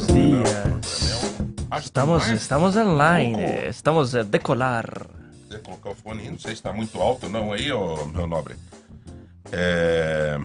[0.00, 1.30] buenos dias.
[1.78, 5.06] Estamos, estamos online, estamos a decolar.
[5.48, 8.54] Você colocar o fone não sei se está muito alto não aí, ô, meu nobre.
[9.52, 10.38] É...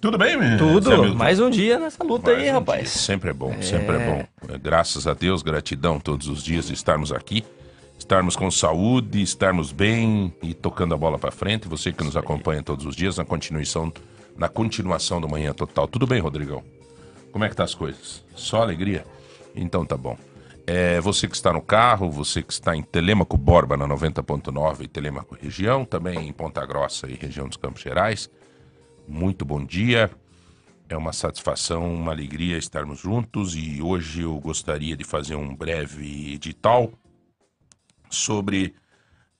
[0.00, 2.82] Tudo bem, meu Tudo, mais um dia nessa luta Mais aí, um rapaz.
[2.82, 2.90] dia.
[2.90, 4.52] Sempre é bom, sempre é bom.
[4.54, 7.44] É, Graças a Deus, gratidão todos os dias de estarmos aqui,
[7.98, 11.66] estarmos com saúde, estarmos bem e tocando a bola para frente.
[11.66, 13.92] Você que nos acompanha todos os dias na continuação,
[14.36, 15.88] na continuação do Manhã Total.
[15.88, 16.62] Tudo bem, Rodrigão?
[17.36, 18.24] Como é que tá as coisas?
[18.34, 19.04] Só alegria?
[19.54, 20.16] Então tá bom.
[20.66, 24.88] É, você que está no carro, você que está em Telêmaco Borba na 90.9 e
[24.88, 28.30] Telêmaco região, também em Ponta Grossa e região dos Campos Gerais.
[29.06, 30.10] Muito bom dia.
[30.88, 36.32] É uma satisfação, uma alegria estarmos juntos e hoje eu gostaria de fazer um breve
[36.32, 36.90] edital
[38.08, 38.74] sobre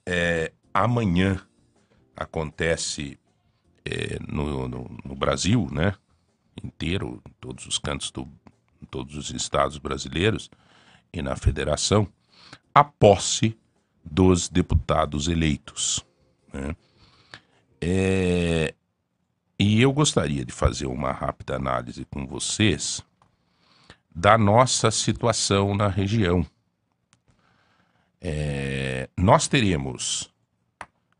[0.04, 1.40] é, amanhã
[2.14, 3.18] acontece
[3.86, 5.94] é, no, no- no Brasil, né?
[6.62, 8.28] Inteiro, em todos os cantos do,
[8.82, 10.50] em todos os estados brasileiros
[11.12, 12.08] e na federação,
[12.74, 13.56] a posse
[14.04, 16.04] dos deputados eleitos.
[16.52, 16.76] né?
[17.80, 18.74] É,
[19.58, 23.02] e eu gostaria de fazer uma rápida análise com vocês
[24.14, 26.46] da nossa situação na região.
[28.20, 30.32] É, nós teremos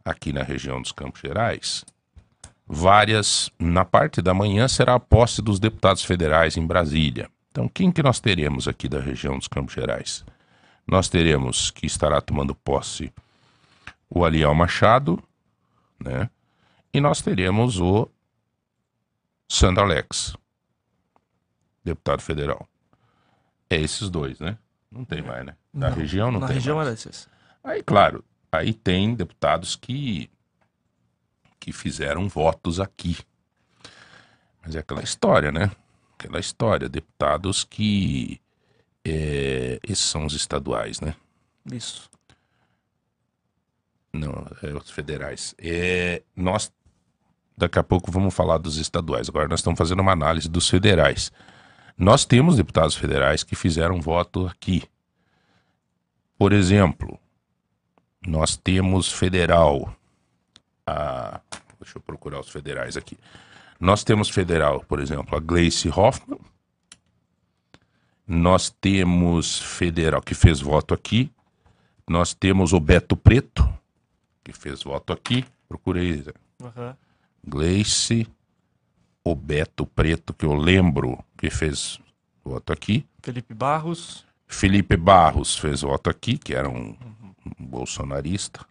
[0.04, 1.84] aqui na região dos Campos Gerais
[2.66, 3.50] várias.
[3.58, 7.30] Na parte da manhã será a posse dos deputados federais em Brasília.
[7.50, 10.24] Então, quem que nós teremos aqui da região dos Campos Gerais?
[10.86, 13.12] Nós teremos que estará tomando posse
[14.08, 15.22] o Aliel Machado,
[15.98, 16.28] né?
[16.92, 18.08] E nós teremos o
[19.48, 20.34] Sandro Alex,
[21.84, 22.68] deputado federal.
[23.68, 24.56] É esses dois, né?
[24.90, 25.56] Não tem mais, né?
[25.74, 26.88] Da Não, região não Na tem região mais.
[26.88, 27.28] era esses.
[27.64, 30.30] Aí, claro, aí tem deputados que
[31.58, 33.16] que fizeram votos aqui.
[34.62, 35.70] Mas é aquela história, né?
[36.18, 38.40] Aquela história, deputados que
[39.04, 41.14] é, esses são os estaduais, né?
[41.72, 42.10] Isso.
[44.12, 45.54] Não, é os federais.
[45.58, 46.72] É, nós
[47.56, 49.28] daqui a pouco vamos falar dos estaduais.
[49.28, 51.32] Agora nós estamos fazendo uma análise dos federais.
[51.96, 54.82] Nós temos deputados federais que fizeram voto aqui.
[56.38, 57.18] Por exemplo,
[58.26, 59.96] nós temos federal.
[60.86, 61.40] A,
[61.86, 63.16] deixa eu procurar os federais aqui.
[63.78, 66.40] Nós temos federal, por exemplo, a Gleice Hoffmann.
[68.26, 71.30] Nós temos federal que fez voto aqui.
[72.08, 73.66] Nós temos o Beto Preto,
[74.42, 75.44] que fez voto aqui.
[75.68, 76.24] Procurei.
[76.60, 76.96] Aham.
[77.46, 78.26] Gleice,
[79.22, 82.00] o Beto Preto, que eu lembro que fez
[82.44, 83.06] voto aqui.
[83.22, 86.96] Felipe Barros, Felipe Barros fez voto aqui, que era um,
[87.58, 88.66] um bolsonarista.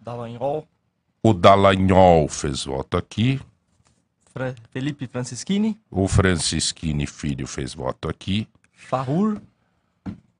[0.00, 0.66] Dallagnol,
[1.22, 3.40] O Dallagnol fez voto aqui.
[4.32, 8.46] Fra- Felipe Francischini, O Francisquini Filho fez voto aqui.
[8.72, 9.40] Farrur,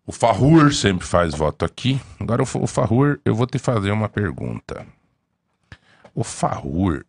[0.06, 2.00] O Farrur sempre faz voto aqui.
[2.18, 4.86] Agora, o Farrur, eu vou te fazer uma pergunta.
[6.14, 7.04] O Farrur,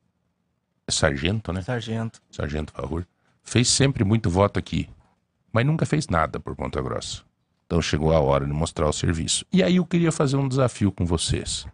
[0.88, 1.62] é sargento, né?
[1.62, 2.22] Sargento.
[2.32, 3.06] Sargento Farrur,
[3.44, 4.90] fez sempre muito voto aqui,
[5.54, 7.22] mas nunca fez nada por Ponta Grossa.
[7.66, 9.46] Então chegou a hora de mostrar o serviço.
[9.54, 11.66] E aí eu queria fazer um desafio com vocês.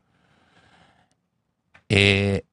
[1.90, 2.44] É,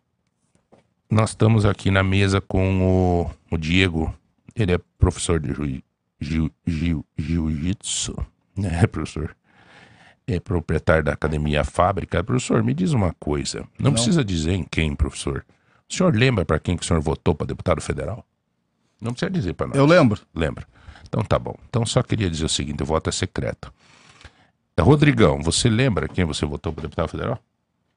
[1.10, 4.14] nós estamos aqui na mesa com o, o Diego,
[4.54, 5.82] ele é professor de jiu-
[6.20, 8.14] jiu- jiu- jiu-jitsu,
[8.56, 9.36] né, professor?
[10.26, 12.22] É proprietário da Academia Fábrica.
[12.22, 13.66] Professor, me diz uma coisa.
[13.78, 15.44] Não, precisa dizer em quem, professor.
[15.90, 18.24] O senhor lembra para quem que o senhor votou para deputado federal?
[19.00, 19.76] Não precisa dizer para nós.
[19.76, 20.20] Eu lembro.
[20.32, 20.64] Lembra.
[21.08, 21.56] Então tá bom.
[21.68, 23.72] Então só queria dizer o seguinte: o voto é secreto.
[24.80, 27.38] Rodrigão, você lembra quem você votou para deputado federal?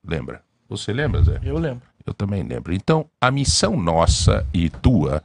[0.03, 0.43] Lembra?
[0.67, 1.39] Você lembra, Zé?
[1.43, 1.83] Eu lembro.
[2.05, 2.73] Eu também lembro.
[2.73, 5.23] Então, a missão nossa e tua,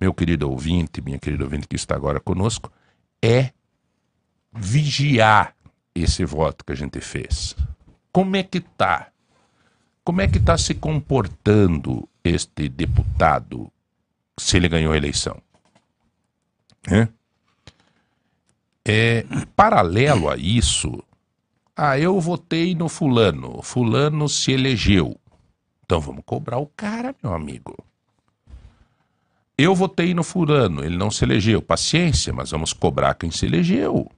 [0.00, 2.70] meu querido ouvinte, minha querida ouvinte que está agora conosco,
[3.22, 3.50] é
[4.52, 5.54] vigiar
[5.94, 7.56] esse voto que a gente fez.
[8.12, 9.08] Como é que tá?
[10.04, 13.70] Como é que está se comportando este deputado
[14.38, 15.40] se ele ganhou a eleição?
[18.84, 19.24] É,
[19.54, 21.02] paralelo a isso,
[21.76, 25.18] ah, eu votei no fulano, fulano se elegeu.
[25.84, 27.76] Então vamos cobrar o cara, meu amigo.
[29.56, 31.62] Eu votei no fulano, ele não se elegeu.
[31.62, 34.10] Paciência, mas vamos cobrar quem se elegeu.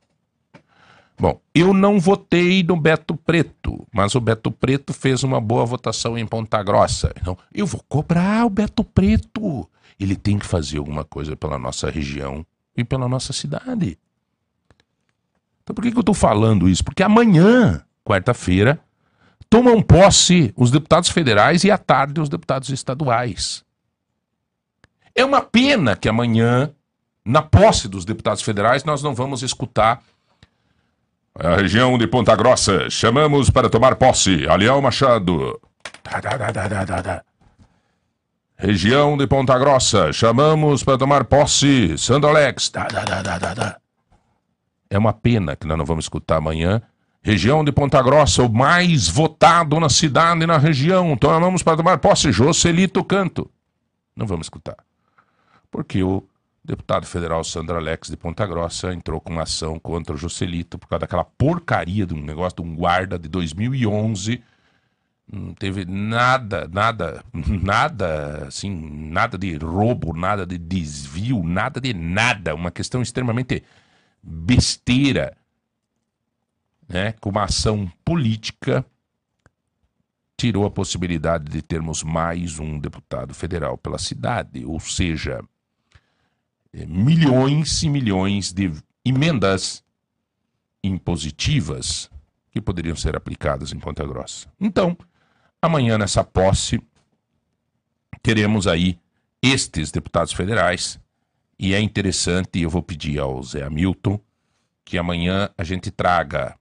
[1.18, 6.18] Bom, eu não votei no Beto Preto, mas o Beto Preto fez uma boa votação
[6.18, 7.12] em Ponta Grossa.
[7.20, 9.68] Então, eu vou cobrar o Beto Preto.
[9.98, 12.44] Ele tem que fazer alguma coisa pela nossa região
[12.76, 13.96] e pela nossa cidade.
[15.64, 16.84] Então por que, que eu estou falando isso?
[16.84, 18.78] Porque amanhã, quarta-feira,
[19.50, 23.64] tomam posse os deputados federais e à tarde os deputados estaduais.
[25.14, 26.70] É uma pena que amanhã
[27.24, 30.02] na posse dos deputados federais, nós não vamos escutar
[31.34, 32.90] a região de Ponta Grossa.
[32.90, 35.58] Chamamos para tomar posse Aliel Machado.
[38.56, 40.12] Região de Ponta Grossa.
[40.12, 42.70] Chamamos para tomar posse Sandolex.
[44.94, 46.80] É uma pena que nós não vamos escutar amanhã.
[47.20, 51.16] Região de Ponta Grossa, o mais votado na cidade e na região.
[51.16, 53.50] Tomamos para tomar posse Joselito Canto.
[54.14, 54.76] Não vamos escutar.
[55.68, 56.22] Porque o
[56.64, 61.00] deputado federal Sandra Alex de Ponta Grossa entrou com ação contra o Joselito por causa
[61.00, 64.40] daquela porcaria de um negócio de um guarda de 2011.
[65.28, 68.70] Não teve nada, nada, nada, assim,
[69.10, 72.54] nada de roubo, nada de desvio, nada de nada.
[72.54, 73.64] Uma questão extremamente
[74.24, 75.36] besteira,
[76.88, 77.12] né?
[77.12, 78.84] Com uma ação política
[80.36, 85.42] tirou a possibilidade de termos mais um deputado federal pela cidade, ou seja,
[86.72, 88.72] é, milhões e milhões de
[89.04, 89.84] emendas
[90.82, 92.10] impositivas
[92.50, 94.48] que poderiam ser aplicadas em Ponta Grossa.
[94.60, 94.96] Então,
[95.60, 96.82] amanhã nessa posse,
[98.22, 98.98] teremos aí
[99.42, 100.98] estes deputados federais
[101.58, 104.18] e é interessante, eu vou pedir ao Zé Hamilton
[104.84, 106.56] que amanhã a gente traga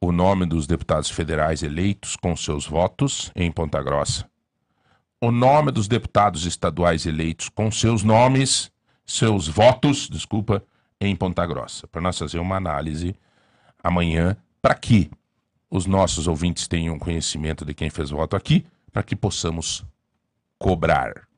[0.00, 4.28] o nome dos deputados federais eleitos com seus votos em Ponta Grossa,
[5.20, 8.70] o nome dos deputados estaduais eleitos com seus nomes
[9.06, 10.62] seus votos, desculpa,
[11.00, 13.14] em Ponta Grossa, para nós fazer uma análise
[13.82, 15.10] amanhã, para que
[15.70, 19.84] os nossos ouvintes tenham conhecimento de quem fez voto aqui, para que possamos
[20.58, 21.28] cobrar,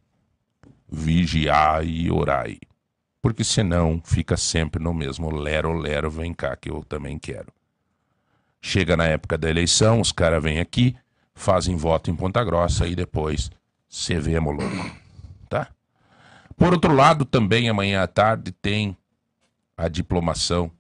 [0.90, 2.46] vigiar e orar.
[3.28, 7.52] Porque senão fica sempre no mesmo lero, lero, vem cá que eu também quero.
[8.58, 10.96] Chega na época da eleição, os caras vêm aqui,
[11.34, 13.50] fazem voto em Ponta Grossa e depois
[13.86, 14.96] se vemos louco.
[15.46, 15.69] Tá?
[16.56, 18.96] Por outro lado, também amanhã à tarde tem
[19.76, 20.70] a diplomação,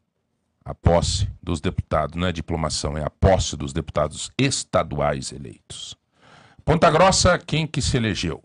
[0.64, 2.16] a posse dos deputados.
[2.16, 5.94] Não é diplomação, é a posse dos deputados estaduais eleitos.
[6.64, 8.42] Ponta Grossa, quem que se elegeu?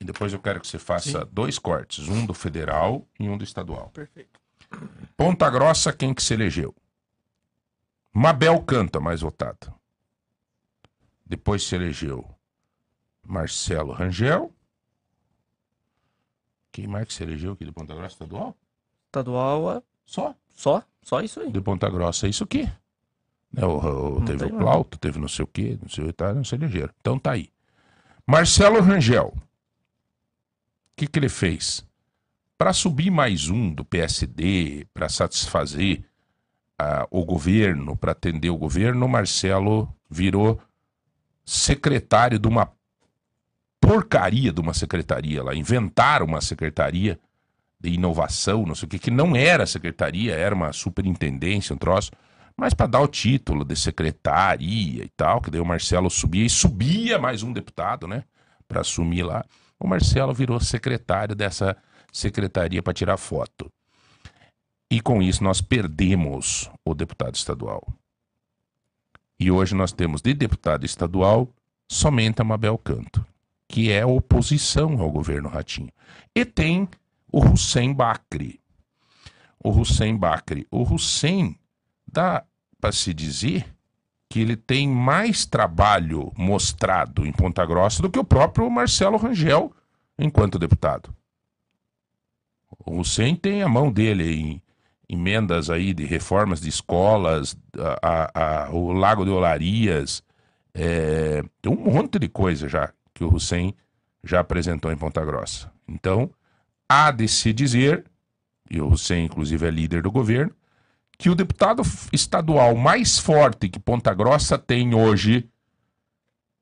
[0.00, 1.28] E depois eu quero que você faça Sim.
[1.30, 3.90] dois cortes, um do federal e um do estadual.
[3.90, 4.40] Perfeito.
[5.16, 6.74] Ponta Grossa, quem que se elegeu?
[8.12, 9.72] Mabel Canta, mais votado.
[11.26, 12.26] Depois se elegeu
[13.22, 14.52] Marcelo Rangel.
[16.72, 18.56] Quem mais que se elegeu aqui de Ponta Grossa estadual?
[19.06, 19.82] Estadual, é...
[20.06, 20.34] Só?
[20.54, 20.82] Só?
[21.02, 21.52] Só isso aí.
[21.52, 22.68] De Ponta Grossa é isso aqui.
[23.52, 26.12] Né, o, o, teve o Plauto, teve não sei o quê, não sei o que,
[26.12, 26.92] tá, não se elegeram.
[27.00, 27.50] Então tá aí.
[28.26, 29.34] Marcelo Rangel.
[31.00, 31.82] Que, que ele fez?
[32.58, 36.04] Para subir mais um do PSD, para satisfazer
[36.78, 40.60] uh, o governo, para atender o governo, Marcelo virou
[41.42, 42.70] secretário de uma
[43.80, 45.54] porcaria de uma secretaria lá.
[45.54, 47.18] Inventaram uma secretaria
[47.80, 52.10] de inovação, não sei o que, que não era secretaria, era uma superintendência, um troço,
[52.54, 56.50] mas para dar o título de secretaria e tal, que daí o Marcelo subia e
[56.50, 58.22] subia mais um deputado, né,
[58.68, 59.42] para assumir lá.
[59.80, 61.76] O Marcelo virou secretário dessa
[62.12, 63.72] secretaria para tirar foto.
[64.90, 67.82] E com isso nós perdemos o deputado estadual.
[69.38, 71.48] E hoje nós temos de deputado estadual
[71.88, 73.24] somente a Mabel Canto
[73.70, 75.92] que é oposição ao governo Ratinho.
[76.34, 76.88] E tem
[77.32, 78.60] o Hussein Bakri.
[79.62, 80.66] O Hussein Bakri.
[80.72, 81.56] O Hussein,
[82.04, 82.44] dá
[82.80, 83.64] para se dizer
[84.30, 89.72] que ele tem mais trabalho mostrado em Ponta Grossa do que o próprio Marcelo Rangel
[90.16, 91.12] enquanto deputado.
[92.86, 94.62] O Hussein tem a mão dele em
[95.08, 97.98] emendas aí de reformas de escolas, a,
[98.32, 100.22] a, a, o Lago de Olarias,
[100.72, 103.74] é, tem um monte de coisa já que o Hussein
[104.22, 105.72] já apresentou em Ponta Grossa.
[105.88, 106.30] Então,
[106.88, 108.04] há de se dizer,
[108.70, 110.54] e o Hussein, inclusive, é líder do governo,
[111.20, 111.82] que o deputado
[112.14, 115.50] estadual mais forte que Ponta Grossa tem hoje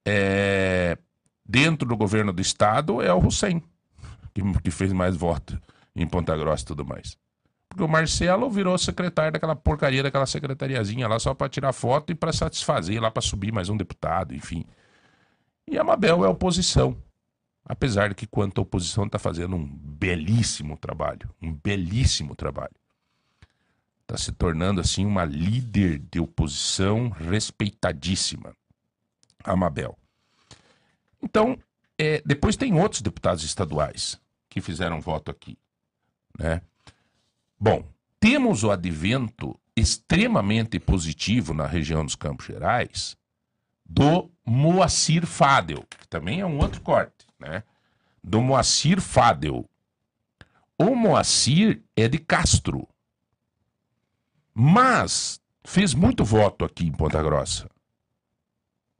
[0.05, 0.99] é,
[1.47, 3.62] dentro do governo do estado é o Hussein,
[4.35, 5.57] que, que fez mais votos
[5.95, 7.17] em Ponta Grossa e tudo mais.
[7.69, 12.17] Porque o Marcelo virou secretário daquela porcaria, daquela secretariazinha lá só para tirar foto e
[12.17, 14.65] para satisfazer, lá para subir mais um deputado, enfim.
[15.69, 17.00] E a Mabel é oposição.
[17.65, 21.29] Apesar de que, quanto a oposição, está fazendo um belíssimo trabalho.
[21.41, 22.75] Um belíssimo trabalho.
[24.09, 28.57] Está se tornando, assim, uma líder de oposição respeitadíssima.
[29.45, 29.99] A Mabel.
[31.23, 31.59] Então,
[31.99, 35.59] é, depois tem outros deputados estaduais que fizeram voto aqui.
[36.38, 36.62] Né?
[37.61, 37.85] Bom,
[38.19, 43.15] temos o advento extremamente positivo na região dos Campos Gerais
[43.85, 47.62] do Moacir Fadel, que também é um outro corte, né?
[48.25, 49.69] Do Moacir Fadel.
[50.79, 52.88] o Moacir é de Castro.
[54.61, 57.71] Mas fez muito voto aqui em Ponta Grossa.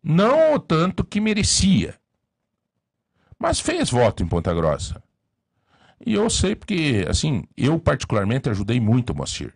[0.00, 1.99] Não o tanto que merecia.
[3.37, 5.03] Mas fez voto em Ponta Grossa.
[6.07, 9.53] E eu sei porque, assim, eu particularmente ajudei muito o Moacir.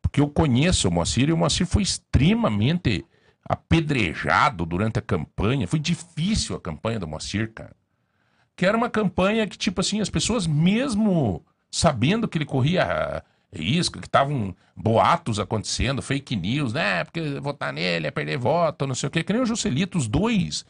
[0.00, 3.04] Porque eu conheço o Moacir e o Moacir foi extremamente
[3.46, 5.68] apedrejado durante a campanha.
[5.68, 7.76] Foi difícil a campanha do Moacir, cara.
[8.56, 13.22] Que era uma campanha que, tipo assim, as pessoas, mesmo sabendo que ele corria
[13.54, 17.04] risco, que estavam boatos acontecendo, fake news, né?
[17.04, 19.22] Porque votar nele é perder voto, não sei o quê.
[19.22, 20.64] Que nem o Juscelito, os dois.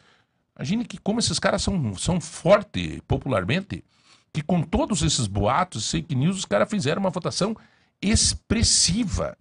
[0.55, 3.83] Imagine que como esses caras são, são fortes popularmente,
[4.31, 7.55] que com todos esses boatos, fake news, os caras fizeram uma votação
[8.01, 9.37] expressiva.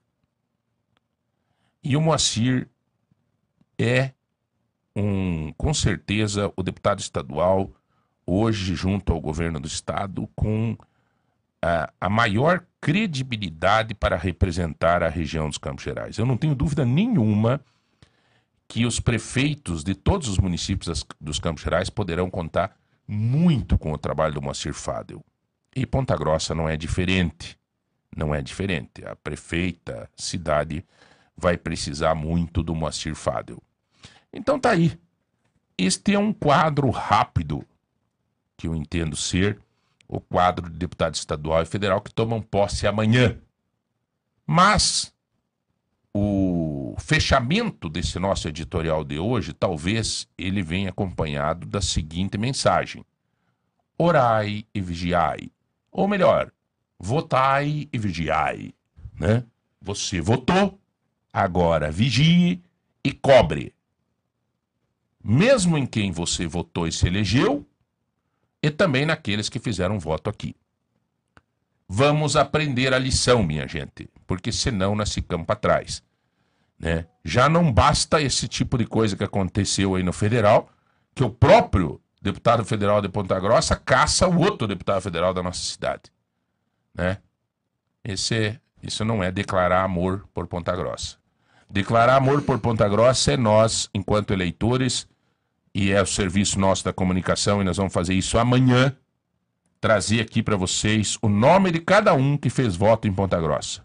[1.82, 2.68] E o Moacir
[3.78, 4.12] é
[4.96, 7.70] um, com certeza, o deputado estadual,
[8.26, 10.76] hoje, junto ao governo do estado, com
[11.60, 16.18] a, a maior credibilidade para representar a região dos Campos Gerais.
[16.18, 17.58] Eu não tenho dúvida nenhuma
[18.68, 22.76] que os prefeitos de todos os municípios dos Campos Gerais poderão contar
[23.08, 25.24] muito com o trabalho do Moacir Fadel.
[25.74, 27.58] E Ponta Grossa não é diferente.
[28.14, 29.02] Não é diferente.
[29.06, 30.84] A prefeita, cidade,
[31.34, 33.62] vai precisar muito do Moacir Fadel.
[34.30, 34.92] Então tá aí.
[35.78, 37.64] Este é um quadro rápido,
[38.58, 39.58] que eu entendo ser
[40.08, 43.38] o quadro de deputado estadual e federal que tomam posse amanhã.
[44.46, 45.14] Mas
[46.12, 53.04] o fechamento desse nosso editorial de hoje, talvez ele venha acompanhado da seguinte mensagem:
[53.98, 55.50] Orai e vigiai.
[55.90, 56.52] Ou melhor,
[56.98, 58.74] votai e vigiai,
[59.18, 59.44] né?
[59.80, 60.80] Você votou,
[61.32, 62.62] agora vigie
[63.02, 63.74] e cobre.
[65.22, 67.66] Mesmo em quem você votou e se elegeu,
[68.64, 70.56] e também naqueles que fizeram voto aqui.
[71.86, 76.02] Vamos aprender a lição, minha gente, porque senão nós ficamos para trás.
[76.78, 77.06] Né?
[77.22, 80.70] Já não basta esse tipo de coisa que aconteceu aí no federal,
[81.14, 85.60] que o próprio deputado federal de Ponta Grossa caça o outro deputado federal da nossa
[85.60, 86.04] cidade.
[86.94, 87.18] Né?
[88.02, 91.18] Esse, isso não é declarar amor por Ponta Grossa.
[91.68, 95.06] Declarar amor por Ponta Grossa é nós, enquanto eleitores,
[95.74, 98.96] e é o serviço nosso da comunicação, e nós vamos fazer isso amanhã,
[99.80, 103.84] trazer aqui para vocês o nome de cada um que fez voto em Ponta Grossa.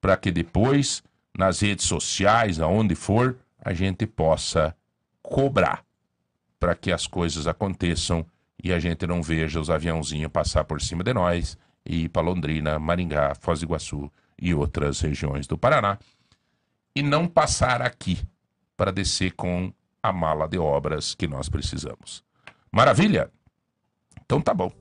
[0.00, 1.02] Para que depois,
[1.36, 4.74] nas redes sociais, aonde for, a gente possa
[5.22, 5.84] cobrar
[6.58, 8.24] para que as coisas aconteçam
[8.62, 12.22] e a gente não veja os aviãozinhos passar por cima de nós e ir para
[12.22, 14.10] Londrina, Maringá, Foz do Iguaçu
[14.40, 15.98] e outras regiões do Paraná
[16.94, 18.20] e não passar aqui
[18.76, 19.72] para descer com
[20.02, 22.22] a mala de obras que nós precisamos.
[22.70, 23.30] Maravilha?
[24.24, 24.72] Então tá bom.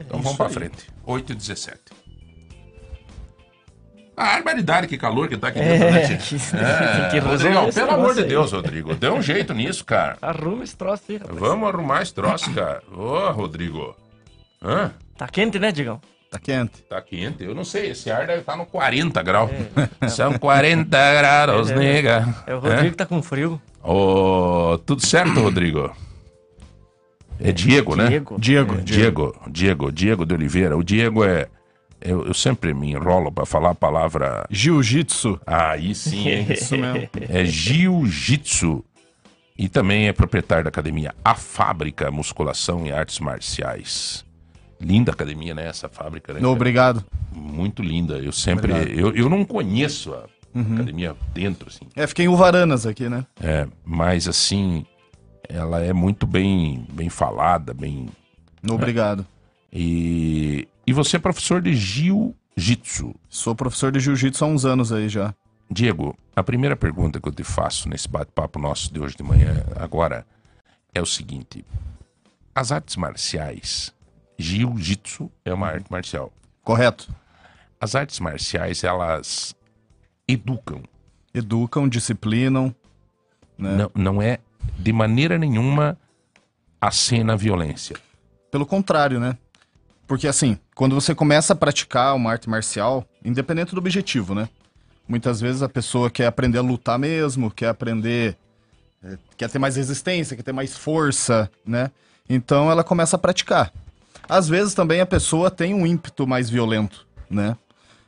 [0.00, 0.88] Então é vamos para frente.
[1.04, 1.98] 8 e 17.
[4.16, 7.90] A barbaridade, que calor que tá aqui dentro, é, né, Que, é, que Rodrigo, pelo
[7.92, 10.18] amor de Deus, Rodrigo, dê um jeito nisso, cara.
[10.22, 11.38] Arruma esse troço aí, rapaz.
[11.38, 12.82] Vamos arrumar esse troço, cara.
[12.92, 13.96] Ô, oh, Rodrigo.
[14.60, 14.92] Hã?
[15.16, 16.00] Tá quente, né, Digão?
[16.30, 16.82] Tá quente.
[16.82, 17.42] Tá quente.
[17.42, 19.50] Eu não sei, esse ar deve estar tá no 40 graus.
[20.00, 20.08] É.
[20.08, 22.34] São 40 graus, é, nega.
[22.46, 22.90] É o Rodrigo é?
[22.90, 23.60] que tá com frio.
[23.82, 25.90] Oh, tudo certo, Rodrigo?
[27.40, 28.08] É Diego, né?
[28.08, 28.36] Diego.
[28.38, 28.80] Diego, é.
[28.82, 30.76] Diego, Diego, Diego de Oliveira.
[30.76, 31.46] O Diego é.
[32.00, 34.46] Eu, eu sempre me enrolo para falar a palavra.
[34.50, 35.40] Jiu-jitsu.
[35.46, 37.08] Ah, aí sim, é isso mesmo.
[37.28, 38.84] É jiu-jitsu.
[39.56, 44.24] E também é proprietário da academia A Fábrica Musculação e Artes Marciais.
[44.80, 45.66] Linda academia, né?
[45.66, 46.46] Essa fábrica, né?
[46.46, 47.04] Obrigado.
[47.32, 48.18] Muito linda.
[48.18, 48.72] Eu sempre.
[48.72, 50.74] Eu, eu não conheço a uhum.
[50.74, 51.86] academia dentro, assim.
[51.96, 53.26] É, fiquei em Uvaranas aqui, né?
[53.40, 54.84] É, mas assim,
[55.48, 58.08] ela é muito bem, bem falada, bem.
[58.62, 59.20] Não, obrigado.
[59.20, 59.26] Né?
[59.72, 63.14] E, e você é professor de jiu-jitsu?
[63.28, 65.34] Sou professor de jiu-jitsu há uns anos aí já.
[65.70, 69.64] Diego, a primeira pergunta que eu te faço nesse bate-papo nosso de hoje de manhã,
[69.76, 70.26] agora,
[70.94, 71.64] é o seguinte:
[72.54, 73.92] as artes marciais
[74.38, 76.32] Jiu-jitsu é uma arte marcial.
[76.62, 77.12] Correto.
[77.80, 79.54] As artes marciais, elas
[80.26, 80.82] educam.
[81.34, 82.74] Educam, disciplinam.
[83.58, 83.76] Né?
[83.76, 84.38] Não, não é
[84.78, 85.98] de maneira nenhuma
[86.80, 87.96] a cena violência.
[88.50, 89.36] Pelo contrário, né?
[90.06, 94.48] Porque assim, quando você começa a praticar uma arte marcial, independente do objetivo, né?
[95.06, 98.36] Muitas vezes a pessoa quer aprender a lutar mesmo, quer aprender.
[99.02, 101.90] É, quer ter mais resistência, quer ter mais força, né?
[102.28, 103.72] Então ela começa a praticar.
[104.28, 107.56] Às vezes também a pessoa tem um ímpeto mais violento, né?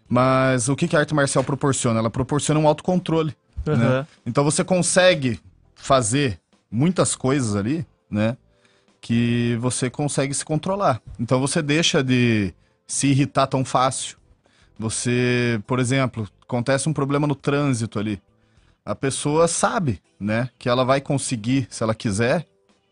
[0.08, 2.00] Mas o que, que a arte marcial proporciona?
[2.00, 3.34] Ela proporciona um autocontrole.
[3.66, 3.76] Uhum.
[3.76, 4.06] Né?
[4.26, 5.40] Então você consegue
[5.74, 8.36] fazer muitas coisas ali, né?
[9.00, 11.00] Que você consegue se controlar.
[11.18, 12.52] Então você deixa de,
[12.90, 14.18] se irritar tão fácil.
[14.78, 18.20] Você, por exemplo, acontece um problema no trânsito ali.
[18.84, 22.46] A pessoa sabe, né, que ela vai conseguir, se ela quiser,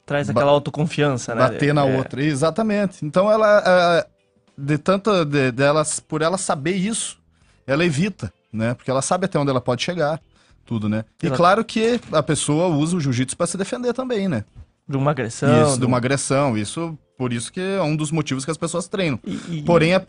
[0.09, 1.43] Traz aquela autoconfiança, né?
[1.43, 1.97] bater na É.
[1.99, 2.23] outra.
[2.23, 3.05] Exatamente.
[3.05, 4.07] Então ela, é,
[4.57, 7.19] de tanta de, delas, por ela saber isso,
[7.67, 8.73] ela evita, né?
[8.73, 10.19] Porque ela sabe até onde ela pode chegar,
[10.65, 11.05] tudo, né?
[11.23, 14.45] E Ela- claro que a pessoa usa o jiu-jitsu para se defender também, né?
[14.89, 15.63] De uma agressão.
[15.69, 18.57] isso, de um- uma agressão, isso por isso que é um dos motivos que as
[18.57, 19.19] pessoas treinam.
[19.27, 20.03] E- e- Porém, é,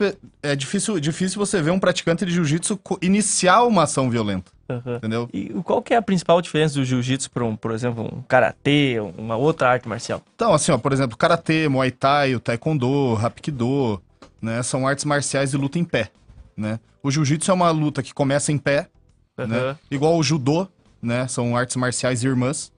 [0.44, 4.96] é difícil, difícil você ver um praticante de jiu-jitsu iniciar uma ação violenta, Aham.
[4.98, 5.30] entendeu?
[5.34, 8.98] E qual que é a principal diferença do jiu-jitsu para um, por exemplo, um karatê,
[9.18, 10.22] uma outra arte marcial?
[10.36, 14.00] Então, assim, ó, por exemplo, karatê, muay thai, o taekwondo, hapkido,
[14.42, 16.12] né, são artes marciais de luta em pé,
[16.56, 16.80] né?
[17.01, 18.88] O jiu-jitsu é uma luta que começa em pé,
[19.36, 19.58] né?
[19.58, 19.78] Aham.
[19.89, 20.68] Igual o judô,
[21.01, 21.28] né?
[21.28, 22.72] São artes marciais irmãs.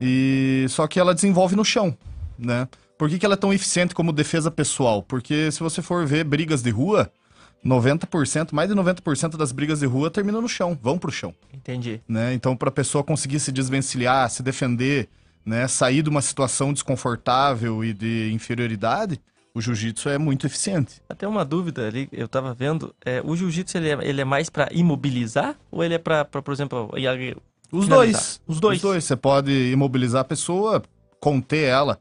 [0.00, 1.96] E só que ela desenvolve no chão,
[2.38, 2.66] né?
[2.98, 5.02] Por que, que ela é tão eficiente como defesa pessoal?
[5.02, 7.10] Porque se você for ver brigas de rua,
[7.64, 12.00] 90%, mais de 90% das brigas de rua terminam no chão, vão pro chão Entendi.
[12.06, 12.34] né?
[12.34, 15.08] Então, para a pessoa conseguir se desvencilhar, se defender,
[15.44, 15.66] né?
[15.66, 19.20] Sair de uma situação desconfortável e de inferioridade,
[19.54, 21.00] o jiu-jitsu é muito eficiente.
[21.08, 24.50] Até uma dúvida ali, eu tava vendo, é, o jiu-jitsu ele é, ele é mais
[24.50, 27.88] para imobilizar ou ele é para, por exemplo, Os Finalizar.
[27.88, 28.40] dois.
[28.46, 28.76] Os dois.
[28.76, 29.04] Os dois.
[29.04, 30.82] Você pode imobilizar a pessoa,
[31.18, 31.98] conter ela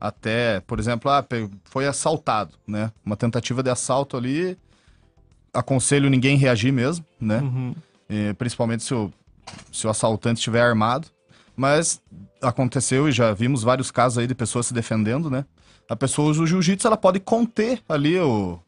[0.00, 1.24] até, por exemplo, ah,
[1.64, 2.92] foi assaltado, né?
[3.04, 4.56] Uma tentativa de assalto ali.
[5.52, 7.38] Aconselho ninguém reagir mesmo, né?
[7.40, 7.74] Uhum.
[8.08, 9.10] Eh, principalmente se o,
[9.72, 11.08] se o assaltante estiver armado.
[11.56, 12.00] Mas
[12.42, 15.46] aconteceu e já vimos vários casos aí de pessoas se defendendo, né?
[15.88, 18.58] A pessoa usa o jiu-jitsu, ela pode conter ali o,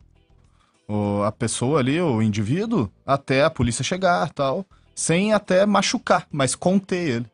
[0.89, 6.55] o- a pessoa ali, o indivíduo, até a polícia chegar tal, sem até machucar, mas
[6.55, 7.27] conter ele.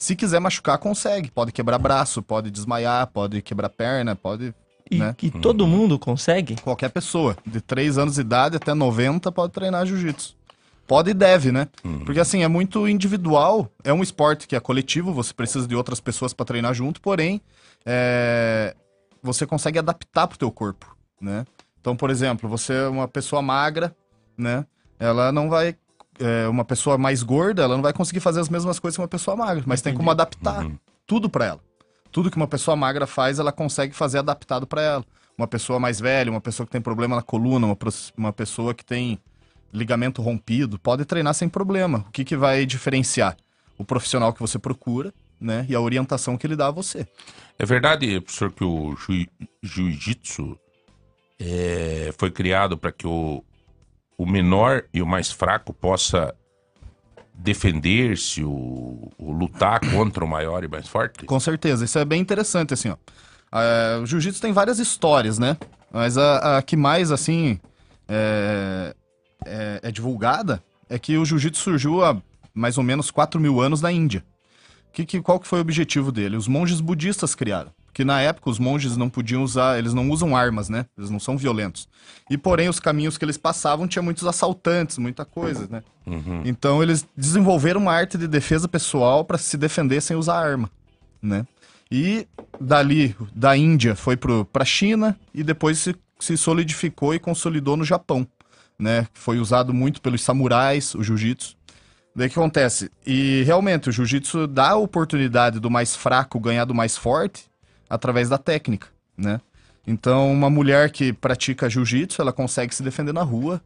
[0.00, 1.30] Se quiser machucar, consegue.
[1.30, 4.54] Pode quebrar braço, pode desmaiar, pode quebrar perna, pode.
[4.90, 5.14] E, Né?
[5.22, 6.56] e todo mundo consegue?
[6.62, 10.34] Qualquer pessoa, de 3 anos de idade até 90, pode treinar jiu-jitsu.
[10.86, 11.68] Pode e deve, né?
[12.04, 16.00] Porque assim, é muito individual, é um esporte que é coletivo, você precisa de outras
[16.00, 17.40] pessoas para treinar junto, porém,
[17.86, 18.74] é,
[19.22, 21.44] você consegue adaptar pro teu corpo, né?
[21.80, 23.94] Então, por exemplo, você é uma pessoa magra,
[24.36, 24.66] né?
[24.98, 25.76] Ela não vai.
[26.20, 29.08] É, uma pessoa mais gorda, ela não vai conseguir fazer as mesmas coisas que uma
[29.08, 30.66] pessoa magra, mas tem como adaptar
[31.06, 31.60] tudo para ela.
[32.12, 35.04] Tudo que uma pessoa magra faz, ela consegue fazer adaptado para ela.
[35.38, 37.78] Uma pessoa mais velha, uma pessoa que tem problema na coluna, uma,
[38.16, 39.18] uma pessoa que tem
[39.72, 42.04] ligamento rompido, pode treinar sem problema.
[42.08, 43.36] O que, que vai diferenciar?
[43.78, 45.64] O profissional que você procura, né?
[45.68, 47.06] E a orientação que ele dá a você.
[47.58, 49.26] É verdade, professor, que o jiu-
[49.62, 50.58] jiu-jitsu
[51.38, 53.42] é, foi criado para que o,
[54.20, 56.34] o menor e o mais fraco possa
[57.32, 61.24] defender-se, o, o lutar contra o maior e mais forte?
[61.24, 62.96] Com certeza, isso é bem interessante, assim, ó.
[63.50, 65.56] É, o jiu-jitsu tem várias histórias, né?
[65.90, 67.58] Mas a, a que mais, assim,
[68.06, 68.94] é,
[69.46, 72.20] é- é divulgada é que o jiu-jitsu surgiu há
[72.52, 74.22] mais ou menos 4 mil anos na Índia.
[74.92, 76.36] Que, que, qual que foi o objetivo dele?
[76.36, 77.70] Os monges budistas criaram.
[77.92, 80.86] Que na época os monges não podiam usar, eles não usam armas, né?
[80.96, 81.88] Eles não são violentos.
[82.30, 85.82] E porém os caminhos que eles passavam tinha muitos assaltantes, muita coisa, né?
[86.44, 90.70] Então eles desenvolveram uma arte de defesa pessoal para se defender sem usar arma,
[91.20, 91.44] né?
[91.90, 92.26] E
[92.60, 97.84] dali, da Índia, foi para a China e depois se, se solidificou e consolidou no
[97.84, 98.26] Japão,
[98.78, 99.08] né?
[99.12, 101.56] Foi usado muito pelos samurais, o jiu-jitsu.
[102.14, 102.90] Daí o que acontece?
[103.04, 107.49] E realmente, o jiu-jitsu dá a oportunidade do mais fraco ganhar do mais forte
[107.90, 108.86] através da técnica,
[109.18, 109.40] né?
[109.86, 113.60] Então, uma mulher que pratica jiu-jitsu, ela consegue se defender na rua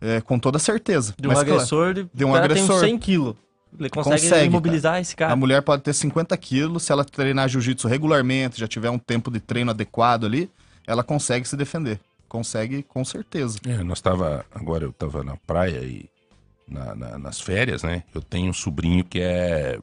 [0.00, 1.14] é, com toda certeza.
[1.18, 2.66] De um Mas, agressor, de, de um agressor.
[2.66, 3.34] tem uns 100 quilos.
[3.78, 5.32] Ele consegue, Consegue, imobilizar esse cara.
[5.32, 9.30] A mulher pode ter 50 quilos, se ela treinar jiu-jitsu regularmente, já tiver um tempo
[9.30, 10.48] de treino adequado ali,
[10.86, 11.98] ela consegue se defender.
[12.28, 13.58] Consegue com certeza.
[13.66, 16.08] É, nós tava, agora eu tava na praia e
[16.68, 18.02] na- na- nas férias, né?
[18.14, 19.78] Eu tenho um sobrinho que é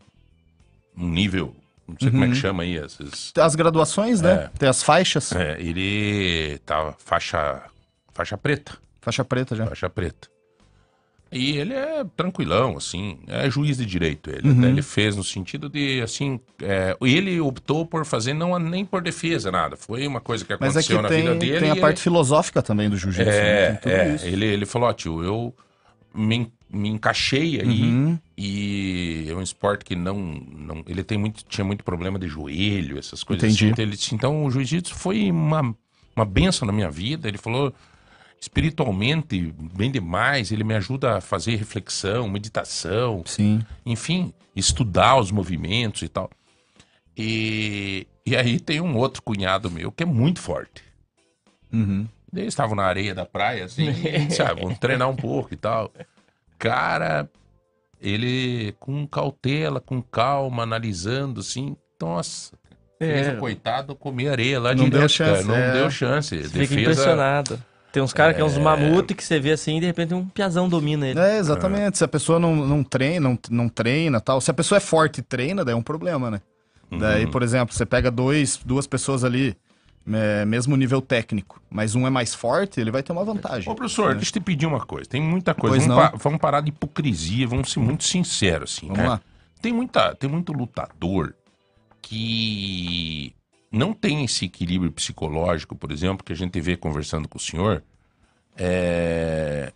[0.97, 1.55] um nível,
[1.91, 4.49] não sei como é que chama aí, esses, As graduações, né?
[4.53, 4.57] É.
[4.57, 5.31] Tem as faixas.
[5.33, 7.61] é, ele tá faixa,
[8.13, 9.65] faixa preta, Faixa preta já.
[9.67, 10.29] faixa preta.
[11.33, 14.51] E ele é tranquilão, assim, é juiz de direito ele.
[14.51, 19.01] Até ele fez no sentido de, assim, é, ele optou por fazer não nem por
[19.01, 19.77] defesa, nada.
[19.77, 21.59] Foi uma coisa que Mas é que aconteceu na vida tem, dele.
[21.61, 23.31] tem a parte ele- filosófica também do jiu-jitsu.
[23.31, 23.37] né?
[23.63, 24.15] É, tudo é.
[24.15, 24.25] isso.
[24.25, 25.55] Ele, ele falou, ó, tio, eu
[26.13, 28.19] me, me encaixei aí Uhum.
[28.37, 32.97] e é um esporte que não, não ele tem muito, tinha muito problema de joelho,
[32.97, 33.65] essas coisas Entendi.
[33.65, 33.71] assim.
[33.73, 35.75] Então, ele então o jiu-jitsu foi uma,
[36.15, 37.27] uma benção na minha vida.
[37.27, 37.73] Ele falou,
[38.39, 43.61] espiritualmente, bem demais, ele me ajuda a fazer reflexão, meditação, Sim.
[43.85, 46.29] enfim, estudar os movimentos e tal.
[47.15, 50.83] E, e aí tem um outro cunhado meu que é muito forte.
[51.71, 52.07] Uhum.
[52.33, 53.87] Eles estavam na areia da praia, assim,
[54.31, 55.91] sabe, vamos treinar um pouco e tal.
[56.61, 57.27] Cara,
[57.99, 62.53] ele com cautela, com calma, analisando, assim, nossa,
[62.99, 63.33] fez É.
[63.33, 65.73] o coitado comer areia lá Não direto, deu chance, não é.
[65.73, 66.37] deu chance.
[66.43, 67.59] Você fica impressionado.
[67.91, 70.25] Tem uns caras que é uns mamute que você vê assim e de repente um
[70.27, 71.19] piazão domina ele.
[71.19, 71.97] É, exatamente.
[71.97, 74.39] Se a pessoa não, não treina, não, não treina tal.
[74.39, 76.41] Se a pessoa é forte e treina, daí é um problema, né?
[76.91, 79.55] Daí, por exemplo, você pega dois, duas pessoas ali,
[80.11, 83.71] é, mesmo nível técnico, mas um é mais forte, ele vai ter uma vantagem.
[83.71, 85.09] Ô, professor, deixa eu te pedir uma coisa.
[85.09, 85.75] Tem muita coisa.
[85.75, 89.09] Pois Vamos, pa- vamos parar de hipocrisia, vamos ser muito sinceros, assim, Vamos né?
[89.09, 89.21] lá.
[89.61, 91.35] Tem, muita, tem muito lutador
[92.01, 93.33] que
[93.71, 97.83] não tem esse equilíbrio psicológico, por exemplo, que a gente vê conversando com o senhor,
[98.57, 99.71] é,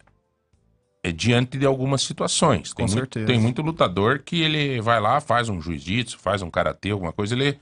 [1.04, 2.74] é diante de algumas situações.
[2.74, 3.26] Tem Com muito, certeza.
[3.28, 7.36] Tem muito lutador que ele vai lá, faz um jiu-jitsu, faz um karatê, alguma coisa,
[7.36, 7.60] ele,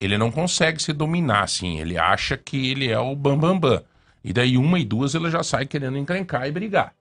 [0.00, 1.78] ele não consegue se dominar, assim.
[1.78, 3.60] Ele acha que ele é o bambambam.
[3.60, 3.84] Bam, bam.
[4.24, 6.94] E daí uma e duas ele já sai querendo encrencar e brigar.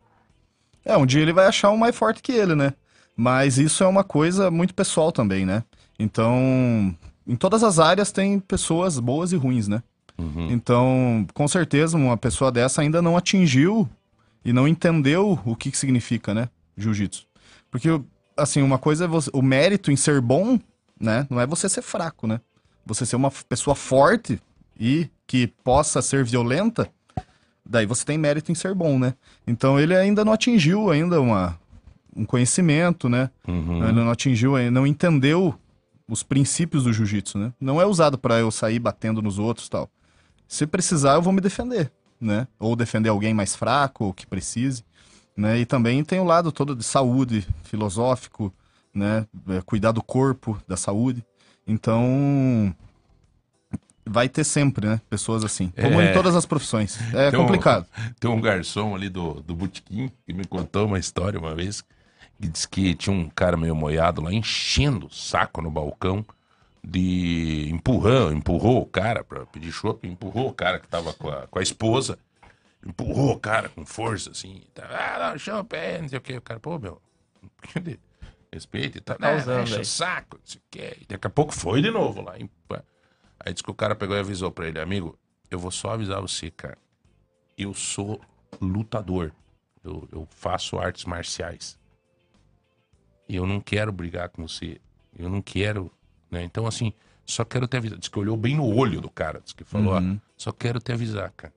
[0.84, 2.74] É, um dia ele vai achar um mais forte que ele, né?
[3.16, 5.64] Mas isso é uma coisa muito pessoal também, né?
[5.98, 6.94] Então,
[7.26, 9.82] em todas as áreas tem pessoas boas e ruins, né?
[10.52, 13.88] Então, com certeza, uma pessoa dessa ainda não atingiu
[14.44, 16.50] e não entendeu o que, que significa, né?
[16.76, 17.26] Jiu-jitsu.
[17.72, 17.88] Porque,
[18.36, 20.60] assim, uma coisa é você, o mérito em ser bom,
[21.00, 21.26] né?
[21.30, 22.42] Não é você ser fraco, né?
[22.86, 24.40] Você ser uma pessoa forte
[24.80, 26.90] e que possa ser violenta,
[27.66, 29.14] daí você tem mérito em ser bom, né?
[29.48, 31.58] Então ele ainda não atingiu ainda uma,
[32.16, 33.30] um conhecimento, né?
[33.48, 33.84] Uhum.
[33.84, 35.58] Ele não atingiu, não entendeu
[36.08, 37.54] os princípios do jiu-jitsu, né?
[37.60, 39.90] Não é usado pra eu sair batendo nos outros, e tal.
[40.48, 42.48] Se precisar, eu vou me defender, né?
[42.60, 44.84] Ou defender alguém mais fraco, ou que precise,
[45.36, 45.60] né?
[45.60, 48.54] E também tem o lado todo de saúde, filosófico,
[48.94, 49.26] né?
[49.48, 51.26] É, Cuidar do corpo, da saúde.
[51.66, 52.76] Então,
[54.06, 55.02] vai ter sempre, né?
[55.10, 56.10] Pessoas assim, como É.
[56.12, 57.00] em todas as profissões.
[57.14, 57.86] É Tem um- complicado.
[58.20, 61.82] Tem um garçom ali do, do Botequim que me contou uma história uma vez.
[62.42, 66.26] Que disse que tinha um cara meio moiado lá enchendo o saco no balcão
[66.84, 71.48] de empurrão, empurrou o cara pra pedir chopp, empurrou o cara que tava com a,
[71.48, 72.20] com a esposa,
[72.86, 76.42] empurrou o cara com força, assim, ah, não, chopp, é, não sei o que, o
[76.42, 77.02] cara, pô, meu,
[78.54, 79.82] respeito e tal, Tá né, aí.
[79.82, 82.34] o saco, não sei o que, e daqui a pouco foi de novo lá,
[83.40, 85.18] aí disse que o cara pegou e avisou pra ele, amigo,
[85.52, 86.78] eu vou só avisar você, cara,
[87.58, 88.20] eu sou
[88.62, 89.32] lutador.
[89.84, 91.78] Eu, eu faço artes marciais.
[93.28, 94.80] E eu não quero brigar com você.
[95.18, 95.92] Eu não quero.
[96.32, 96.42] Né?
[96.44, 96.94] Então, assim,
[97.26, 98.00] só quero te avisar.
[98.00, 99.42] Diz que olhou bem no olho do cara.
[99.44, 100.16] Diz que falou: Uhum.
[100.24, 101.54] ó, só quero te avisar, cara.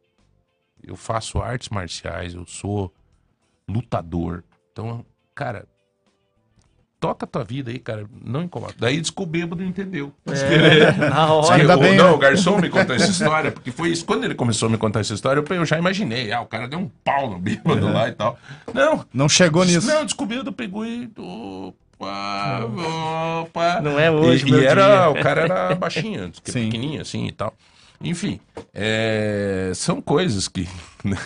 [0.83, 2.93] Eu faço artes marciais, eu sou
[3.69, 4.43] lutador.
[4.73, 5.67] Então, cara,
[7.09, 8.05] toca a tua vida aí, cara.
[8.25, 8.75] Não incomoda.
[8.79, 10.13] Daí diz que o bêbado entendeu.
[10.27, 11.55] Ele- É, na hora.
[11.57, 12.11] Ainda bem, não, né?
[12.13, 14.05] o garçom me contou essa história, porque foi isso.
[14.05, 16.33] Quando ele começou a me contar essa história, eu, eu já imaginei.
[16.33, 18.39] Ah, o cara deu um pau no bêbado lá e tal.
[18.75, 19.87] Não, Não chegou nisso.
[19.87, 21.09] não, descobriu, pegou e.
[21.99, 22.69] Opa,
[23.43, 23.81] opa.
[23.81, 25.09] Não é hoje, E, e era, dia.
[25.11, 27.55] o cara era baixinho, pequenininho assim e tal.
[28.01, 28.39] Enfim,
[28.75, 30.69] é, são coisas que.
[31.05, 31.17] né,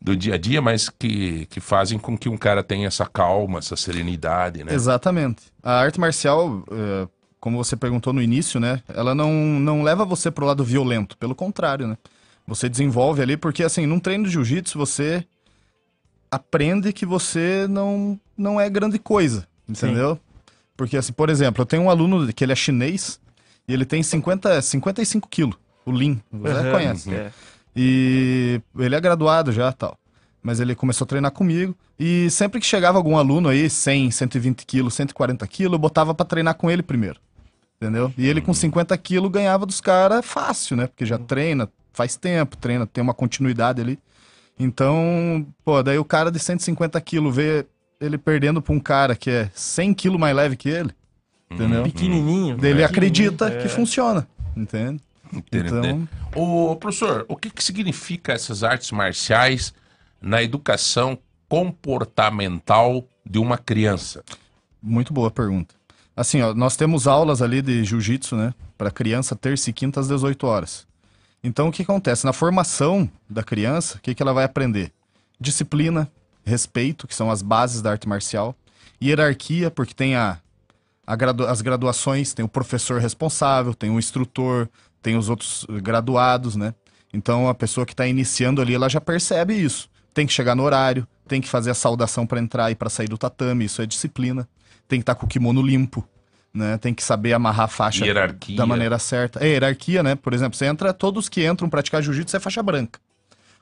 [0.00, 3.58] do dia a dia, mas que, que fazem com que um cara tenha essa calma,
[3.58, 4.72] essa serenidade, né?
[4.72, 5.42] Exatamente.
[5.62, 7.08] A arte marcial, eh,
[7.40, 8.80] como você perguntou no início, né?
[8.88, 11.96] Ela não, não leva você pro lado violento, pelo contrário, né?
[12.46, 15.24] Você desenvolve ali, porque assim, num treino de jiu-jitsu você
[16.30, 20.18] aprende que você não, não é grande coisa, entendeu?
[20.76, 23.20] Porque assim, por exemplo, eu tenho um aluno que ele é chinês
[23.66, 27.14] e ele tem 50, 55 quilos, o Lin, você Aham, conhece.
[27.14, 27.32] é.
[27.80, 29.96] E ele é graduado já tal.
[30.42, 31.76] Mas ele começou a treinar comigo.
[31.98, 36.26] E sempre que chegava algum aluno aí, 100, 120 quilos, 140 quilos, eu botava pra
[36.26, 37.20] treinar com ele primeiro.
[37.80, 38.12] Entendeu?
[38.18, 40.86] E ele com 50 quilos ganhava dos caras fácil, né?
[40.86, 43.98] Porque já treina faz tempo, treina, tem uma continuidade ali.
[44.56, 47.66] Então, pô, daí o cara de 150 quilos vê
[48.00, 50.92] ele perdendo pra um cara que é 100 quilos mais leve que ele,
[51.50, 51.82] entendeu?
[51.82, 52.56] Pequenininho.
[52.56, 53.62] Daí ele pequenininho, acredita é.
[53.62, 55.00] que funciona, entende?
[55.32, 59.72] Então, Ô, professor, o que, que significa essas artes marciais
[60.20, 64.22] na educação comportamental de uma criança?
[64.82, 65.74] Muito boa pergunta.
[66.16, 68.54] Assim, ó, nós temos aulas ali de jiu-jitsu, né?
[68.76, 70.86] Para criança, terça e quinta às 18 horas.
[71.42, 72.24] Então, o que acontece?
[72.24, 74.92] Na formação da criança, o que, que ela vai aprender?
[75.40, 76.10] Disciplina,
[76.44, 78.56] respeito, que são as bases da arte marcial,
[79.00, 80.38] hierarquia, porque tem a,
[81.06, 84.68] a gradu- as graduações, tem o professor responsável, tem o instrutor,
[85.02, 86.74] tem os outros graduados, né?
[87.12, 89.88] Então, a pessoa que está iniciando ali, ela já percebe isso.
[90.12, 93.08] Tem que chegar no horário, tem que fazer a saudação para entrar e para sair
[93.08, 94.48] do tatame, isso é disciplina.
[94.86, 96.06] Tem que estar com o kimono limpo,
[96.52, 96.76] né?
[96.78, 98.56] Tem que saber amarrar a faixa Hierarquia.
[98.56, 99.44] da maneira certa.
[99.44, 100.14] É hierarquia, né?
[100.14, 102.98] Por exemplo, você entra, todos que entram praticar jiu-jitsu é faixa branca.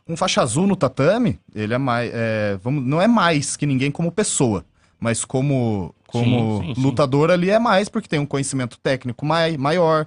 [0.09, 2.11] Um faixa azul no tatame, ele é mais.
[2.15, 4.65] É, vamos, não é mais que ninguém como pessoa,
[5.01, 6.81] mas como, como Sim, sim, sim.
[6.81, 10.07] lutador ali é mais, porque tem um conhecimento técnico mai, maior,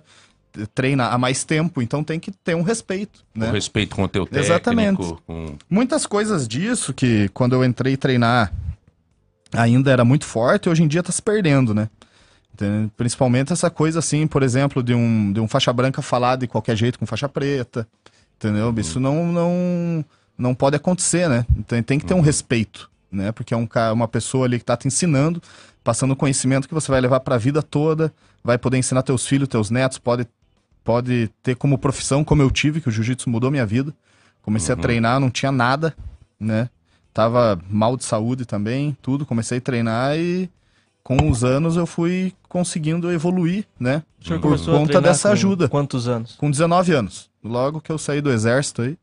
[0.73, 3.23] treina há mais tempo, então tem que ter um respeito.
[3.35, 3.49] Né?
[3.49, 4.45] O respeito com o teu técnico.
[4.45, 5.15] Exatamente.
[5.25, 5.57] Com...
[5.69, 8.51] Muitas coisas disso que quando eu entrei treinar
[9.53, 11.89] ainda era muito forte, hoje em dia tá se perdendo, né?
[12.97, 16.75] Principalmente essa coisa assim, por exemplo, de um, de um faixa branca falar de qualquer
[16.75, 17.87] jeito com faixa preta,
[18.35, 18.73] entendeu?
[18.77, 20.05] Isso não, não,
[20.37, 21.45] não pode acontecer, né?
[21.57, 23.31] Então tem que ter um respeito, né?
[23.31, 25.41] Porque é um, uma pessoa ali que tá te ensinando,
[25.83, 29.47] passando conhecimento que você vai levar para a vida toda, vai poder ensinar teus filhos,
[29.47, 30.27] teus netos, pode,
[30.89, 33.93] pode ter como profissão, como eu tive, que o jiu-jitsu mudou minha vida.
[34.41, 35.95] Comecei a treinar, não tinha nada,
[36.39, 36.67] né?
[37.13, 39.23] Tava mal de saúde também, tudo.
[39.23, 40.49] Comecei a treinar e
[41.03, 44.01] com os anos eu fui conseguindo evoluir, né?
[44.19, 45.69] Senhor Por começou a conta dessa com ajuda.
[45.69, 46.33] Quantos anos?
[46.37, 47.29] Com 19 anos.
[47.43, 48.97] Logo que eu saí do exército aí,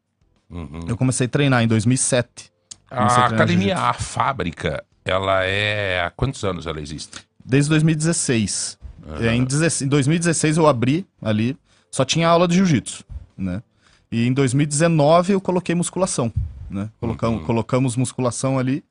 [0.51, 0.81] Uhum.
[0.89, 2.51] eu comecei a treinar em 2007.
[2.91, 6.01] Comecei A treinar academia, a fábrica, ela é.
[6.01, 7.19] Há quantos anos ela existe?
[7.45, 8.77] Desde 2016.
[9.21, 11.57] É, em, 16 em 2016 eu abri ali,
[11.91, 13.05] só tinha aula de jiu-jitsu,
[13.37, 13.63] né?
[14.11, 16.33] E em 2019 eu coloquei musculação,
[16.71, 16.89] né?
[17.01, 18.85] Colocamos, colocamos musculação ali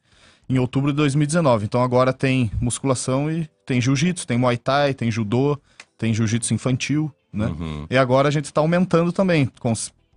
[0.49, 1.65] em outubro de 2019.
[1.65, 5.59] Então agora tem musculação e tem jiu-jitsu, tem muay thai, tem judô,
[5.97, 7.47] tem jiu-jitsu infantil, né?
[7.47, 7.87] Uhum.
[7.89, 9.49] E agora a gente está aumentando também.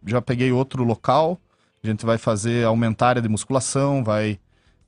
[0.06, 1.38] Já peguei outro local,
[1.82, 4.38] a gente vai fazer aumentar a área de musculação, vai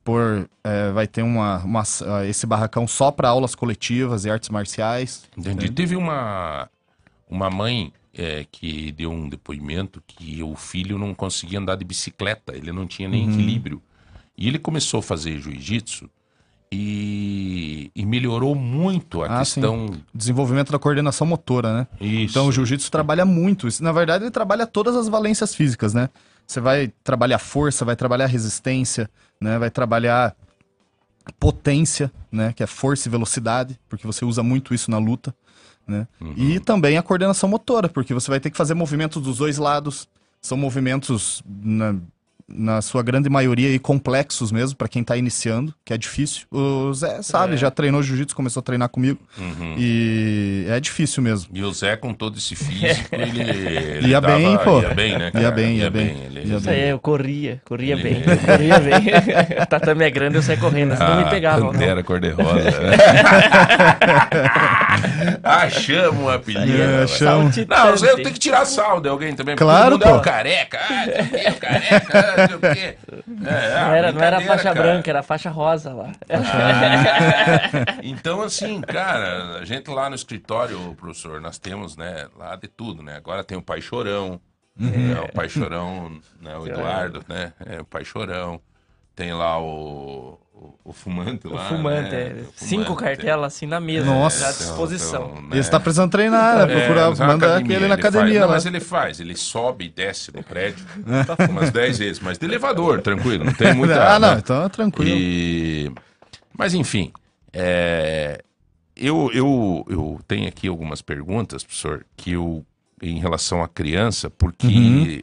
[0.02, 4.48] pôr, é, vai ter uma, uma- ah, esse barracão só para aulas coletivas e artes
[4.48, 5.24] marciais.
[5.36, 5.70] Entendi.
[5.70, 6.68] Teve uma,
[7.30, 12.56] uma mãe é, que deu um depoimento que o filho não conseguia andar de bicicleta,
[12.56, 13.14] ele não tinha Uhum.
[13.14, 13.80] nem equilíbrio.
[14.36, 16.10] E ele começou a fazer jiu-jitsu
[16.72, 19.90] e, e melhorou muito a Ah, questão.
[20.14, 21.86] Desenvolvimento da coordenação motora, né?
[22.00, 22.32] Isso.
[22.32, 23.68] Então o jiu-jitsu trabalha muito.
[23.80, 26.08] Na verdade, ele trabalha todas as valências físicas, né?
[26.46, 29.08] Você vai trabalhar força, vai trabalhar resistência,
[29.40, 29.58] né?
[29.58, 30.34] Vai trabalhar
[31.38, 32.52] potência, né?
[32.52, 35.34] Que é força e velocidade, porque você usa muito isso na luta,
[35.90, 36.08] né?
[36.36, 40.08] E também a coordenação motora, porque você vai ter que fazer movimentos dos dois lados.
[40.40, 41.96] São movimentos, na,
[42.52, 46.46] na sua grande maioria, aí, complexos mesmo, para quem tá iniciando, que é difícil.
[46.50, 47.56] O Zé sabe, É.
[47.56, 49.18] já treinou jiu-jitsu, começou a treinar comigo.
[49.38, 49.74] Uhum.
[49.78, 51.48] E é difícil mesmo.
[51.54, 53.40] E o Zé, com todo esse físico, ele.
[53.40, 54.80] ele Ia dava- bem, pô.
[54.80, 55.30] Ia bem, né?
[55.34, 56.22] Ia bem, ia bem.
[56.26, 59.04] Ele- Ia Isso aí, eu corria, corria Ele- bem, corria bem.
[59.68, 61.66] Tatame é grande, eu saí correndo, senão Ah, me pegavam.
[61.66, 61.72] não.
[61.72, 62.62] Pantera cor-de-rosa.
[62.80, 62.96] né?
[65.42, 66.82] Achamos um apelido.
[66.82, 67.50] É, chama.
[67.68, 69.56] Não, eu tenho que tirar sal de alguém também.
[69.56, 70.18] Claro, Todo mundo é pô.
[70.18, 70.78] o careca.
[70.88, 72.98] Ah, não sei o o careca, ah, não sei o quê.
[73.46, 74.82] É, ah, Não era, não era faixa cara.
[74.82, 76.12] branca, era faixa rosa lá.
[78.02, 83.02] Então, assim, cara, a gente lá no escritório, professor, nós temos, né, lá de tudo,
[83.02, 83.16] né?
[83.16, 84.40] Agora tem o Pai Chorão,
[84.76, 87.52] né, o Pai Chorão, né, o Eduardo, né?
[87.66, 88.60] É, o Pai Chorão.
[89.14, 91.68] Tem lá o, o, o fumante O lá.
[91.68, 92.22] fumante, né?
[92.28, 92.32] é.
[92.42, 93.02] O Cinco fumante.
[93.04, 94.48] cartelas assim na mesa, Nossa.
[94.48, 95.34] à disposição.
[95.46, 96.72] Então, E você tá precisando treinar, né?
[96.72, 99.20] É, Procurar, é uma manda academia, aquele na ele faz- academia Não, mas ele faz,
[99.20, 100.86] ele sobe e desce no prédio
[101.50, 104.14] umas 10 vezes, mas de elevador, tranquilo, não tem muita.
[104.14, 104.40] ah, não, né?
[104.42, 105.10] então é tranquilo.
[105.10, 105.92] E...
[106.56, 107.12] Mas enfim,
[107.52, 108.42] é,
[108.96, 112.64] eu, eu, eu tenho aqui algumas perguntas, professor, que eu,
[113.02, 115.20] em relação à criança, porque Uhum.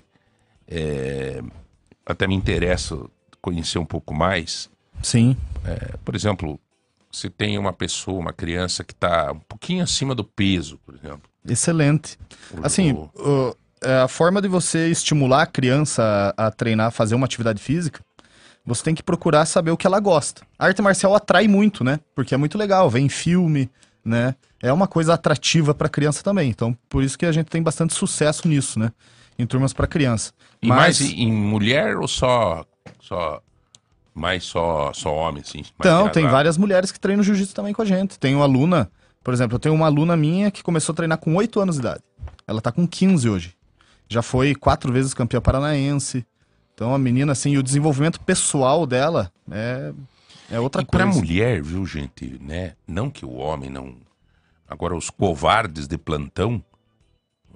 [0.68, 1.42] é,
[2.06, 2.98] até me interessa
[3.42, 4.70] conhecer um pouco mais.
[5.02, 5.36] Sim.
[5.66, 6.60] É, por exemplo,
[7.12, 11.30] se tem uma pessoa, uma criança que está um pouquinho acima do peso, por exemplo.
[11.48, 12.18] Excelente.
[12.54, 16.88] O- Assim, o- o- é, a forma de você estimular a criança a, a treinar,
[16.88, 18.02] a fazer uma atividade física,
[18.66, 20.42] você tem que procurar saber o que ela gosta.
[20.60, 22.00] A arte marcial atrai muito, né?
[22.14, 23.70] Porque é muito legal, vem em filme,
[24.04, 24.36] né?
[24.62, 26.50] É uma coisa atrativa para criança também.
[26.50, 28.92] Então, por isso que a gente tem bastante sucesso nisso, né?
[29.40, 30.34] Em turmas para criança.
[30.62, 32.66] E mais em em mulher ou só,
[33.08, 33.42] só
[34.14, 35.60] mais só, só homem, assim?
[35.60, 38.18] mais Então, tem várias mulheres que treinam jiu-jitsu também com a gente.
[38.20, 38.90] Tem uma aluna,
[39.24, 41.82] por exemplo, eu tenho uma aluna minha que começou a treinar com 8 anos de
[41.82, 42.04] idade.
[42.48, 43.56] Ela tá com 15 hoje.
[44.10, 46.26] Já foi quatro vezes campeã paranaense.
[46.74, 49.94] Então, a menina, assim, e o desenvolvimento pessoal dela é,
[50.50, 51.20] é outra E pra coisa.
[51.20, 52.74] mulher, viu, gente, né?
[52.88, 53.96] Não que o homem não.
[54.68, 56.64] Agora, os covardes de plantão,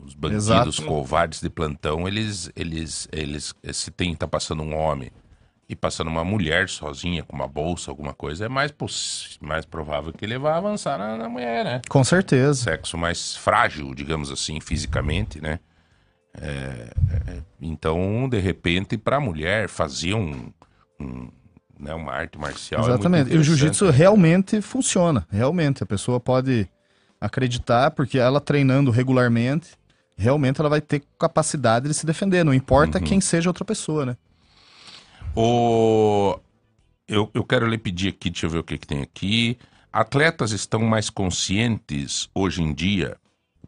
[0.04, 0.86] os bandidos Exato.
[0.86, 5.12] covardes de plantão, eles, eles, eles, se tem, tá passando um homem
[5.72, 8.74] e passando uma mulher sozinha com uma bolsa, alguma coisa, é mais,
[9.40, 11.82] mais provável que ele vá avançar na, na mulher, né?
[11.88, 12.64] Com certeza.
[12.66, 15.60] Sexo mais frágil, digamos assim, fisicamente, né?
[16.34, 16.92] É,
[17.30, 20.52] é, então, de repente, para a mulher fazer um,
[21.00, 21.30] um,
[21.80, 22.82] né, uma arte marcial.
[22.82, 23.34] é Exatamente.
[23.34, 23.92] e o jiu-jitsu né?
[23.92, 25.26] realmente funciona.
[25.32, 25.84] Realmente.
[25.84, 26.68] A pessoa pode
[27.20, 29.70] acreditar, porque ela treinando regularmente,
[30.18, 33.06] realmente ela vai ter capacidade de se defender, não importa Uhum.
[33.06, 34.18] quem seja outra pessoa, né?
[35.36, 36.40] O...
[37.08, 39.58] Eu, eu quero lhe pedir aqui, deixa eu ver o que, que tem aqui.
[39.92, 43.18] Atletas estão mais conscientes hoje em dia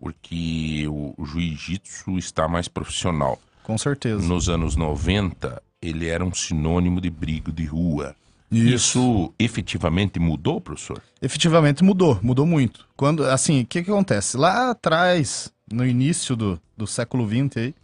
[0.04, 3.40] porque o, o jiu-jitsu está mais profissional.
[3.64, 4.22] Com certeza.
[4.22, 8.14] Nos anos 90, ele era um sinônimo de briga de rua.
[8.52, 8.76] Isso.
[8.76, 11.02] Isso efetivamente mudou, professor?
[11.22, 12.86] Efetivamente mudou, mudou muito.
[12.98, 14.36] Quando, assim, o que que acontece?
[14.36, 17.76] Lá atrás, no início do, do século XX aí,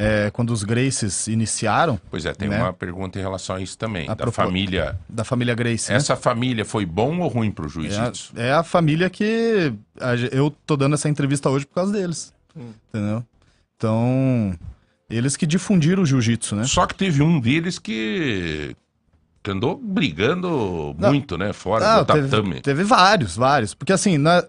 [0.00, 2.56] é, quando os Gracies iniciaram, Pois é, tem Né?
[2.62, 4.04] uma pergunta em relação a isso também.
[4.06, 4.96] A da propo- família.
[5.08, 5.96] da família Gracie, né?
[5.96, 8.32] Essa família foi bom ou ruim pro É a, jiu-jitsu?
[8.36, 12.32] é a família que a eu tô dando essa entrevista hoje por causa deles.
[12.56, 12.70] Hum.
[12.88, 13.24] Entendeu?
[13.76, 14.54] Então,
[15.10, 16.64] eles que difundiram o jiu-jitsu, né?
[16.64, 18.76] Só que teve um deles que,
[19.42, 21.10] que andou brigando Não.
[21.10, 21.52] muito, né?
[21.52, 22.28] Fora Ah, do tatame.
[22.50, 23.74] teve, teve vários, vários.
[23.74, 24.44] Porque assim, na-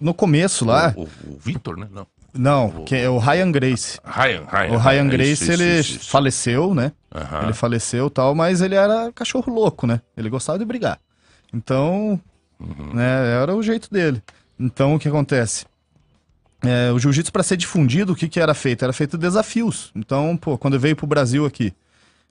[0.00, 0.92] no começo lá.
[0.96, 1.86] O, o, o Vitor, né?
[1.92, 2.06] Não.
[2.32, 3.98] Não, que é o Ryan Grace.
[4.04, 4.72] Ryan, Ryan.
[4.72, 6.10] O Ryan Grace, isso, ele isso, isso.
[6.10, 6.92] faleceu, né?
[7.14, 7.42] Aham.
[7.44, 10.00] Ele faleceu e tal, mas ele era cachorro louco, né?
[10.16, 10.98] Ele gostava de brigar.
[11.52, 12.20] Então,
[12.60, 12.94] Uhum.
[12.94, 14.22] né, era o jeito dele.
[14.58, 15.64] Então, o que acontece?
[16.62, 18.84] É, o jiu-jitsu, para ser difundido, o que, que era feito?
[18.84, 19.90] Era feito desafios.
[19.96, 21.72] Então, pô, quando veio pro Brasil aqui,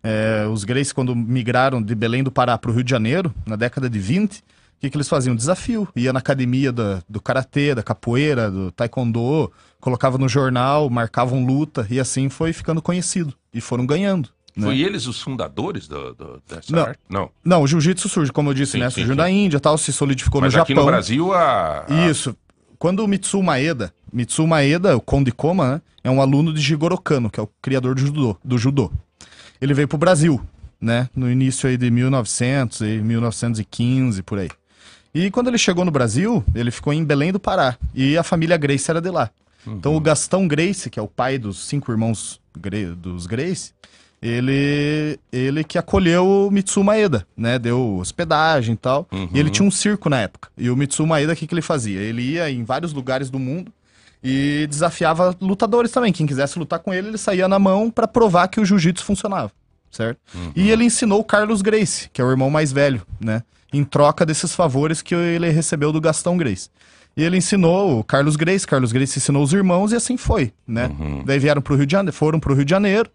[0.03, 3.89] é, os Grace, quando migraram de Belém do Pará pro Rio de Janeiro, na década
[3.89, 4.41] de 20, o
[4.79, 5.35] que, que eles faziam?
[5.35, 5.87] Desafio.
[5.95, 11.85] Ia na academia da- do karatê, da capoeira, do taekwondo, colocava no jornal, marcavam luta,
[11.89, 13.33] e assim foi ficando conhecido.
[13.53, 14.29] E foram ganhando.
[14.55, 14.65] né?
[14.67, 16.83] Foi eles os fundadores do, do- dessa Não.
[16.83, 16.99] arte?
[17.09, 17.29] Não.
[17.43, 18.89] Não, o jiu-jitsu surge, como eu disse, Sim, né?
[18.89, 19.17] sim, Surgiu sim.
[19.17, 20.85] na Índia tal, se solidificou Mas no aqui Japão.
[20.85, 21.85] no Brasil, a.
[21.87, 22.35] a- Isso.
[22.77, 25.81] Quando o Mitsu Maeda, Mitsu Maeda, o Konde Koma, né?
[26.03, 28.37] É um aluno de Jigoro Kano, que é o criador do judô.
[28.43, 28.89] Do judô.
[29.61, 30.39] Ele veio pro Brasil,
[30.79, 31.09] né?
[31.13, 34.49] No início aí de 1900 e 1915, por aí.
[35.13, 37.75] E quando ele chegou no Brasil, ele ficou em Belém do Pará.
[37.93, 39.29] E a família Grace era de lá.
[39.67, 42.39] Então o Gastão Grace, que é o pai dos cinco irmãos
[42.97, 43.73] dos Grace,
[44.21, 47.57] ele, ele que acolheu o Mitsu Maeda, né?
[47.57, 49.07] Deu hospedagem e tal.
[49.33, 50.49] E ele tinha um circo na época.
[50.57, 51.99] E o Mitsu Maeda, o que, que ele fazia?
[51.99, 53.71] Ele ia em vários lugares do mundo
[54.23, 56.11] e desafiava lutadores também.
[56.11, 59.51] Quem quisesse lutar com ele, ele saía na mão pra provar que o jiu-jitsu funcionava,
[59.89, 60.19] certo?
[60.55, 63.43] E ele ensinou o Carlos Grace, que é o irmão mais velho, né?
[63.71, 66.69] Em troca desses favores que ele recebeu do Gastão Grace.
[67.17, 70.89] E ele ensinou o Carlos Grace, Carlos Grace ensinou os irmãos e assim foi, né?
[71.25, 73.09] Daí vieram pro Rio de Janeiro, foram pro Rio de Janeiro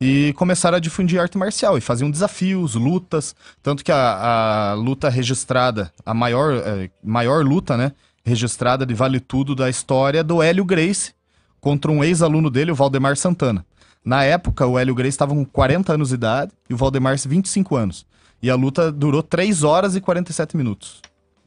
[0.00, 5.08] e começaram a difundir arte marcial e faziam desafios, lutas, tanto que a, a luta
[5.08, 7.92] registrada, a maior, eh, maior luta, né,
[8.24, 11.12] registrada de vale tudo da história é do Hélio Grace
[11.60, 13.64] contra um ex-aluno dele, o Valdemar Santana.
[14.04, 17.74] Na época, o Hélio Grace estava com 40 anos de idade e o Valdemar 25
[17.74, 18.06] anos.
[18.40, 21.02] E a luta durou 3 horas e 47 minutos.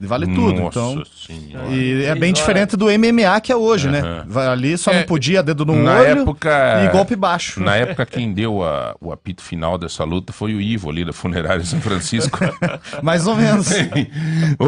[0.08, 1.04] Vale tudo, Nossa então...
[1.06, 1.68] senhora.
[1.68, 4.00] E é bem diferente do MMA que é hoje, né?
[4.00, 4.26] Aham.
[4.28, 7.62] Vai Ali só É, não podia dedo no na olho época- e golpe baixo.
[7.62, 11.14] Na época, quem deu a- o apito final dessa luta foi o Ivo ali da
[11.14, 12.40] funerária São Francisco.
[13.04, 13.70] Mais ou menos.
[13.72, 14.66] Ô,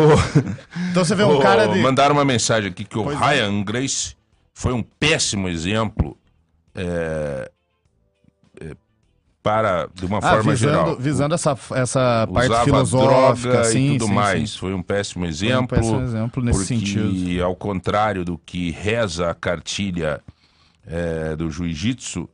[0.91, 1.79] Então você vê um ô, cara de.
[1.79, 3.25] Mandaram uma mensagem aqui que o Pois é.
[3.25, 4.15] Ryan Grace
[4.53, 6.15] foi um péssimo exemplo
[6.75, 7.51] é, é,
[9.43, 10.95] para, de uma Ah, forma visando, geral.
[10.97, 14.51] visando essa, essa parte filosófica, droga sim, e tudo sim, mais.
[14.51, 14.57] sim.
[14.57, 15.67] Foi um péssimo Foi um exemplo.
[15.77, 17.43] péssimo exemplo nesse porque, sentido.
[17.43, 20.21] ao contrário do que reza a cartilha
[20.87, 22.27] é, do jiu-jitsu,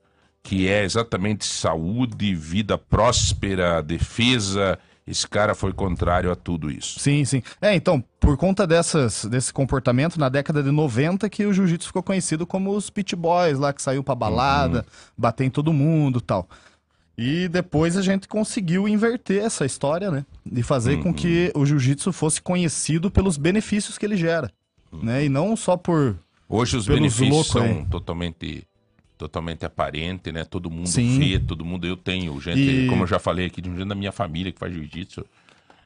[0.43, 6.99] que é exatamente saúde, vida próspera, defesa, esse cara foi contrário a tudo isso.
[6.99, 7.41] Sim, sim.
[7.59, 12.03] É, então, por conta dessas, desse comportamento, na década de 90 que o jiu-jitsu ficou
[12.03, 14.85] conhecido como os pit boys lá, que saiu pra balada,
[15.17, 16.47] bater em todo mundo e tal.
[17.21, 20.25] E depois a gente conseguiu inverter essa história, né?
[20.49, 24.49] E fazer com que o jiu-jitsu fosse conhecido pelos benefícios que ele gera.
[25.03, 25.25] Né?
[25.25, 26.15] E não só por.
[26.47, 27.85] Hoje os benefícios loucos são aí.
[27.91, 28.63] totalmente
[29.17, 30.45] totalmente aparente, né?
[30.45, 31.19] Todo mundo Sim.
[31.19, 33.89] vê, todo mundo eu tenho gente, E- como eu já falei aqui, de um gente
[33.89, 35.25] da minha família que faz jiu-jitsu.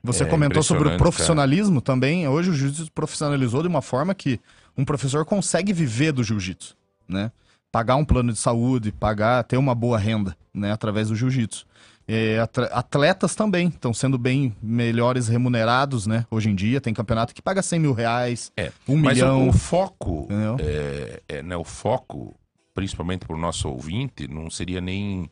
[0.04, 2.28] Você É comentou sobre o profissionalismo também.
[2.28, 4.40] Hoje o jiu-jitsu profissionalizou de uma forma que
[4.78, 6.76] um professor consegue viver do jiu-jitsu,
[7.08, 7.32] né?
[7.74, 10.72] Pagar um plano de saúde, pagar, ter uma boa renda, né?
[10.72, 11.66] Através do jiu-jitsu.
[12.08, 12.38] É,
[12.72, 16.24] atletas também estão sendo bem melhores remunerados, né?
[16.30, 19.48] Hoje em dia tem campeonato que paga 100 mil reais, É, um mas milhão.
[19.48, 20.28] o, o foco
[20.60, 22.36] é, é, né, o foco,
[22.76, 25.28] principalmente para o nosso ouvinte, não seria nem.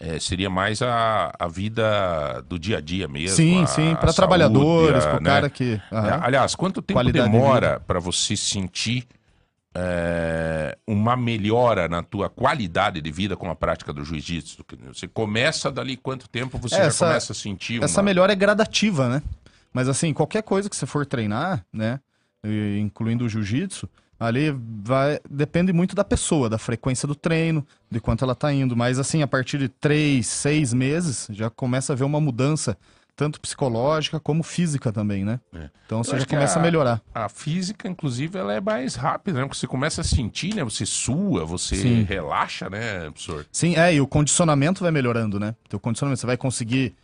[0.00, 3.36] é, seria mais a, a vida do dia a dia mesmo.
[3.36, 5.30] sim, a- sim, para trabalhadores, para o né?
[5.30, 5.80] cara que.
[5.92, 6.20] Aham.
[6.24, 9.06] aliás, quanto tempo Qualidade de demora para você sentir
[9.74, 14.64] é, uma melhora na tua qualidade de vida com a prática do jiu-jitsu?
[14.92, 18.04] Você começa dali quanto tempo você É, já essa- começa a sentir Essa uma...
[18.04, 19.22] melhora é gradativa, né?
[19.72, 22.00] Mas assim, qualquer coisa que você for treinar, né?
[22.80, 23.88] Incluindo o jiu-jitsu,
[24.20, 24.50] Ali
[24.82, 28.76] vai depende muito da pessoa, da frequência do treino, de quanto ela tá indo.
[28.76, 32.76] Mas assim, a partir de três, seis meses, já começa a ver uma mudança
[33.18, 35.40] tanto psicológica como física também, né?
[35.52, 35.68] É.
[35.84, 37.02] Então você já começa a, a- melhorar.
[37.12, 39.44] A física, inclusive, ela é mais rápida, né?
[39.44, 40.62] Porque você começa a sentir, né?
[40.62, 42.02] Você sua, você Sim.
[42.04, 43.44] relaxa, né, professor?
[43.50, 45.56] Sim, é, e o condicionamento vai melhorando, né?
[45.68, 46.94] Teu condicionamento, você vai conseguir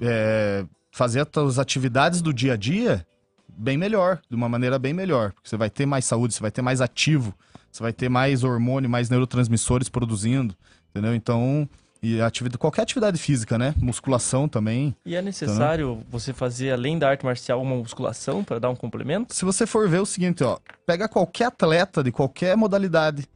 [0.00, 3.06] é, fazer as tuas atividades do dia a dia
[3.46, 5.32] bem melhor, de uma maneira bem melhor.
[5.32, 7.34] Porque você vai ter mais saúde, você vai ter mais ativo,
[7.70, 10.56] você vai ter mais hormônio, mais neurotransmissores produzindo,
[10.90, 11.14] entendeu?
[11.14, 11.68] Então,
[12.02, 13.74] e atividade, qualquer atividade física, né?
[13.78, 14.94] Musculação também.
[15.06, 19.34] E é necessário você fazer, além da arte marcial, uma musculação para dar um complemento?
[19.34, 23.28] Se você for ver o seguinte, ó, pega qualquer atleta de qualquer modalidade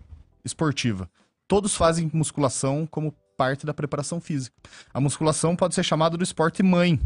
[0.45, 1.09] esportiva.
[1.47, 4.57] Todos fazem musculação como parte da preparação física.
[4.93, 6.99] A musculação pode ser chamada do esporte mãe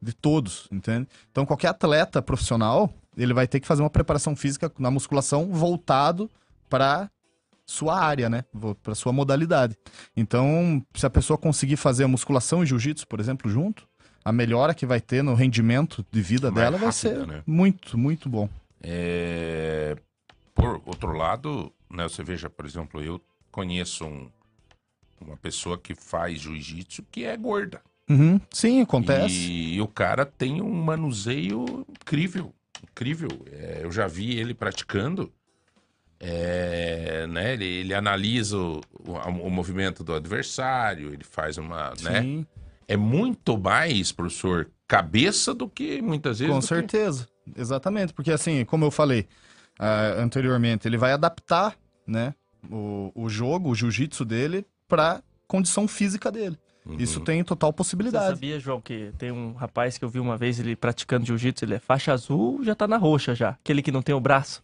[0.00, 1.08] de todos, entende?
[1.32, 6.30] Então qualquer atleta profissional, ele vai ter que fazer uma preparação física na musculação voltado
[6.68, 7.10] para
[7.68, 8.44] sua área, né?
[8.82, 9.76] Para sua modalidade.
[10.16, 13.86] Então, se a pessoa conseguir fazer a musculação e jiu-jitsu, por exemplo, junto,
[14.24, 17.42] a melhora que vai ter no rendimento de vida Mais dela vai rápida, ser né?
[17.46, 18.48] muito, muito bom.
[18.82, 19.96] É,
[20.54, 23.20] Por outro lado, né, você veja, por exemplo, eu
[23.52, 24.28] conheço um-
[25.20, 27.80] uma pessoa que faz jiu-jitsu que é gorda.
[28.10, 29.34] Uhum, Sim, acontece.
[29.52, 32.52] E, o cara tem um manuseio incrível,
[32.90, 33.28] incrível.
[33.52, 35.32] É, eu já vi ele praticando.
[36.20, 39.12] É, né, ele, ele analisa o, o-
[39.46, 42.22] o movimento do adversário, ele faz uma, né?
[42.22, 42.46] Sim,
[42.86, 46.52] É muito mais, professor, cabeça do que muitas vezes.
[46.54, 47.28] com do que- certeza.
[47.56, 49.26] Exatamente, porque assim, como eu falei
[49.78, 52.34] ah, anteriormente, ele vai adaptar, né,
[52.70, 56.58] o, o jogo, o jiu-jitsu dele para condição física dele.
[56.84, 56.96] Uhum.
[56.98, 58.34] Isso tem total Você possibilidade.
[58.34, 61.74] sabia, João, que tem um rapaz que eu vi uma vez ele praticando jiu-jitsu, ele
[61.74, 63.50] é faixa azul, já tá na roxa já.
[63.50, 64.62] Aquele que não tem o braço,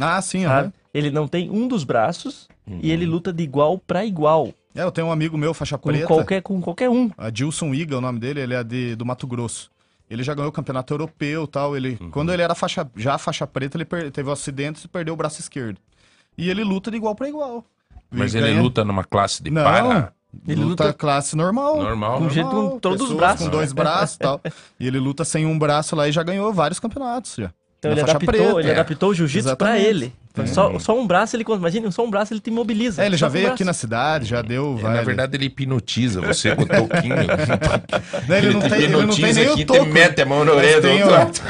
[0.00, 0.72] Ah, sim, sabe?
[0.92, 2.80] Ele não tem um dos braços Uhum.
[2.82, 5.88] e ele luta de igual pra igual, É, eu tenho um amigo meu, faixa com
[5.88, 7.10] preta, qualquer, com qualquer um.
[7.18, 9.68] Adilson Iga, o nome dele, ele é de, do Mato Grosso.
[10.08, 11.76] Ele já ganhou o campeonato europeu e tal.
[11.76, 12.10] Ele, Uhum.
[12.10, 15.16] Quando ele era faixa, já faixa preta, ele per- teve um acidente e perdeu o
[15.16, 15.78] braço esquerdo.
[16.38, 17.64] E ele luta de igual para igual.
[18.10, 20.12] Mas E ele ganha- luta numa classe de Não, para
[20.46, 21.76] Ele luta, luta- classe normal.
[21.82, 22.18] normal.
[22.18, 23.44] Com jeito com todos os braços.
[23.46, 24.40] Com dois braços e tal.
[24.78, 27.52] E ele luta sem um braço lá e já ganhou vários campeonatos já.
[27.78, 28.72] Então ele faixa adaptou, preta, ele é.
[28.72, 30.12] adaptou o jiu-jitsu pra Exatamente.
[30.38, 30.46] Ele.
[30.48, 33.02] Só, só um braço ele imagina, só um braço ele te imobiliza.
[33.02, 33.54] É, ele já o veio braço.
[33.54, 34.76] aqui na cidade, já deu.
[34.78, 37.16] É, vai, na ele- verdade, ele hipnotiza você com o toquinho.
[38.28, 39.84] Não, ele, não te tem, ele não tem nem aqui, o toco.
[39.84, 41.40] te mete a mão na Mas orelha do tem, outro o, lado.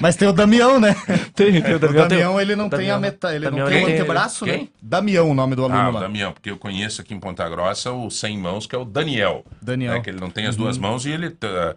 [0.00, 0.94] mas tem o Damião, né?
[1.34, 3.72] Tem, tem o O Damião, tem- Damião, ele não tem a metade, ele Damião, não
[3.72, 4.68] tem o ele tem- antebraço, né?
[4.80, 6.00] Damião, o nome do aluno Ah, o lá.
[6.00, 9.44] Damião, porque eu conheço aqui em Ponta Grossa o sem mãos, que é o Daniel.
[9.60, 9.94] Daniel.
[9.94, 10.82] né, que ele não tem as duas Uhum.
[10.82, 11.74] mãos e ele tá,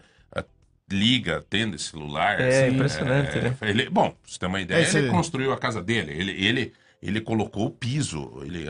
[0.93, 2.39] liga, atende celular.
[2.39, 3.57] É, assim, impressionante, é, né?
[3.63, 6.11] ele- bom, pra você ter uma ideia, É, esse- ele construiu a casa dele.
[6.13, 8.41] Ele, ele, ele colocou o piso.
[8.43, 8.65] Ele,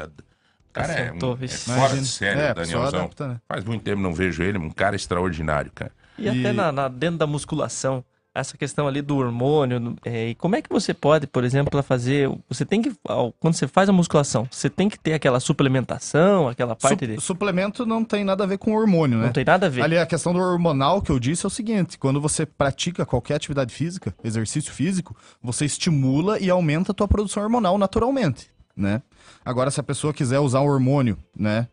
[0.72, 3.00] cara, é, um, é fora de sério, É, Danielzão.
[3.02, 3.42] adapta, né?
[3.48, 5.92] Faz muito tempo não vejo ele, um cara extraordinário, cara.
[6.18, 8.04] E, até E- na, na- dentro da musculação,
[8.36, 12.30] essa questão ali do hormônio, é, e como é que você pode, por exemplo, fazer.
[12.50, 12.92] Você tem que.
[13.40, 17.22] Quando você faz a musculação, você tem que ter aquela suplementação, aquela parte Su- de.
[17.22, 19.26] Suplemento não tem nada a ver com hormônio, né?
[19.26, 19.84] Não tem nada a ver.
[19.84, 23.36] Ali a questão do hormonal que eu disse é o seguinte: quando você pratica qualquer
[23.36, 29.02] atividade física, exercício físico, você estimula e aumenta a tua produção hormonal naturalmente, né?
[29.46, 31.68] Agora, se a pessoa quiser usar um hormônio, né?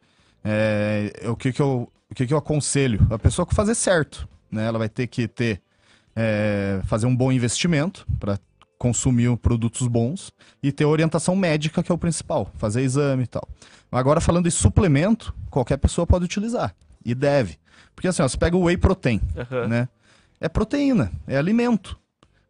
[0.45, 3.07] é, o que que eu o que que eu aconselho?
[3.09, 4.67] A pessoa que fazer certo, né?
[4.67, 5.63] Ela vai ter que ter
[6.15, 8.39] é, fazer um bom investimento para
[8.79, 10.33] consumir produtos bons
[10.63, 13.47] e ter orientação médica, que é o principal, fazer exame e tal.
[13.93, 17.59] Agora, falando em suplemento, qualquer pessoa pode utilizar e deve.
[17.95, 19.69] Porque assim, ó, você pega o whey protein, Aham.
[19.69, 19.89] né?
[20.41, 21.99] É proteína, é alimento.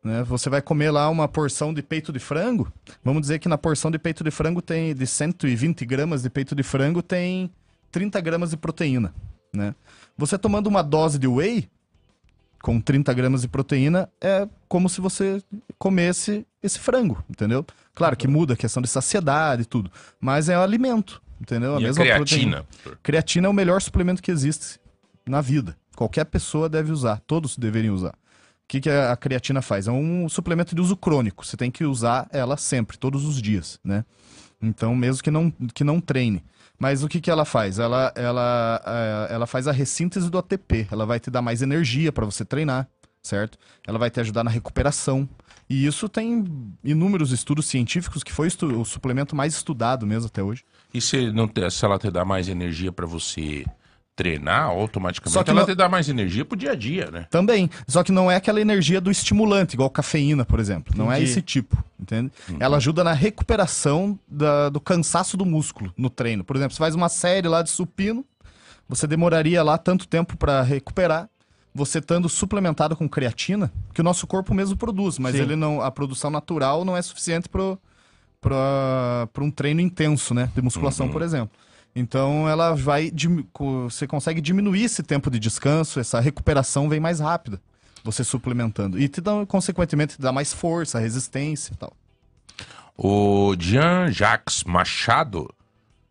[0.03, 0.23] Né?
[0.23, 2.73] Você vai comer lá uma porção de peito de frango.
[3.05, 6.55] Vamos dizer que na porção de peito de frango tem de 120 gramas de peito
[6.55, 7.51] de frango tem
[7.91, 9.13] 30 gramas de proteína.
[9.53, 9.75] Né?
[10.17, 11.69] Você tomando uma dose de whey
[12.63, 15.43] com 30 gramas de proteína é como se você
[15.79, 17.65] comesse esse frango, entendeu?
[17.95, 19.91] Claro que muda a questão de saciedade e tudo,
[20.21, 21.75] mas é um alimento, entendeu?
[21.75, 22.25] e a mesma proteína.
[22.25, 22.65] creatina.
[22.65, 22.99] professor?
[23.03, 24.79] Creatina é o melhor suplemento que existe
[25.27, 25.77] na vida.
[25.97, 28.13] Qualquer pessoa deve usar, todos deveriam usar.
[28.13, 29.89] O que, que a creatina faz?
[29.89, 31.45] É um suplemento de uso crônico.
[31.45, 34.05] Você tem que usar ela sempre, todos os dias, né?
[34.63, 36.45] Então, mesmo que não, que não treine.
[36.81, 37.79] Mas o que, que ela faz?
[37.79, 40.89] Ela, ela, eh, ela faz a ressíntese do ATP.
[40.91, 42.89] Ela vai te dar mais energia para você treinar,
[43.23, 43.59] certo?
[43.87, 45.29] Ela vai te ajudar na recuperação.
[45.69, 46.43] E isso tem
[46.83, 50.65] inúmeros estudos científicos que foi o suplemento mais estudado mesmo até hoje.
[50.93, 53.67] E se, não se ela te dá mais energia pra você
[54.17, 57.27] treinar, automaticamente Só que ela não- te dá mais energia pro dia a dia, né?
[57.31, 57.71] Também.
[57.89, 60.93] Só que não é aquela energia do estimulante, igual cafeína, por exemplo.
[60.97, 62.31] Não é esse tipo, entende?
[62.49, 62.57] Uhum.
[62.61, 66.45] Ela ajuda na recuperação da- do cansaço do músculo no treino.
[66.45, 68.25] Por exemplo, você faz uma série lá de supino,
[68.89, 71.29] você demoraria lá tanto tempo para recuperar.
[71.73, 75.43] Você estando suplementado com creatina, que o nosso corpo mesmo produz, mas Sim.
[75.43, 77.79] ele não, a produção natural não é suficiente para
[79.41, 80.51] um treino intenso, né?
[80.55, 81.13] De musculação, Uhum.
[81.13, 81.51] por exemplo.
[81.95, 83.13] Então ela vai.
[83.85, 87.61] Você consegue diminuir esse tempo de descanso, essa recuperação vem mais rápida.
[88.05, 88.99] Você suplementando.
[88.99, 91.93] E te dá, consequentemente, te dá mais força, resistência e tal.
[92.97, 95.49] O Jean-Jacques Machado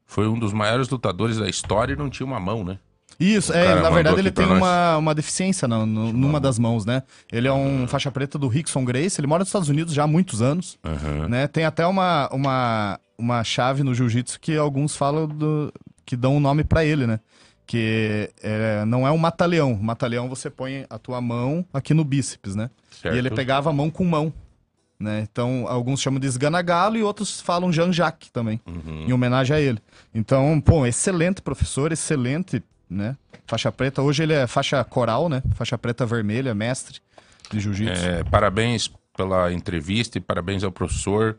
[0.06, 2.80] foi um dos maiores lutadores da história e não tinha uma mão, né?
[3.20, 4.58] Isso, O é, na verdade ele tem nós.
[4.58, 7.04] uma, uma deficiência na- no- numa das mãos, né?
[7.32, 10.08] Ele é um faixa preta do Rickson Grace, ele mora nos Estados Unidos já há
[10.08, 11.28] muitos anos, Aham.
[11.28, 11.48] né?
[11.48, 15.72] Tem até uma, uma, uma chave no jiu-jitsu que alguns falam do,
[16.06, 17.20] que dão um nome pra ele, né?
[17.68, 19.76] Que é, não é um mata-leão.
[19.80, 22.70] Mata-leão você põe a tua mão aqui no bíceps, né?
[22.90, 23.14] Certo.
[23.14, 24.34] E ele pegava a mão com mão.
[25.00, 25.26] Né?
[25.32, 29.06] Então, alguns chamam de esganagalo e outros falam Jean-Jacques também, Uhum.
[29.08, 29.80] em homenagem a ele.
[30.14, 33.16] Então, pô, excelente professor, excelente, né?
[33.46, 34.02] Faixa preta.
[34.02, 35.42] Hoje ele é faixa coral, né?
[35.56, 37.00] Faixa preta vermelha, mestre
[37.50, 38.04] de jiu-jitsu.
[38.06, 41.38] É, parabéns pela entrevista e parabéns ao professor.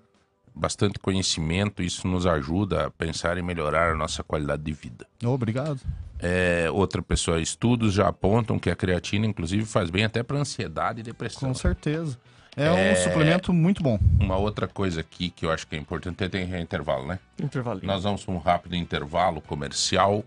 [0.61, 5.07] Bastante conhecimento, isso nos ajuda a pensar em melhorar a nossa qualidade de vida.
[5.25, 5.81] Obrigado.
[6.19, 11.01] É, outra pessoa, estudos já apontam que a creatina, inclusive, faz bem até para ansiedade
[11.01, 11.49] e depressão.
[11.49, 12.19] Com certeza.
[12.55, 13.99] É, um suplemento muito bom.
[14.21, 17.19] Uma outra coisa aqui que eu acho que é importante, tem intervalo, né?
[17.43, 17.87] Intervalinho.
[17.87, 20.23] Nós vamos para um rápido intervalo comercial.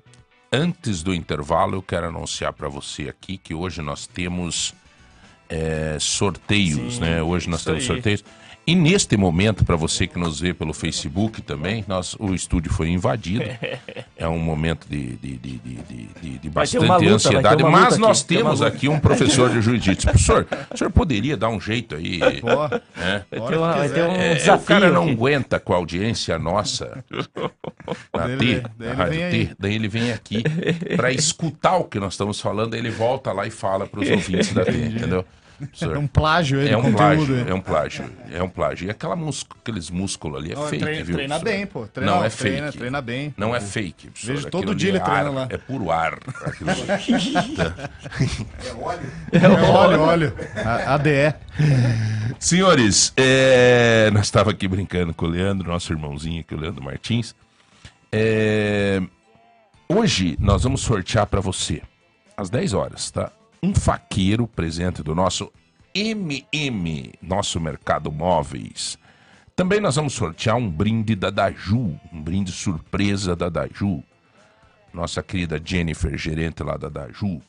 [0.51, 4.73] Antes do intervalo, eu quero anunciar para você aqui que hoje nós temos
[5.47, 7.21] é, sorteios, Sim, né?
[7.21, 7.87] Hoje nós temos aí.
[7.87, 8.23] sorteios.
[8.65, 12.89] E neste momento, para você que nos vê pelo Facebook também, nós, o estúdio foi
[12.89, 13.43] invadido.
[14.15, 17.61] É um momento de, de, de, de, de- bastante luta, ansiedade.
[17.63, 20.07] Mas nós aqui, temos aqui um professor de jiu-jitsu.
[20.07, 22.19] Professor, o senhor poderia dar um jeito aí?
[22.39, 22.47] Pô,
[22.95, 23.25] né?
[23.29, 24.11] Vai ter, uma- vai ter um.
[24.15, 24.63] É, desafio.
[24.63, 25.11] o cara não aqui.
[25.11, 27.03] aguenta com a audiência nossa
[28.15, 29.51] na Daí T, ele- daí na ele T, aí.
[29.59, 30.41] daí ele vem aqui
[30.95, 34.63] pra escutar o que nós estamos falando, ele volta lá e fala pros ouvintes da
[34.63, 35.25] T, entendeu?
[35.81, 36.97] É um plágio ele, É um conteúdo.
[36.97, 37.49] plágio, aí.
[37.49, 38.87] é um plágio, é um plágio.
[38.87, 41.15] E aquela mus- aqueles músculos ali é Não, fake, treina, viu?
[41.15, 41.87] treina bem, pô.
[41.87, 42.77] Treina, não é treina, fake.
[42.79, 43.33] treina bem.
[43.37, 44.35] Não é fake, professor.
[44.35, 45.47] Vejo todo dia ele é treinando ar, lá.
[45.49, 46.17] É puro ar.
[46.45, 46.83] aquilo ali.
[49.31, 50.33] É óleo, óleo.
[50.63, 51.33] A- ADE.
[52.39, 57.35] Senhores, é, nós estava aqui brincando com o Leandro, nosso irmãozinho aqui, o Leandro Martins.
[58.11, 59.01] É,
[59.89, 61.81] Hoje nós vamos sortear para você,
[62.35, 63.31] às 10 horas, tá?
[63.63, 65.49] Um faqueiro presente do nosso
[65.95, 68.99] MM, nosso Mercado Móveis.
[69.55, 74.03] Também nós vamos sortear um brinde da Daju, um brinde surpresa da Daju.
[74.93, 77.41] Nossa querida Jennifer, gerente lá da Daju.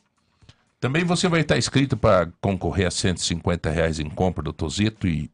[0.79, 5.29] Também você vai estar inscrito para concorrer a 150 reais em compra do Tozeto e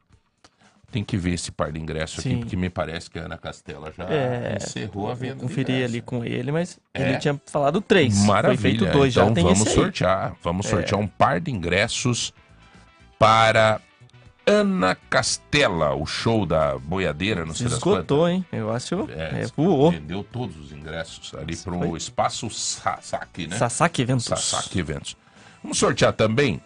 [0.90, 3.92] tem que ver esse par de ingresso aqui, porque me parece que a Ana Castela
[3.96, 5.36] já É, encerrou a venda.
[5.36, 7.10] Conferi ali com ele, mas É.
[7.10, 8.18] ele tinha falado três.
[8.24, 8.60] Maravilha.
[8.60, 10.34] Foi feito dois, então já tem vamos sortear.
[10.42, 12.32] Vamos sortear um par de ingressos
[13.18, 13.80] para
[14.46, 18.44] Ana Castela, o show da boiadeira, não Se esgotou, hein?
[18.50, 19.08] Eu acho.
[19.10, 19.90] É, É, voou.
[19.92, 23.56] Vendeu todos os ingressos ali para o espaço Sasaki, né?
[23.56, 24.24] Sasaki Eventos.
[24.24, 25.16] Sasaki Eventos.
[25.62, 26.60] Vamos sortear também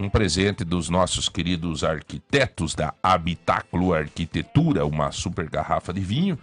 [0.00, 6.38] um presente dos nossos queridos arquitetos da Habitáculo Arquitetura, uma super garrafa de vinho.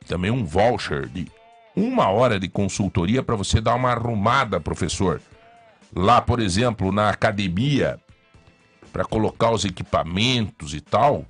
[0.00, 1.26] E também um voucher de
[1.74, 5.22] uma hora de consultoria para você dar uma arrumada, professor.
[5.94, 7.98] Lá, por exemplo, na academia,
[8.92, 11.24] para colocar os equipamentos e tal.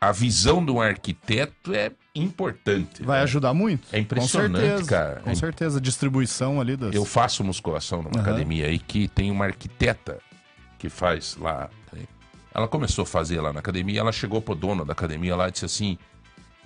[0.00, 3.02] A visão de um arquiteto é importante.
[3.02, 3.24] Vai né?
[3.24, 3.88] ajudar muito.
[3.92, 5.20] É impressionante, com certeza, cara.
[5.20, 5.80] Com É certeza.
[5.80, 6.94] Distribuição ali das.
[6.94, 8.20] Eu faço musculação numa Aham.
[8.22, 10.18] academia aí que tem uma arquiteta
[10.78, 11.68] que faz lá.
[12.54, 15.52] Ela começou a fazer lá na academia, ela chegou pro dono da academia lá e
[15.52, 15.98] disse assim: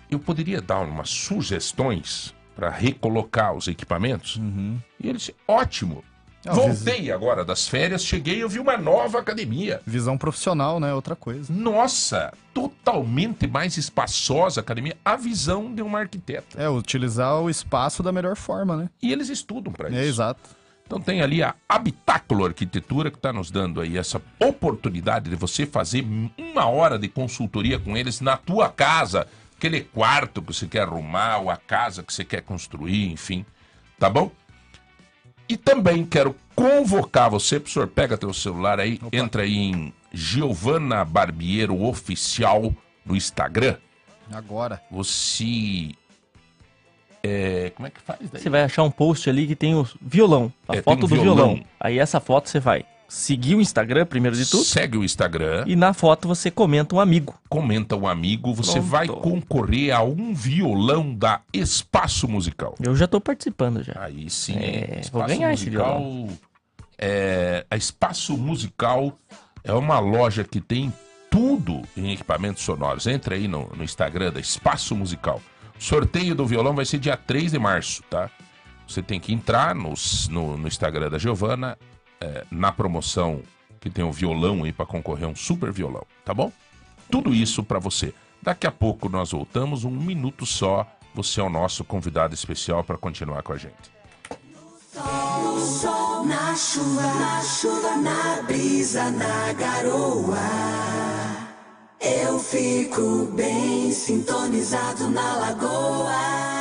[0.09, 4.40] Eu poderia dar umas sugestões para recolocar os equipamentos?
[5.01, 6.05] E ele disse: Ótimo.
[6.47, 9.80] Ah, Voltei agora das férias, cheguei e eu vi uma nova academia.
[9.86, 10.95] Visão profissional, né?
[10.95, 11.53] Outra coisa.
[11.53, 14.97] Nossa, totalmente mais espaçosa a academia.
[15.05, 16.61] A visão de uma arquiteta.
[16.61, 18.91] É, utilizar o espaço da melhor forma, né?
[19.03, 19.99] E eles estudam para isso.
[19.99, 20.61] É, exato.
[20.86, 25.64] Então tem ali a Habitáculo Arquitetura que está nos dando aí essa oportunidade de você
[25.64, 26.05] fazer
[26.36, 31.38] uma hora de consultoria com eles na tua casa, aquele quarto que você quer arrumar,
[31.38, 33.47] ou a casa que você quer construir, enfim,
[34.01, 34.32] tá bom?
[35.51, 41.82] E também quero convocar você, professor, pega teu celular aí, entra aí em Giovana Barbiero
[41.82, 42.72] Oficial
[43.05, 43.76] no Instagram
[44.32, 44.80] Agora.
[44.88, 45.90] você.
[47.22, 48.40] é, Como é que faz daí?
[48.40, 51.07] Você vai achar um post ali que tem o violão, a É, foto tem do
[51.09, 51.34] violão.
[51.55, 51.64] violão.
[51.80, 55.75] Aí essa foto você vai seguir o Instagram, primeiro de tudo, Segue o Instagram, e
[55.75, 57.35] na foto você comenta um amigo.
[57.49, 58.87] comenta um amigo, você Pronto.
[58.87, 62.75] vai concorrer a um violão da Espaço Musical.
[62.81, 63.95] Eu já tô participando já.
[63.97, 66.03] Aí sim, É, Espaço vou ganhar esse Musical.
[66.99, 69.19] É, a Espaço Musical
[69.65, 70.93] é uma loja que tem
[71.31, 73.07] tudo em equipamentos sonoros.
[73.07, 75.41] Entra aí no, no Instagram da Espaço Musical.
[75.79, 78.29] O sorteio do violão vai ser dia 3 de março, tá?
[78.87, 81.79] Você tem que entrar nos- no, no Instagram da Giovana,
[82.21, 83.43] é, na promoção
[83.81, 86.53] que tem o violão aí para concorrer um super violão, tá bom?
[87.11, 88.14] Tudo isso para você.
[88.43, 90.87] Daqui a pouco nós voltamos, um minuto só.
[91.14, 93.91] Você é o nosso convidado especial para continuar com a gente.
[94.95, 100.39] No sol, na chuva, na chuva, na brisa, na garoa.
[102.01, 106.60] Eu fico bem sintonizado na lagoa.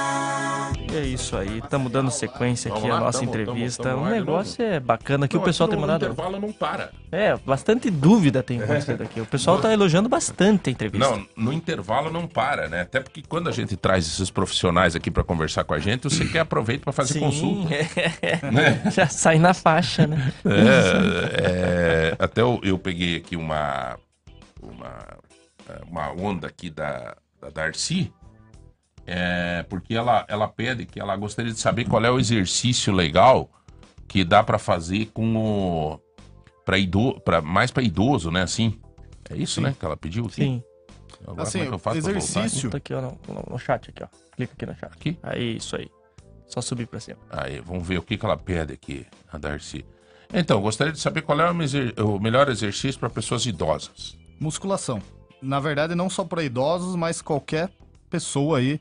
[0.99, 3.95] É isso aí, estamos dando sequência aqui à nossa entrevista.
[3.95, 6.03] o negócio é bacana aqui, o pessoal tem mandado.
[6.03, 6.91] intervalo não para.
[7.09, 9.21] É, bastante dúvida tem acontecido aqui.
[9.21, 11.09] O pessoal tá elogiando bastante a entrevista.
[11.09, 12.81] Não, no intervalo não para, né?
[12.81, 16.25] Até porque quando a gente traz esses profissionais aqui para conversar com a gente, você
[16.25, 17.73] quer aproveitar para fazer Sim, consulta.
[18.21, 18.91] é.
[18.91, 20.33] já sai na faixa, né?
[20.45, 23.97] É, é, até eu, eu peguei aqui uma,
[24.61, 24.97] uma,
[25.89, 28.11] uma onda aqui da, da Darcy,
[29.11, 33.49] é, porque ela, ela pede que ela gostaria de saber qual é o exercício legal
[34.07, 35.99] que dá para fazer com o.
[36.65, 38.43] Pra ido, pra, mais para idoso, né?
[38.43, 38.79] Assim.
[39.29, 39.75] É isso, né?
[39.79, 40.35] Que ela pediu aqui?
[40.43, 40.63] Sim.
[41.27, 43.89] Agora, Assim, como é que eu faço exercício- Tá aqui, ó, no, no- no chat
[43.89, 44.07] aqui, ó.
[44.35, 44.91] Clica aqui no chat.
[44.93, 45.17] Aqui?
[45.23, 45.89] Aí, isso aí.
[46.47, 47.19] Só subir pra cima.
[47.29, 49.85] Aí, vamos ver o que, que ela pede aqui, a Darcy.
[50.33, 54.15] Então, gostaria de saber qual é o, exer- o melhor exercício para pessoas idosas.
[54.39, 55.01] Musculação.
[55.41, 57.69] Na verdade, não só para idosos, mas qualquer
[58.09, 58.79] pessoa aí.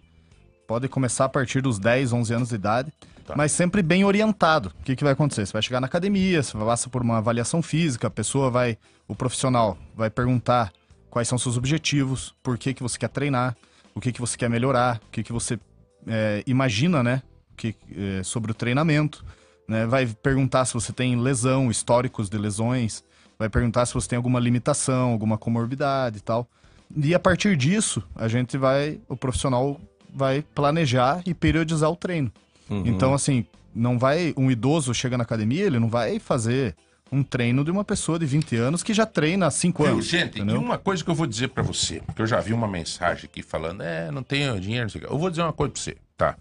[0.69, 2.93] Pode começar a partir dos 10, 11 anos de idade.
[3.25, 3.35] Tá.
[3.35, 4.71] Mas sempre bem orientado.
[4.79, 5.47] O que, que vai acontecer?
[5.47, 8.77] Você vai chegar na academia, você passa por uma avaliação física, a pessoa vai,
[9.09, 10.71] o profissional vai perguntar
[11.09, 13.57] quais são seus objetivos, por que, que você quer treinar,
[13.95, 15.59] o que, que você quer melhorar, o que, que você
[16.07, 17.23] é, imagina, né?
[17.57, 19.25] Que, é, sobre o treinamento.
[19.67, 19.87] Né?
[19.87, 23.03] Vai perguntar se você tem lesão, históricos de lesões,
[23.39, 26.47] vai perguntar se você tem alguma limitação, alguma comorbidade e tal.
[26.95, 29.81] E a partir disso, a gente vai, o profissional
[30.13, 32.31] vai planejar e periodizar o treino.
[32.69, 32.83] Uhum.
[32.87, 33.45] Então, assim,
[33.75, 34.35] não vai.
[34.37, 36.75] Um idoso chega na academia, ele não vai fazer
[37.11, 40.07] um treino de uma pessoa de 20 anos que já treina há 5 Viu, anos.
[40.07, 40.57] gente, entendeu?
[40.57, 43.25] e uma coisa que eu vou dizer pra você, porque eu já vi uma mensagem
[43.25, 45.13] aqui falando, é, não tenho dinheiro, não sei o quê.
[45.13, 46.37] Eu vou dizer uma coisa pra você, tá?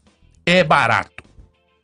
[0.45, 1.23] É barato.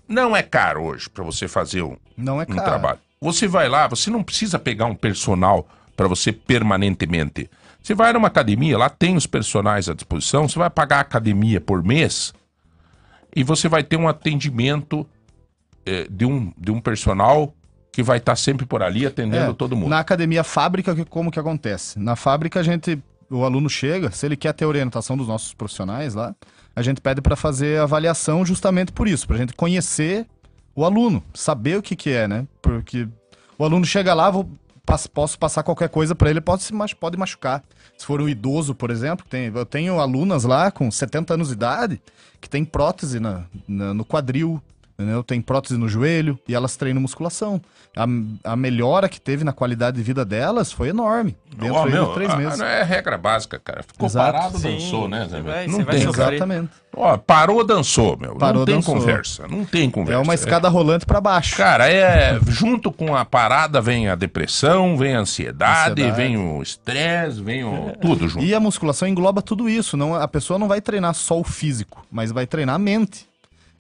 [0.05, 2.61] Não é caro hoje pra você fazer um, Não é um caro.
[2.63, 2.99] trabalho.
[3.21, 5.65] Você vai lá, você não precisa pegar um personal
[5.95, 7.49] pra você permanentemente.
[7.83, 11.59] Você vai numa academia, lá tem os personagens à disposição, você vai pagar a academia
[11.59, 12.33] por mês
[13.35, 15.05] e você vai ter um atendimento
[15.85, 17.53] eh, de, um, de um personal
[17.91, 19.89] que vai estar sempre por ali atendendo É, todo mundo.
[19.89, 21.99] Na academia fábrica, como que acontece?
[21.99, 22.97] Na fábrica, a gente.
[23.29, 26.35] O aluno chega, se ele quer ter orientação dos nossos profissionais lá,
[26.75, 30.27] a gente pede para fazer avaliação justamente por isso, para a gente conhecer
[30.75, 32.47] o aluno, saber o que, que é, né?
[32.61, 33.07] Porque
[33.57, 34.47] o aluno chega lá, vou,
[35.09, 37.63] posso passar qualquer coisa para ele, pode, se pode machucar.
[37.97, 41.53] Se for um idoso, por exemplo, tem, eu tenho alunas lá com 70 anos de
[41.53, 42.01] idade
[42.41, 44.61] que tem prótese na, na- no quadril,
[45.03, 45.23] entendeu?
[45.23, 47.61] tem prótese no joelho e elas treinam musculação.
[47.95, 51.37] A, a melhora que teve na qualidade de vida delas foi enorme.
[51.55, 52.59] Dentro aí meu, de três a- meses.
[52.59, 53.83] a- é regra básica, cara.
[53.83, 54.31] Ficou Exato.
[54.31, 55.37] parado, Sim, dançou, né, Zé?
[55.37, 56.01] você vai- não você tem.
[56.09, 56.69] Exatamente.
[56.95, 58.35] Ó, parou, dançou, meu.
[58.35, 58.95] Parou, não tem dançou.
[58.95, 59.47] conversa.
[59.47, 60.19] Não tem conversa.
[60.19, 61.55] É uma escada rolante para baixo.
[61.55, 62.39] Cara, é.
[62.47, 66.17] Junto com a parada vem a depressão, vem a ansiedade, Ansiedade.
[66.17, 67.93] vem o estresse, vem o.
[68.01, 68.43] Tudo junto.
[68.43, 69.95] E a musculação engloba tudo isso.
[69.95, 73.27] Não, a pessoa não vai treinar só o físico, mas vai treinar a mente.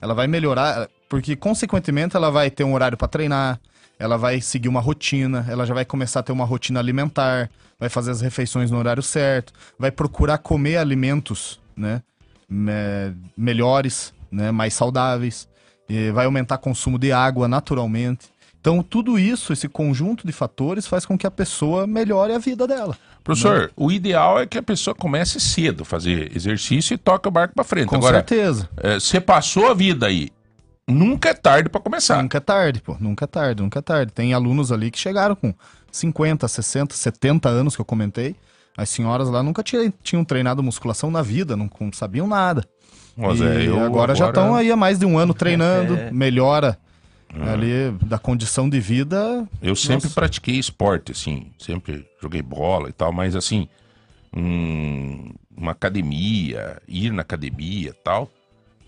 [0.01, 3.59] Ela vai melhorar, porque consequentemente ela vai ter um horário para treinar,
[3.99, 7.87] ela vai seguir uma rotina, ela já vai começar a ter uma rotina alimentar, vai
[7.87, 12.01] fazer as refeições no horário certo, vai procurar comer alimentos, né,
[12.49, 15.47] me- melhores, né, mais saudáveis,
[15.87, 18.29] e vai aumentar o consumo de água naturalmente.
[18.59, 22.65] Então tudo isso, esse conjunto de fatores faz com que a pessoa melhore a vida
[22.65, 22.97] dela.
[23.23, 27.31] Professor, o ideal é que a pessoa comece cedo a fazer exercício e toque o
[27.31, 27.89] barco pra frente.
[27.89, 28.67] Com Agora, certeza.
[28.77, 30.29] é, você passou a vida aí.
[30.87, 32.21] Nunca é tarde pra começar.
[32.21, 32.97] Nunca é tarde, pô.
[32.99, 34.11] Nunca é tarde, nunca é tarde.
[34.11, 35.53] Tem alunos ali que chegaram com
[35.91, 38.35] 50, 60, 70 anos que eu comentei.
[38.75, 42.65] As senhoras lá nunca tinham, treinado musculação na vida, não, não sabiam nada.
[43.17, 46.11] Ó, e Zé, eu agora, já estão aí há mais de um ano treinando, É.
[46.11, 46.77] melhora
[47.35, 47.43] Hum.
[47.49, 49.47] ali da condição de vida.
[49.61, 50.15] Eu sempre Nossa.
[50.15, 53.67] pratiquei esporte, assim, sempre joguei bola e tal, mas assim,
[54.35, 58.29] um- uma academia, ir na academia e tal,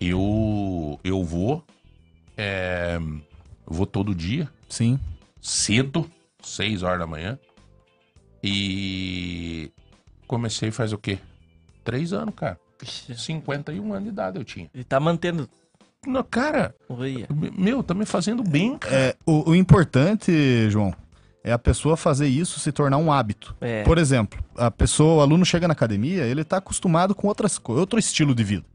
[0.02, 1.64] eu, eu vou.
[2.38, 5.00] É, eu vou todo dia, Sim.
[5.42, 6.10] cedo,
[6.42, 7.40] 6 horas da manhã.
[8.44, 9.72] E
[10.28, 11.18] comecei faz o quê?
[11.84, 12.60] Três anos, cara.
[12.84, 14.70] 51 anos de idade eu tinha.
[14.74, 15.50] Ele tá mantendo.
[16.06, 17.28] Não, cara, Olha.
[17.58, 18.96] meu, tá me fazendo bem, cara.
[18.96, 20.94] É, o, o importante, João,
[21.44, 23.56] é a pessoa fazer isso se tornar um hábito.
[23.60, 23.84] É.
[23.84, 27.98] Por exemplo, a pessoa, o aluno chega na academia, ele está acostumado com outras, outro
[27.98, 28.66] estilo de vida,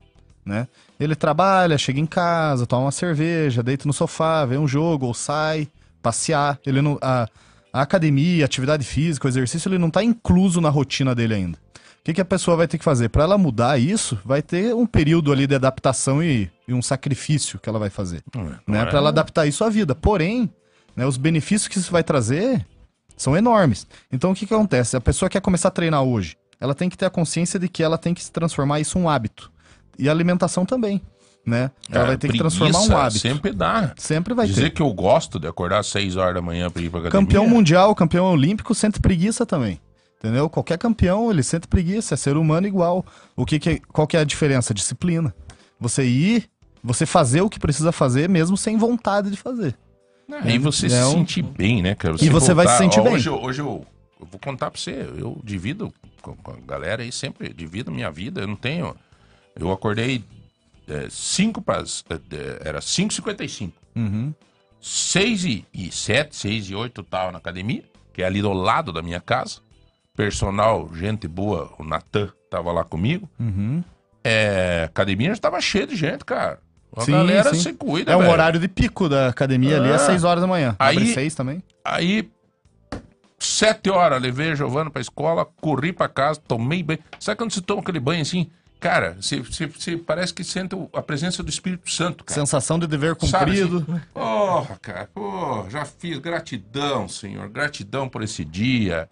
[0.44, 0.66] né?
[0.98, 5.14] Ele trabalha, chega em casa, toma uma cerveja, deita no sofá, vê um jogo ou
[5.14, 5.68] sai
[6.02, 6.58] passear.
[6.66, 7.28] Ele não, a,
[7.72, 11.58] a academia, a atividade física, o exercício, ele não está incluso na rotina dele ainda.
[12.00, 13.10] O que, que a pessoa vai ter que fazer?
[13.10, 17.58] Para ela mudar isso, vai ter um período ali de adaptação e, e um sacrifício
[17.58, 18.86] que ela vai fazer né, Não é?
[18.86, 19.94] para ela adaptar isso à vida.
[19.94, 20.50] Porém,
[20.96, 22.66] né, os benefícios que isso vai trazer
[23.18, 23.86] são enormes.
[24.10, 24.96] Então, o que, que acontece?
[24.96, 27.82] A pessoa quer começar a treinar hoje, ela tem que ter a consciência de que
[27.82, 29.52] ela tem que se transformar isso em um hábito.
[30.00, 31.00] E a alimentação também,
[31.46, 31.70] né?
[31.88, 33.18] Ela Cara, vai ter que transformar um hábito.
[33.20, 33.92] Sempre dá.
[33.96, 34.70] Sempre vai Dizer ter.
[34.70, 37.26] que eu gosto de acordar às 6 horas da manhã pra ir pra academia.
[37.26, 39.80] Campeão mundial, campeão olímpico, sente preguiça também.
[40.18, 40.50] Entendeu?
[40.50, 43.04] Qualquer campeão, ele sente preguiça, é ser humano igual.
[43.36, 44.74] O que que é- qual que é a diferença?
[44.74, 45.34] Disciplina.
[45.78, 46.44] Você ir,
[46.84, 49.74] você fazer o que precisa fazer, mesmo sem vontade de fazer.
[50.42, 52.16] Aí você É se um- sentir bem, né, cara?
[52.20, 53.14] E você vai se sentir Ó, bem.
[53.14, 53.84] Hoje, eu- hoje eu,
[54.20, 55.92] eu vou contar pra você, eu divido
[56.22, 58.94] com, com a galera aí sempre, divido minha vida, eu não tenho...
[59.60, 60.24] Eu acordei
[61.08, 61.84] 5 para...
[62.64, 63.72] Era 5h55.
[63.96, 64.34] Uhum.
[64.80, 68.92] 6 e, e 7, 6 e 8 tava na academia, que é ali do lado
[68.92, 69.58] da minha casa.
[70.16, 73.28] Personal, gente boa, o Natan tava lá comigo.
[73.38, 73.82] Uhum.
[74.24, 76.58] É, a academia já tava cheia de gente, cara.
[76.96, 77.60] A Sim, galera sim.
[77.60, 78.32] se cuida, É um velho.
[78.32, 79.98] horário de pico da academia ali, é Ah.
[79.98, 80.74] 6 horas da manhã.
[80.78, 81.62] Abre Aí- 6 também.
[81.84, 82.28] Aí,
[83.38, 86.98] sete horas, levei a Giovana pra escola, corri pra casa, tomei banho.
[87.18, 88.50] Sabe quando você toma aquele banho assim?
[88.80, 92.40] Cara, você, você- você parece que sente a presença do Espírito Santo, cara.
[92.40, 93.84] Sensação de dever Sabe, cumprido.
[93.86, 99.06] assim, Porra, cara, pô, já fiz gratidão, Senhor, gratidão por esse dia.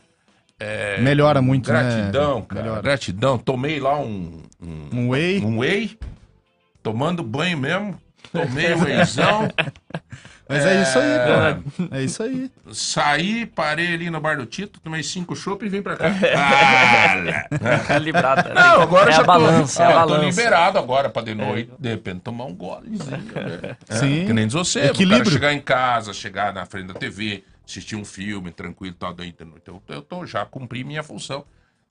[0.59, 1.83] É, Melhora muito, né?
[1.83, 2.83] Gratidão, cara, Melhora.
[2.83, 3.39] gratidão.
[3.39, 5.45] Tomei lá um, um, Um whey.
[5.45, 5.99] um whey,
[6.83, 8.01] tomando banho mesmo,
[8.33, 9.49] tomei o wheyzão.
[10.49, 11.95] Mas é isso aí, pô.
[11.95, 12.51] É isso aí.
[12.73, 16.07] Saí, parei ali no bar do Tito, tomei cinco chopp e vim pra cá.
[16.35, 18.55] Ah, Calibrada.
[18.55, 20.41] não, agora é já a balança, tô, é a ah, tô balança.
[20.41, 23.19] liberado agora pra de noite, de repente tomar um golezinho.
[23.35, 23.77] né?
[23.89, 24.27] É, Sim.
[24.27, 25.31] Que nem diz você, o cara Equilíbrio.
[25.31, 29.29] chegar em casa, chegar na frente da TV, assistir um filme tranquilo e tal, daí
[29.29, 31.45] então, eu tô, já cumpri minha função,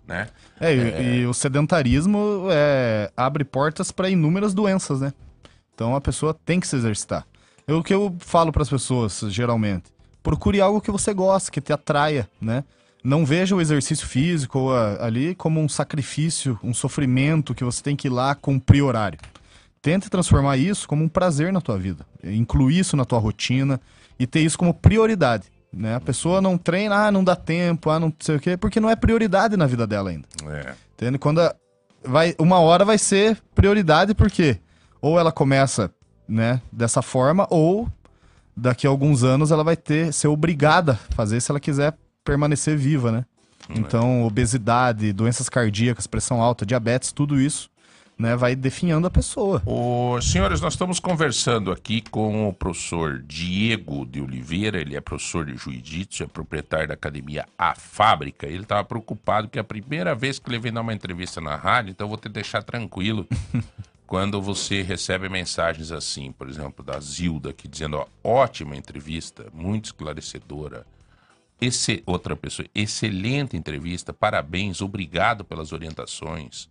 [0.08, 0.28] né?
[0.60, 5.14] É, e, e o sedentarismo é, abre portas para inúmeras doenças, né?
[5.76, 7.26] Então a pessoa tem que se exercitar.
[7.68, 9.92] É o que eu falo para as pessoas, geralmente.
[10.24, 12.64] Procure algo que você gosta, que te atraia, né?
[13.04, 18.08] Não veja o exercício físico ali como um sacrifício, um sofrimento que você tem que
[18.08, 19.20] ir lá cumprir horário.
[19.82, 22.06] Tente transformar isso como um prazer na tua vida.
[22.24, 23.80] Incluir isso na tua rotina
[24.18, 25.46] e ter isso como prioridade.
[25.72, 25.96] Né?
[25.96, 28.90] A pessoa não treina, ah, não dá tempo, ah, não sei o quê, porque não
[28.90, 30.28] é prioridade na vida dela ainda.
[30.48, 30.74] É.
[30.96, 31.18] Entende?
[31.18, 31.54] Quando a-
[32.04, 34.58] vai, uma hora vai ser prioridade, porque
[35.02, 35.92] ou ela começa
[36.28, 37.88] né, dessa forma, ou
[38.56, 42.78] daqui a alguns anos ela vai ter ser obrigada a fazer se ela quiser permanecer
[42.78, 43.26] viva, né?
[43.70, 47.70] Então, obesidade, doenças cardíacas, pressão alta, diabetes, tudo isso,
[48.18, 49.62] né, vai definhando a pessoa.
[49.66, 55.46] Ô, senhores, nós estamos conversando aqui com o professor Diego de Oliveira, ele é professor
[55.46, 58.48] de Jiu-Jitsu, é proprietário da academia A Fábrica.
[58.48, 61.56] Ele estava preocupado que é a primeira vez que ele vem dar uma entrevista na
[61.56, 63.28] rádio, então eu vou te deixar tranquilo
[64.08, 69.86] quando você recebe mensagens assim, por exemplo, da Zilda aqui dizendo, ó, ótima entrevista, muito
[69.86, 70.88] esclarecedora.
[71.60, 76.70] Esse, outra pessoa, excelente entrevista, parabéns, obrigado pelas orientações.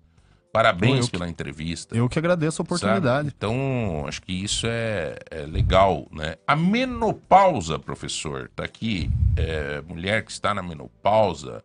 [0.53, 1.95] Parabéns Eu que- pela entrevista.
[1.95, 3.29] Eu que agradeço a oportunidade.
[3.29, 3.35] Sabe?
[3.37, 6.37] Então, acho que isso é, é legal, né?
[6.47, 11.63] A menopausa, professor, tá aqui, é, mulher que está na menopausa,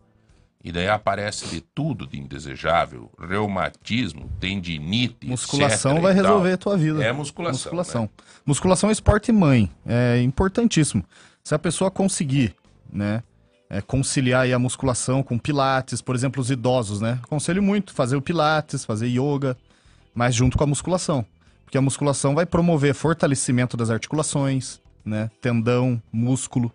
[0.64, 6.04] e daí aparece de tudo de indesejável, reumatismo, tendinite, Musculação etc.
[6.04, 7.04] vai resolver a tua vida.
[7.04, 7.72] É musculação.
[7.72, 8.02] Musculação.
[8.04, 8.10] né?
[8.46, 9.72] Musculação é esporte mãe.
[9.86, 11.04] É importantíssimo.
[11.44, 12.56] Se a pessoa conseguir,
[12.92, 13.24] né?
[13.72, 17.18] é, conciliar a musculação com pilates, por exemplo, os idosos, né?
[17.24, 19.56] Aconselho muito fazer o pilates, fazer yoga,
[20.14, 21.26] mas junto com a musculação.
[21.64, 25.32] Porque a musculação vai promover fortalecimento das articulações, né?
[25.40, 26.70] Tendão, músculo,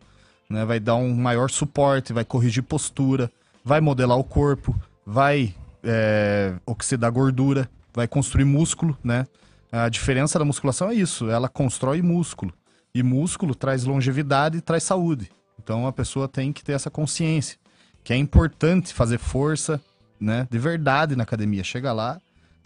[0.48, 0.64] né?
[0.64, 3.30] Vai dar um maior suporte, vai corrigir postura,
[3.66, 5.52] vai modelar o corpo, vai
[5.82, 9.26] é, oxidar gordura, vai construir músculo, né?
[9.72, 12.54] A diferença da musculação é isso, ela constrói músculo.
[12.94, 15.32] E músculo traz longevidade e traz saúde.
[15.60, 17.58] Então a pessoa tem que ter essa consciência
[18.04, 19.80] que é importante fazer força,
[20.20, 21.64] né, de verdade na academia.
[21.64, 22.20] Chega lá,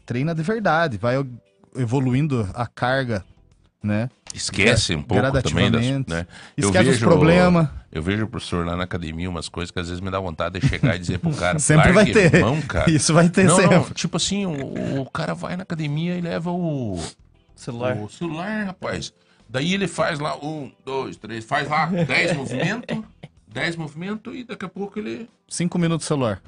[0.05, 1.15] treina de verdade, vai
[1.75, 3.25] evoluindo a carga
[3.83, 4.09] né?
[4.35, 6.27] Esquece um pouco também das, né?
[6.57, 7.69] Esquece os problemas.
[7.91, 10.61] Eu vejo o professor lá na academia umas coisas que às vezes me dá vontade
[10.61, 12.41] de chegar e dizer pro cara, Sempre vai "Largue ter.
[12.41, 12.91] mão, cara.
[12.91, 13.77] Isso vai ter não, sempre.
[13.77, 17.03] não, tipo assim, o, o cara vai na academia e leva o,
[17.57, 17.97] Celular.
[17.97, 19.13] o celular, rapaz.
[19.49, 23.03] Daí ele faz lá um, dois, três, faz lá dez movimentos,
[23.49, 25.29] dez movimentos e daqui a pouco ele...
[25.49, 26.41] Cinco minutos celular.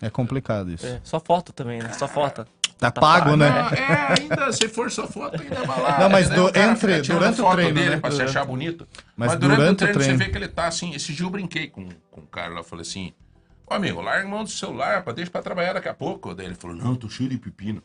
[0.00, 0.86] É complicado isso.
[0.86, 1.92] É, só foto também, né?
[1.92, 2.46] Só foto.
[2.78, 3.48] Tá pago, né?
[3.76, 5.98] É, ainda, se for só foto, ainda vai lá.
[5.98, 7.96] Não, mas do- entre- tirando durante o treino, dele né?
[8.00, 8.86] pra se achar bonito.
[9.16, 10.18] Mas Mas, durante, durante o treino, treino.
[10.18, 10.94] você vê que ele tá assim.
[10.94, 13.12] Esse dia eu brinquei com, com o cara lá, falei assim:
[13.66, 16.32] Ô amigo, larga mão do celular, rapaz, deixa pra trabalhar daqui a pouco.
[16.34, 17.82] Daí ele falou: Não, tô cheio de pepino.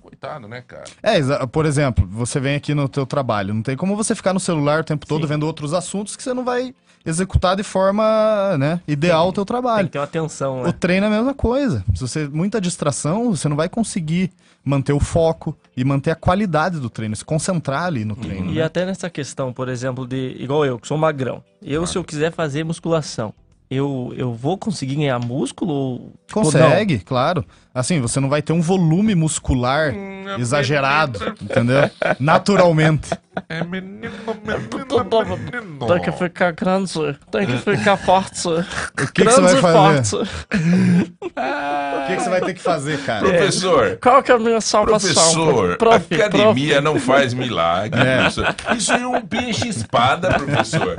[0.00, 0.84] Coitado, né, cara?
[1.00, 4.40] É, por exemplo, você vem aqui no teu trabalho, não tem como você ficar no
[4.40, 6.74] celular o tempo todo vendo outros assuntos que você não vai
[7.04, 9.86] executar de forma, né, ideal o teu Tem trabalho.
[9.88, 10.72] que ter uma atenção, O né?
[10.72, 11.84] treino é a mesma coisa.
[11.94, 14.30] Se você muita distração, você não vai conseguir
[14.64, 18.50] manter o foco e manter a qualidade do treino, se concentrar ali no treino.
[18.52, 18.62] E né?
[18.62, 20.36] até nessa questão, por exemplo, de.
[20.38, 21.42] Igual eu, que sou magrão.
[21.60, 23.34] Eu, se eu quiser fazer musculação,
[23.74, 26.12] eu, eu vou conseguir ganhar músculo?
[26.32, 27.44] Consegue, claro.
[27.74, 29.94] Assim, você não vai ter um volume muscular
[30.38, 31.90] exagerado, entendeu?
[32.20, 33.10] Naturalmente.
[33.48, 34.10] É menino,
[34.44, 35.86] menino, não?
[35.88, 36.92] Tem que ficar grande,
[37.30, 38.48] tem que ficar forte.
[39.02, 40.04] O que, que você vai fazer?
[40.12, 40.16] forte.
[41.32, 43.26] O que, que você vai ter que fazer, cara?
[43.26, 45.12] Professor, Qual que é a minha salvação?
[45.14, 48.00] professor, Prof, academia não faz milagre.
[48.00, 48.74] É.
[48.76, 50.96] Isso é um peixe-espada, professor.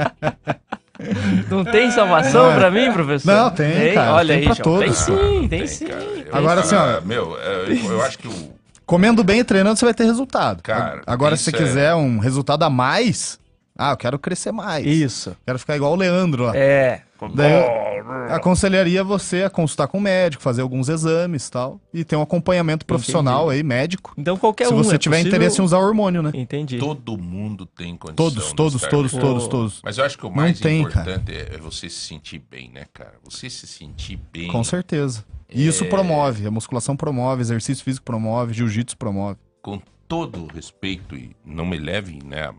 [1.54, 3.32] Não tem salvação pra mim, professor?
[3.34, 4.64] Não, tem, cara, Olha tem aí, pra João.
[4.80, 5.06] todos.
[5.06, 5.86] Tem sim, tem, Tem, sim.
[5.88, 6.02] cara.
[6.04, 7.02] Eu- Agora, assim, ó.
[7.02, 8.54] Meu, é, eu, eu acho que o.
[8.86, 10.62] Comendo bem e treinando, você vai ter resultado.
[10.62, 13.40] Cara, Agora, se você é- quiser um resultado a mais,
[13.78, 14.86] ah, eu quero crescer mais.
[14.86, 15.36] Isso.
[15.46, 16.56] Quero ficar igual o Leandro lá.
[16.56, 17.02] É.
[17.34, 21.80] Daí eu aconselharia você a consultar com o médico, fazer alguns exames e tal.
[21.94, 24.14] E ter um acompanhamento profissional aí, médico.
[24.18, 24.78] Então qualquer se um.
[24.78, 26.32] você é tiver possível- interesse em usar hormônio, né?
[26.34, 26.78] Entendi.
[26.78, 28.16] Todo mundo tem condição.
[28.16, 29.28] Todos, de todos, todos, melhor.
[29.28, 29.82] todos, todos.
[29.84, 32.86] Mas eu acho que o mais tem, importante é, é você se sentir bem, né,
[32.94, 33.14] cara?
[33.24, 34.50] Você se sentir bem.
[34.50, 35.24] Com certeza.
[35.50, 35.70] E É.
[35.70, 36.46] isso promove.
[36.46, 39.38] A musculação promove, exercício físico promove, jiu-jitsu promove.
[39.62, 42.52] Com todo o respeito, e não me leve, né?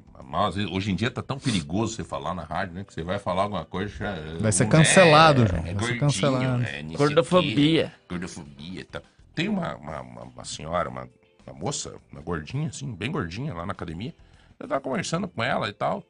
[0.54, 2.84] Vezes, hoje em dia tá tão perigoso você falar na rádio, né?
[2.84, 3.94] Que você vai falar alguma coisa.
[3.94, 5.58] Já, Vai ser é, cancelado, João.
[5.60, 6.62] É, Vai ser gordinho, cancelado.
[6.64, 7.86] é, não Gordofobia.
[7.86, 9.02] quê, Gordofobia e tal.
[9.34, 11.08] Tem uma, uma, uma- uma senhora, uma,
[11.46, 14.14] uma moça, uma gordinha, assim, bem gordinha lá na academia.
[14.58, 16.04] Eu tava conversando com ela e tal.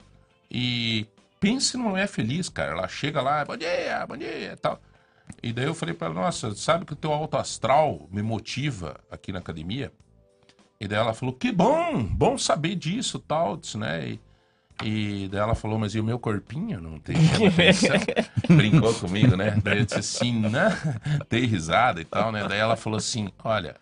[0.51, 1.07] E
[1.41, 2.73] pense numa mulher feliz, cara.
[2.73, 4.81] Ela chega lá, bom dia, bom dia e tal.
[5.43, 9.01] E daí eu falei pra ela, nossa, sabe que o teu alto astral me motiva
[9.11, 9.91] aqui na academia?
[10.81, 14.09] E daí ela falou, que bom, bom saber disso tal, disse, né?
[14.09, 14.21] E,
[15.25, 17.17] e daí ela falou, mas e o meu corpinho não tem
[17.47, 17.97] atenção?
[18.57, 19.57] Brincou comigo, né?
[19.63, 20.71] Daí eu disse assim, né?
[21.31, 22.47] Dei risada e tal, né?
[22.49, 23.77] Daí ela falou assim, olha,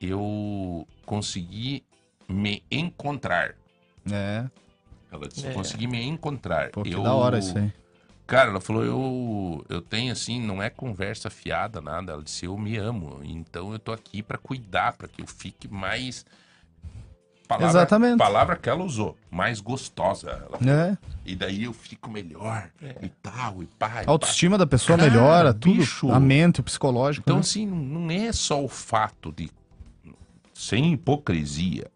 [0.00, 1.84] eu consegui
[2.28, 3.54] me encontrar.
[4.10, 4.44] É,
[5.12, 5.52] Ela disse, É.
[5.52, 6.70] consegui me encontrar.
[6.70, 7.02] pô, que eu...
[7.02, 7.72] da hora isso aí.
[8.30, 12.12] Cara, ela falou, eu, eu tenho assim, não é conversa fiada, nada.
[12.12, 13.18] Ela disse, eu me amo.
[13.24, 16.24] Então eu tô aqui pra cuidar, pra que eu fique mais.
[17.48, 18.18] Palavra, Exatamente.
[18.18, 20.30] Palavra que ela usou, mais gostosa.
[20.30, 20.72] Ela falou.
[20.72, 20.96] É.
[21.26, 22.70] E daí eu fico melhor
[23.02, 23.88] e tal, e pá.
[23.88, 24.10] e A pá.
[24.12, 25.74] autoestima da pessoa Cara, melhora, tudo.
[25.74, 26.12] bicho.
[26.12, 27.24] A mente, o psicológico.
[27.24, 27.40] Então, né?
[27.40, 29.50] assim, não- não é só o fato de.
[30.54, 31.90] Sem hipocrisia.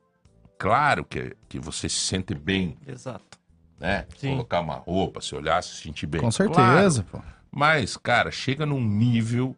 [0.58, 3.33] Claro que, que você se sente bem, Exato.
[3.78, 4.06] Né?
[4.18, 4.30] Sim.
[4.30, 6.20] Colocar uma roupa, se olhar, se sentir bem.
[6.20, 6.54] Com Claro.
[6.54, 7.20] certeza, pô.
[7.50, 9.56] Mas, cara, chega num nível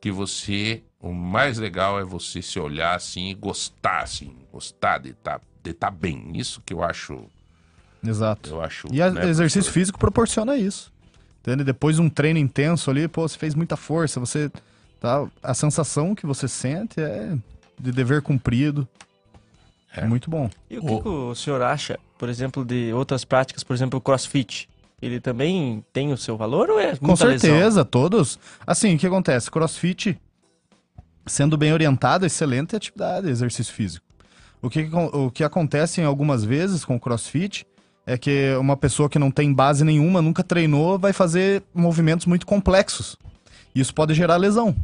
[0.00, 0.82] que você.
[1.00, 4.32] O mais legal é você se olhar assim e gostar, assim.
[4.52, 6.30] Gostar de estar de tá bem.
[6.34, 7.24] Isso que eu acho.
[8.04, 8.50] Exato.
[8.50, 8.86] Eu acho.
[8.92, 9.72] E a- né, exercício professor?
[9.72, 10.92] físico proporciona isso.
[11.40, 11.64] Entende?
[11.64, 14.50] Depois de um treino intenso ali, pô, você fez muita força, você.
[15.00, 17.36] Tá, a sensação que você sente é
[17.80, 18.86] de dever cumprido.
[19.94, 20.48] É, muito bom.
[20.70, 24.02] E o que, que o senhor acha, por exemplo, de outras práticas, por exemplo, o
[24.02, 24.68] crossfit?
[25.00, 27.38] Ele também tem o seu valor ou é muita Com lesão?
[27.38, 28.38] certeza, todos.
[28.66, 29.50] Assim, o que acontece?
[29.50, 30.16] Crossfit,
[31.26, 34.06] sendo bem orientado, excelente atividade, exercício físico.
[34.62, 37.66] O que, o que acontece em algumas vezes com o crossfit
[38.06, 42.46] é que uma pessoa que não tem base nenhuma, nunca treinou, vai fazer movimentos muito
[42.46, 43.16] complexos.
[43.74, 44.74] Isso pode gerar lesão,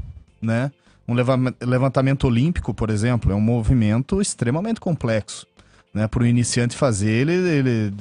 [0.43, 0.73] né?
[1.09, 5.47] Um leva- levantamento olímpico, por exemplo, é um movimento extremamente complexo.
[5.95, 6.07] Né?
[6.07, 7.93] Para o iniciante fazer, ele, ele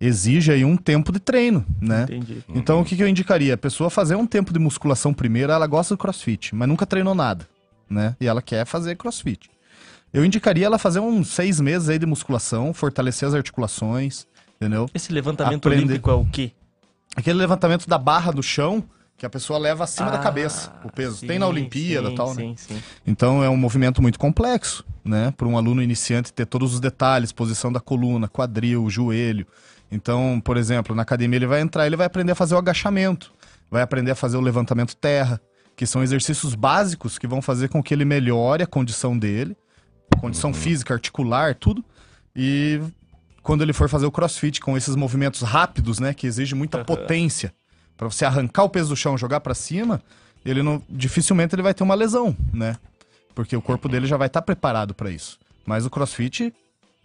[0.00, 2.02] exige aí um tempo de treino, né?
[2.02, 2.44] Entendi.
[2.48, 3.54] Então, o que, que eu indicaria?
[3.54, 7.14] A pessoa fazer um tempo de musculação primeiro, ela gosta do crossfit, mas nunca treinou
[7.14, 7.48] nada,
[7.88, 8.16] né?
[8.20, 9.48] E ela quer fazer crossfit.
[10.12, 14.26] Eu indicaria ela fazer uns seis meses aí de musculação, fortalecer as articulações,
[14.56, 14.90] entendeu?
[14.92, 15.84] Esse levantamento Aprender.
[15.84, 16.52] olímpico é o quê?
[17.16, 18.82] Aquele levantamento da barra do chão
[19.16, 21.16] que a pessoa leva acima da Ah, cabeça o peso.
[21.16, 22.54] sim, Tem na Olimpíada sim, tal, né?
[22.56, 22.82] Sim.
[23.06, 25.32] Então é um movimento muito complexo, né?
[25.36, 29.46] Para um aluno iniciante ter todos os detalhes, posição da coluna, quadril, joelho.
[29.90, 33.32] Então, por exemplo, na academia ele vai entrar, ele vai aprender a fazer o agachamento,
[33.70, 35.40] vai aprender a fazer o levantamento terra,
[35.76, 39.56] que são exercícios básicos que vão fazer com que ele melhore a condição dele,
[40.20, 41.84] condição física, articular, tudo.
[42.34, 42.80] E
[43.42, 47.52] quando ele for fazer o crossfit com esses movimentos rápidos, né, que exige muita potência,
[47.96, 50.02] para você arrancar o peso do chão, jogar para cima,
[50.44, 52.76] ele não dificilmente ele vai ter uma lesão, né?
[53.34, 55.38] Porque o corpo dele já vai estar preparado para isso.
[55.66, 56.52] Mas o CrossFit,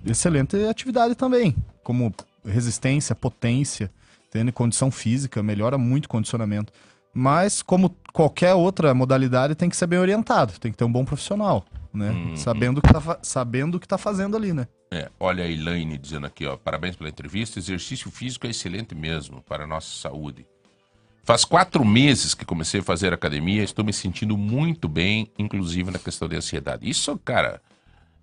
[0.05, 2.13] excelente atividade também, como
[2.45, 3.89] resistência, potência,
[4.31, 6.71] tendo condição física, melhora muito o condicionamento.
[7.13, 11.03] Mas como qualquer outra modalidade, tem que ser bem orientado, tem que ter um bom
[11.03, 12.13] profissional, né?
[12.35, 14.67] Sabendo o que tá, sabendo o que tá fazendo ali, né?
[14.91, 17.59] É, olha a Elaine dizendo aqui, ó, parabéns pela entrevista.
[17.59, 20.45] Exercício físico é excelente mesmo para a nossa saúde.
[21.29, 25.99] Faz quatro meses que comecei a fazer academia, estou me sentindo muito bem, inclusive na
[25.99, 26.89] questão de ansiedade.
[26.89, 27.61] Isso, cara,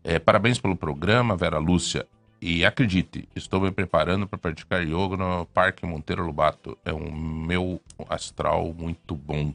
[0.02, 2.04] é, parabéns pelo programa, Vera Lúcia.
[2.42, 6.76] E acredite, estou me preparando para praticar yoga no Parque Monteiro Lobato.
[6.84, 9.54] É um meu astral muito bom.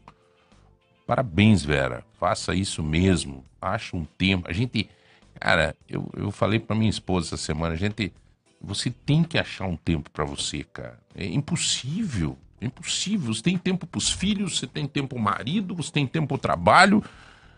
[1.05, 2.05] Parabéns, Vera.
[2.17, 3.43] Faça isso mesmo.
[3.61, 4.49] Acha um tempo.
[4.49, 4.89] A gente.
[5.37, 8.13] Cara, eu, eu falei pra minha esposa essa semana, a gente.
[8.61, 10.97] Você tem que achar um tempo pra você, cara.
[11.13, 12.37] É impossível.
[12.61, 13.33] É impossível.
[13.33, 17.03] Você tem tempo pros filhos, você tem tempo pro marido, você tem tempo pro trabalho.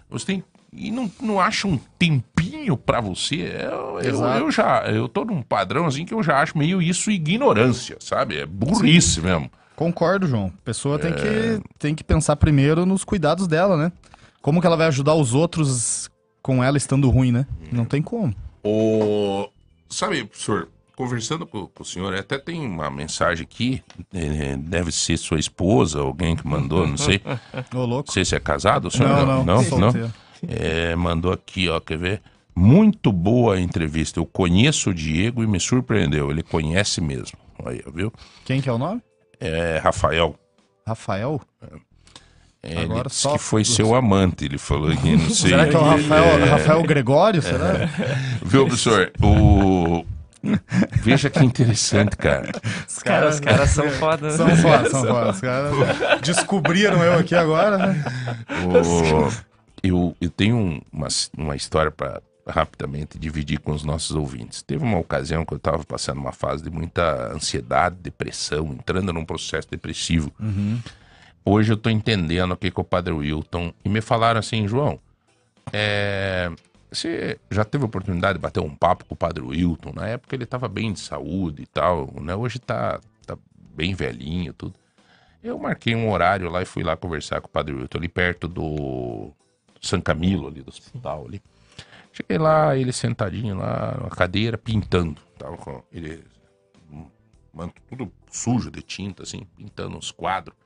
[0.09, 0.43] Você tem.
[0.71, 3.35] E não, não acha um tempinho pra você.
[3.35, 4.39] Eu, eu, Exato.
[4.39, 4.83] eu já.
[4.85, 8.37] Eu tô num padrão assim que eu já acho meio isso ignorância, sabe?
[8.37, 9.51] É burrice mesmo.
[9.75, 10.47] Concordo, João.
[10.47, 13.91] A pessoa tem, que, tem que pensar primeiro nos cuidados dela, né?
[14.41, 16.09] Como que ela vai ajudar os outros
[16.41, 17.45] com ela estando ruim, né?
[17.71, 18.33] Não tem como.
[18.63, 19.49] O...
[19.89, 23.83] Sabe, professor, conversando com, com o senhor, até tem uma mensagem aqui,
[24.13, 27.21] eh, deve ser sua esposa, alguém que mandou, não sei.
[27.73, 28.11] Ô, Não louco.
[28.11, 29.43] sei se é casado, o senhor Não, não.
[29.43, 30.13] não, não, solteiro.
[30.47, 32.21] É, mandou aqui, ó, quer ver?
[32.55, 34.19] Muito boa a entrevista.
[34.19, 36.29] Eu conheço o Diego e me surpreendeu.
[36.29, 37.37] Ele conhece mesmo.
[37.65, 38.11] Aí, viu?
[38.45, 39.01] Quem que é o nome?
[39.39, 40.35] É Rafael.
[40.85, 41.41] Rafael?
[42.61, 45.49] É, Agora só- que foi seu amante, ele falou aqui, não sei.
[45.49, 47.41] Será que é o Rafael, Rafael Gregório?
[47.41, 47.89] Será?
[48.43, 49.11] Viu, professor?
[49.21, 50.05] O...
[51.01, 52.51] Veja que interessante, cara.
[52.87, 54.27] Os caras, os caras são foda.
[54.29, 54.37] né?
[54.37, 55.29] São foda, são foda.
[55.31, 55.71] Os caras
[56.21, 58.03] descobriram eu aqui agora, né?
[58.65, 59.29] O-
[59.81, 64.61] eu, eu tenho um- uma, uma história para rapidamente dividir com os nossos ouvintes.
[64.61, 69.23] Teve uma ocasião que eu estava passando uma fase de muita ansiedade, depressão, entrando num
[69.23, 70.29] processo depressivo.
[71.45, 73.73] Hoje eu estou entendendo o que, que o Padre Wilton.
[73.83, 74.99] E me falaram assim, João,
[75.71, 76.49] é,
[76.93, 79.93] você já teve a oportunidade de bater um papo com o Padre Wilton?
[79.93, 82.35] Na época ele estava bem de saúde e tal, né?
[82.35, 83.37] Hoje tá, tá
[83.75, 84.75] bem velhinho tudo.
[85.43, 88.47] Eu marquei um horário lá e fui lá conversar com o Padre Wilton, ali perto
[88.47, 89.31] do
[89.81, 91.41] San Camilo, ali do hospital ali.
[92.13, 95.19] Cheguei lá, ele sentadinho lá na cadeira, pintando.
[95.37, 96.23] Tava com ele
[97.53, 100.57] manto tudo sujo de tinta, assim, pintando uns quadros.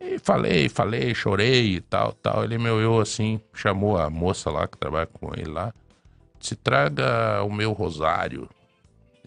[0.00, 2.42] E falei, falei, chorei e tal, tal.
[2.42, 5.74] Ele me olhou assim, chamou a moça lá que trabalha com ele lá.
[6.40, 8.48] Se traga o meu rosário.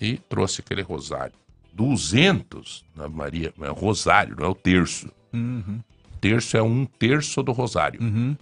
[0.02, 1.34] E trouxe aquele rosário.
[1.74, 3.54] 200 na Maria.
[3.62, 5.10] É rosário, não é o terço.
[5.32, 5.80] Uhum,
[6.20, 8.02] Terço é um terço do rosário.
[8.02, 8.36] uhum.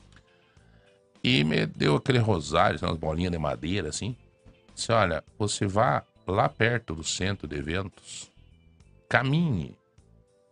[1.24, 4.16] E me deu aquele rosário, umas bolinhas de madeira assim.
[4.74, 8.32] Disse: Olha, você vá lá perto do centro de eventos,
[9.08, 9.76] caminhe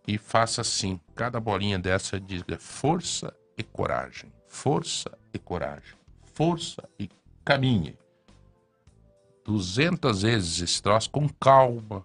[0.10, 1.00] e faça assim.
[1.16, 4.32] Cada bolinha dessa diga força e coragem.
[4.48, 5.94] Força e coragem.
[6.34, 7.08] Força e
[7.46, 7.96] caminhe.
[9.46, 12.04] Duzentas vezes esse troço com calma.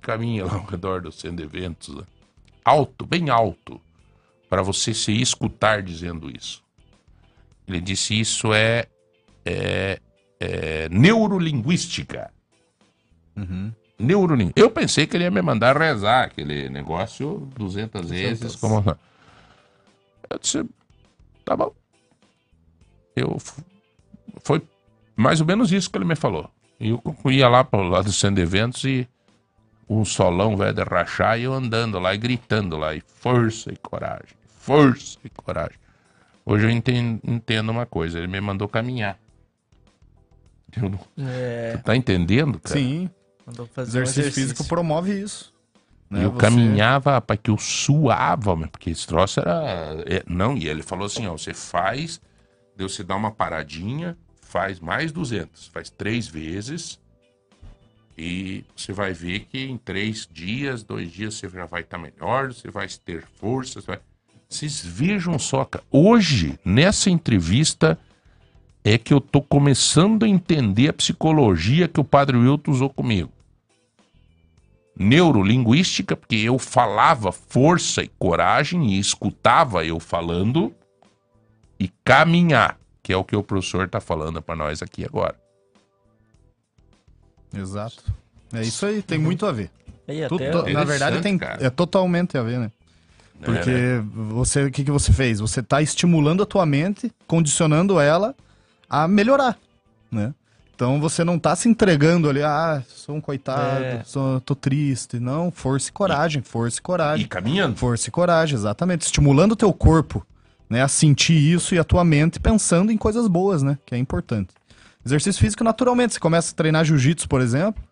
[0.00, 1.94] Caminha lá ao redor do centro de eventos.
[1.94, 2.02] né?
[2.64, 3.80] Alto, bem alto.
[4.48, 6.64] Para você se escutar dizendo isso.
[7.68, 8.88] Ele disse isso é,
[9.44, 10.00] é,
[10.40, 12.32] é neurolinguística.
[13.36, 13.72] Uhum.
[14.00, 14.60] Neurolinguística.
[14.60, 18.56] Eu pensei que ele ia me mandar rezar aquele negócio 200 vezes.
[18.56, 18.82] Como...
[20.30, 20.64] Eu disse,
[21.44, 21.72] tá bom.
[23.16, 23.36] Eu,
[24.42, 24.62] foi
[25.16, 26.48] mais ou menos isso que ele me falou.
[26.78, 29.06] E eu ia lá para o lado do centro de eventos e
[29.88, 32.94] um solão velho de rachar e eu andando lá e gritando lá.
[32.94, 35.76] E força e coragem, força e coragem.
[36.46, 39.18] Hoje eu enten- entendo uma coisa, ele me mandou caminhar.
[40.80, 42.78] Eu não- É, Tu tá entendendo, cara?
[42.78, 43.10] Sim,
[43.50, 45.52] mandou fazer um exercício, físico promove isso.
[46.08, 46.24] né?
[46.24, 49.62] Eu Você- caminhava, rapaz, que eu suava, porque esse troço era.
[50.06, 52.20] é, não, e ele falou assim: ó, você faz,
[52.76, 56.98] deu você dá uma paradinha, faz mais 200, faz três vezes,
[58.18, 62.52] e você vai ver que em três dias, dois dias, você já vai estar melhor,
[62.52, 63.80] você vai ter força.
[63.80, 63.98] Você vai...
[64.48, 65.84] Vocês vejam só, cara.
[65.90, 67.96] Hoje, nessa entrevista,
[68.84, 73.30] é que eu tô começando a entender a psicologia que o padre Wilton usou comigo.
[75.02, 80.74] Neurolinguística, porque eu falava força e coragem e escutava eu falando,
[81.78, 85.34] e caminhar, que é o que o professor tá falando para nós aqui agora.
[87.54, 88.04] Exato.
[88.52, 89.70] É isso aí, tem muito a ver.
[90.28, 91.64] Tudo- na verdade, tem, cara.
[91.64, 92.70] é totalmente a ver, né?
[93.42, 95.40] Porque É, você, o que, que você fez?
[95.40, 98.34] Você tá estimulando a tua mente, condicionando ela
[98.88, 99.58] a melhorar,
[100.12, 100.34] né?
[100.80, 104.02] Então você não tá se entregando ali, ah, sou um coitado, É.
[104.02, 105.20] sou, tô triste.
[105.20, 107.26] Não, força e coragem, força e coragem.
[107.26, 107.76] E caminhando.
[107.76, 109.02] Força e coragem, exatamente.
[109.02, 110.26] Estimulando o teu corpo,
[110.70, 113.98] né, a sentir isso e a tua mente pensando em coisas boas, né, que é
[113.98, 114.54] importante.
[115.04, 117.82] Exercício físico, naturalmente, você começa a treinar jiu-jitsu, por exemplo,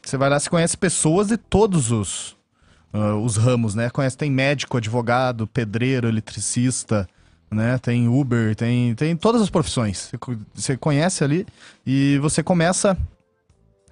[0.00, 2.36] você vai lá, você conhece pessoas de todos os,
[2.92, 3.90] ah, os ramos, né?
[3.90, 7.08] Conhece, tem médico, advogado, pedreiro, eletricista,
[7.50, 7.78] né?
[7.78, 9.98] Tem Uber, tem, tem todas as profissões.
[9.98, 11.46] Você, co- você conhece ali
[11.86, 12.96] e você começa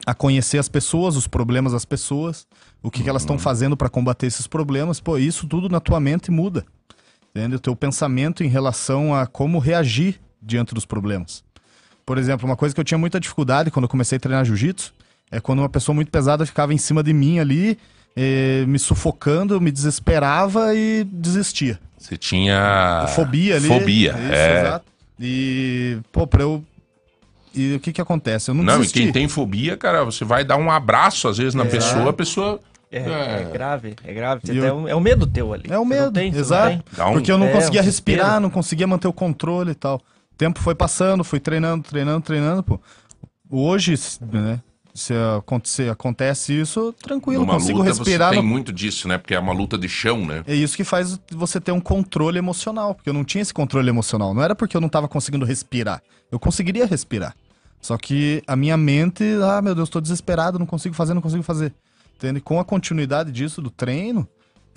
[0.04, 2.46] a conhecer as pessoas, os problemas das pessoas,
[2.82, 5.00] o que, que elas estão fazendo para combater esses problemas.
[5.00, 6.64] Pô, isso tudo na tua mente muda.
[7.30, 7.56] Entende?
[7.56, 11.42] O teu pensamento em relação a como reagir diante dos problemas.
[12.04, 14.94] Por exemplo, uma coisa que eu tinha muita dificuldade quando eu comecei a treinar jiu-jitsu
[15.30, 17.76] é quando uma pessoa muito pesada ficava em cima de mim ali,
[18.16, 21.78] eh, me sufocando, eu me desesperava e desistia.
[21.98, 23.06] Você tinha.
[23.14, 23.68] Fobia ali.
[23.68, 24.60] Fobia, Isso, é.
[24.60, 24.84] exato.
[25.20, 26.62] E, pô, pra eu.
[27.54, 28.50] E o que que acontece?
[28.50, 29.00] Eu não, Não, e desisti.
[29.00, 32.60] quem tem fobia, cara, você vai dar um abraço às vezes na pessoa, a pessoa.
[32.92, 33.42] é, É.
[33.42, 34.40] é grave, é grave.
[34.52, 35.64] E eu- um- é o medo teu ali.
[35.68, 36.82] É o medo, tem, exato.
[37.08, 38.40] um- Porque eu não é, conseguia um respirar, desespero.
[38.42, 39.96] não conseguia manter o controle e tal.
[39.96, 42.78] O tempo foi passando, fui treinando, treinando, treinando, pô.
[43.50, 44.60] Hoje, se- né,
[44.96, 48.30] se acontecer, acontece isso, tranquilo, Numa consigo luta respirar.
[48.30, 49.18] você tem no- muito disso, né?
[49.18, 50.42] Porque é uma luta de chão, né?
[50.46, 53.88] É isso que faz você ter um controle emocional, porque eu não tinha esse controle
[53.88, 54.32] emocional.
[54.34, 56.02] Não era porque eu não tava conseguindo respirar.
[56.32, 57.34] Eu conseguiria respirar.
[57.80, 61.42] Só que a minha mente, ah, meu Deus, tô desesperado, não consigo fazer, não consigo
[61.42, 61.72] fazer.
[62.16, 62.40] Entende?
[62.40, 64.26] Com a continuidade disso, do treino,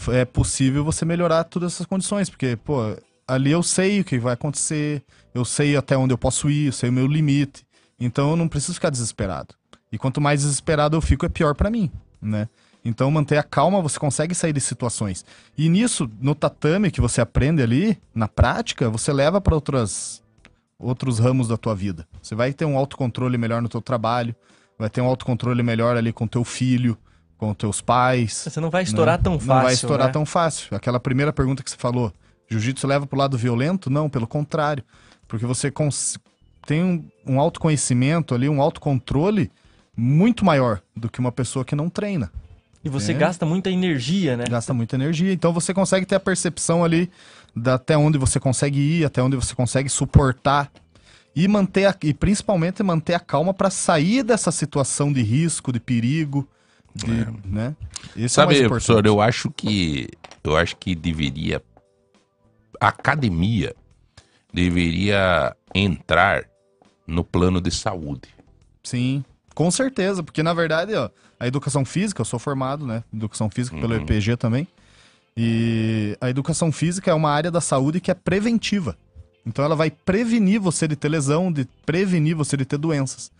[0.09, 2.95] é possível você melhorar todas essas condições, porque, pô,
[3.27, 5.01] ali eu sei o que vai acontecer,
[5.33, 7.63] eu sei até onde eu posso ir, eu sei o meu limite.
[7.99, 9.55] Então eu não preciso ficar desesperado.
[9.91, 12.47] E quanto mais desesperado eu fico, é pior pra mim, né?
[12.83, 15.25] Então manter a calma, você consegue sair de situações.
[15.57, 20.23] E nisso, no tatame que você aprende ali, na prática, você leva para outras
[20.77, 22.07] outros ramos da tua vida.
[22.21, 24.33] Você vai ter um autocontrole melhor no teu trabalho,
[24.77, 26.97] vai ter um autocontrole melhor ali com teu filho,
[27.37, 28.33] com teus pais.
[28.33, 29.23] Você não vai estourar né?
[29.23, 29.55] tão fácil.
[29.55, 30.13] Não vai estourar né?
[30.13, 30.75] tão fácil.
[30.75, 32.13] Aquela primeira pergunta que você falou,
[32.49, 33.89] jiu-jitsu leva pro lado violento?
[33.89, 34.83] Não, pelo contrário.
[35.27, 35.71] Porque você
[36.65, 39.51] tem um, um autoconhecimento ali, um autocontrole
[39.95, 42.31] muito maior do que uma pessoa que não treina.
[42.83, 43.15] E você É.
[43.15, 44.45] gasta muita energia, né?
[44.49, 45.33] Gasta muita energia.
[45.33, 47.11] Então você consegue ter a percepção ali
[47.55, 50.71] da até onde você consegue ir, até onde você consegue suportar.
[51.35, 55.79] E manter a- e principalmente manter a calma para sair dessa situação de risco, de
[55.79, 56.47] perigo,
[56.95, 57.07] de,
[57.45, 57.75] né?
[58.15, 58.67] Esse é o mais Sabe, importante.
[58.69, 60.07] professor, eu acho que
[60.43, 61.61] eu acho que deveria
[62.81, 63.75] a academia
[64.53, 66.45] deveria entrar
[67.05, 68.29] no plano de saúde.
[68.83, 69.23] Sim,
[69.55, 73.03] com certeza, porque na verdade, ó, a educação física, eu sou formado, né?
[73.13, 74.01] Educação física pelo Uhum.
[74.01, 74.67] EPG também.
[75.35, 78.97] E a educação física é uma área da saúde que é preventiva.
[79.45, 83.31] Então ela vai prevenir você de ter lesão, de prevenir você de ter doenças.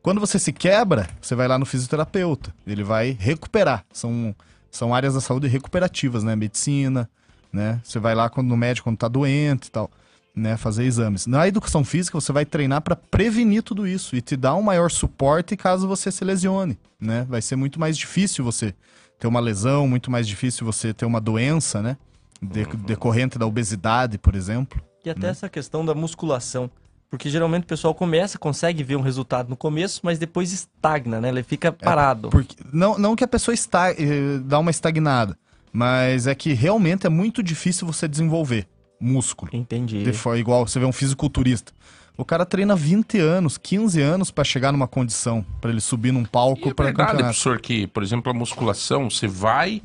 [0.00, 3.84] Quando você se quebra, você vai lá no fisioterapeuta, ele vai recuperar.
[3.92, 4.34] São,
[4.70, 6.36] são áreas da saúde recuperativas, né?
[6.36, 7.10] Medicina,
[7.52, 7.80] né?
[7.82, 9.90] Você vai lá quando, no médico quando tá doente e tal,
[10.38, 10.56] né?
[10.56, 11.26] Fazer exames.
[11.26, 14.90] Na educação física, você vai treinar para prevenir tudo isso e te dar um maior
[14.90, 17.26] suporte caso você se lesione, né?
[17.28, 18.74] Vai ser muito mais difícil você
[19.18, 21.96] ter uma lesão, muito mais difícil você ter uma doença, né?
[22.40, 24.80] De- decorrente da obesidade, por exemplo.
[25.04, 25.14] E Né?
[25.16, 26.70] até essa questão da musculação.
[27.10, 31.30] Porque geralmente o pessoal começa, consegue ver um resultado no começo, mas depois estagna, né?
[31.30, 32.28] Ele fica parado.
[32.28, 35.36] Porque, não, não que a pessoa está, eh, dá uma estagnada,
[35.72, 38.66] mas é que realmente é muito difícil você desenvolver
[39.00, 39.50] músculo.
[39.54, 40.02] Entendi.
[40.02, 41.72] De for- igual você vê um fisiculturista.
[42.16, 46.22] O cara treina 20 anos, 15 anos pra chegar numa condição, pra ele subir num
[46.22, 47.34] E palco é para verdade, campeonato.
[47.34, 49.80] professor, que, por exemplo, a musculação, você vai.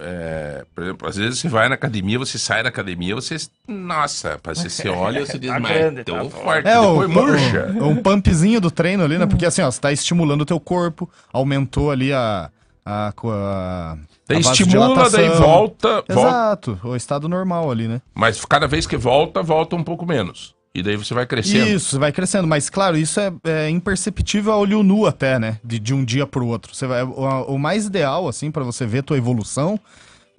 [0.00, 3.36] é, por exemplo, às vezes você vai na academia, você sai da academia, você.
[3.66, 7.10] Nossa, você se olha, você diz, Tá mas grande, tô tá forte, É, o, depois
[7.10, 7.74] murcha.
[7.80, 9.26] o- um pumpzinho do treino ali, né?
[9.26, 12.50] Porque assim, ó, você tá estimulando o teu corpo, aumentou ali a.
[12.84, 13.96] a, a,
[14.28, 16.12] Daí a estimula, daí volta, volta.
[16.12, 18.02] Exato, o estado normal ali, né?
[18.14, 20.54] Mas cada vez que volta, volta um pouco menos.
[20.74, 21.66] E daí você vai crescendo.
[21.66, 22.46] Isso, vai crescendo.
[22.46, 25.58] Mas, claro, isso é, é imperceptível a olho nu até, né?
[25.64, 26.74] De, de um dia pro outro.
[26.74, 29.80] Você vai, o, o mais ideal, assim, pra você ver tua evolução,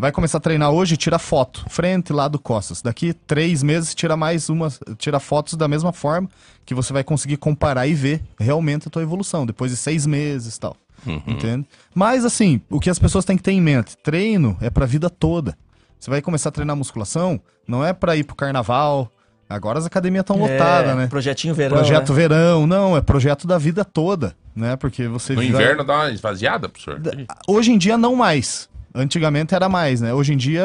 [0.02, 2.82] Vai começar a treinar hoje, tira foto, frente, lado, costas.
[2.82, 6.30] Daqui três meses, tira mais uma, tira fotos da mesma forma,
[6.66, 10.56] que você vai conseguir comparar e ver realmente a tua evolução, depois de seis meses
[10.56, 10.78] e tal.
[11.28, 11.66] Entende?
[11.96, 15.10] Mas assim, o que as pessoas têm que ter em mente, treino é pra vida
[15.10, 15.58] toda.
[16.00, 19.12] Você vai começar a treinar musculação, não é pra ir pro carnaval.
[19.50, 21.08] Agora as academias estão lotadas, É, né?
[21.08, 21.76] Projetinho verão.
[21.78, 22.16] projeto né?
[22.16, 24.76] verão, não, é projeto da vida toda, né?
[24.76, 27.02] Porque você No vai- inverno dá uma esvaziada, professor?
[27.48, 28.70] Hoje em dia não mais.
[28.94, 30.14] Antigamente era mais, né?
[30.14, 30.64] Hoje em dia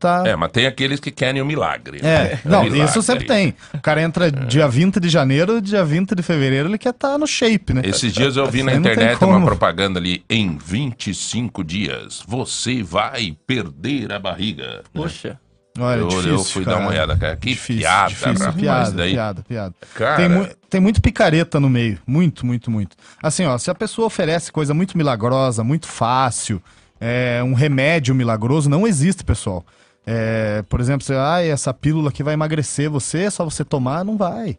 [0.00, 1.98] tá É, mas tem aqueles que querem o milagre.
[2.02, 2.40] É, né?
[2.44, 2.84] não, Milagre.
[2.84, 3.54] isso sempre tem.
[3.74, 7.26] O cara entra dia 20 de janeiro, dia 20 de fevereiro, ele quer estar no
[7.26, 7.82] shape, né?
[7.84, 14.12] Esses dias eu vi na internet uma propaganda ali, em 25 dias você vai perder
[14.12, 14.82] a barriga.
[14.92, 15.38] Poxa.
[15.78, 16.76] Olha, eu, difícil, eu fui cara.
[16.76, 17.36] dar uma olhada, cara.
[17.36, 19.12] Que Difícil, piada, difícil, rapaz, piada, daí.
[19.12, 19.74] piada, piada.
[19.94, 22.96] Cara, Tem, mu- tem muito picareta no meio, muito, muito, muito.
[23.22, 26.60] Assim, ó, se a pessoa oferece coisa muito milagrosa, muito fácil,
[27.00, 29.64] é, um remédio milagroso, não existe, pessoal.
[30.12, 34.04] É, por exemplo, você, ah, essa pílula aqui vai emagrecer você, é só você tomar,
[34.04, 34.58] não vai.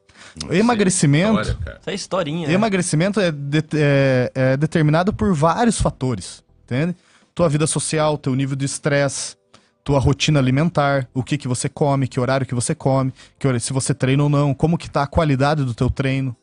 [0.50, 1.78] Emagrecimento, História, cara.
[1.82, 2.48] Essa é historinha.
[2.48, 2.54] né?
[2.54, 6.96] Emagrecimento é, de- é- é determinado por vários fatores, entende?
[7.36, 9.36] Tua vida social, teu nível de estresse,
[9.84, 13.60] tua rotina alimentar, o que que você come, que horário que você come, que hora-
[13.60, 16.34] se você treina ou não, como que tá a qualidade do teu treino,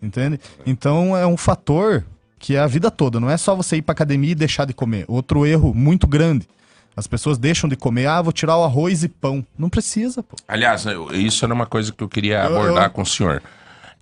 [0.00, 0.38] entende?
[0.66, 2.04] Então é um fator
[2.38, 4.72] que é a vida toda, não é só você ir pra academia e deixar de
[4.74, 5.04] comer.
[5.08, 6.46] Outro erro muito grande.
[6.96, 9.44] As pessoas deixam de comer, ah, vou tirar o arroz e pão.
[9.58, 10.36] Não precisa, pô.
[10.46, 13.42] Aliás, eu- isso era uma coisa que eu queria Eu- abordar eu- com o senhor.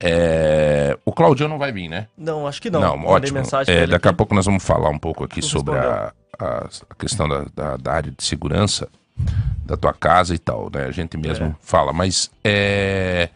[0.02, 2.08] É, O Claudio não vai vir, né?
[2.16, 2.80] Não, acho que não.
[2.80, 3.38] Não, Mandei ótimo.
[3.68, 6.94] É, ele daqui a pouco nós vamos falar um pouco aqui sobre a, a- a
[6.94, 8.88] questão da, da- da área de segurança
[9.64, 10.84] da tua casa e tal, né?
[10.86, 11.54] A gente mesmo É.
[11.60, 13.28] fala, mas é,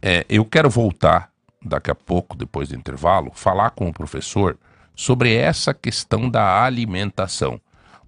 [0.00, 1.30] é, eu quero voltar
[1.62, 4.56] daqui a pouco, depois do intervalo, falar com o professor
[4.96, 7.60] sobre essa questão da alimentação.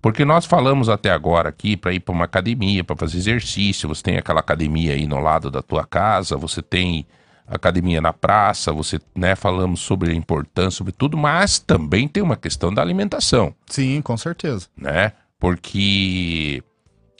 [0.03, 4.03] Porque nós falamos até agora aqui para ir para uma academia, para fazer exercício, você
[4.03, 7.07] tem aquela academia aí no lado da tua casa, você tem
[7.47, 12.37] academia na praça, você, né, falamos sobre a importância, sobre tudo, mas também tem uma
[12.37, 14.67] questão da alimentação, Sim, com certeza.
[14.77, 15.13] né?
[15.39, 16.63] Porque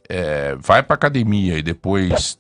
[0.09, 2.37] é, vai para academia e depois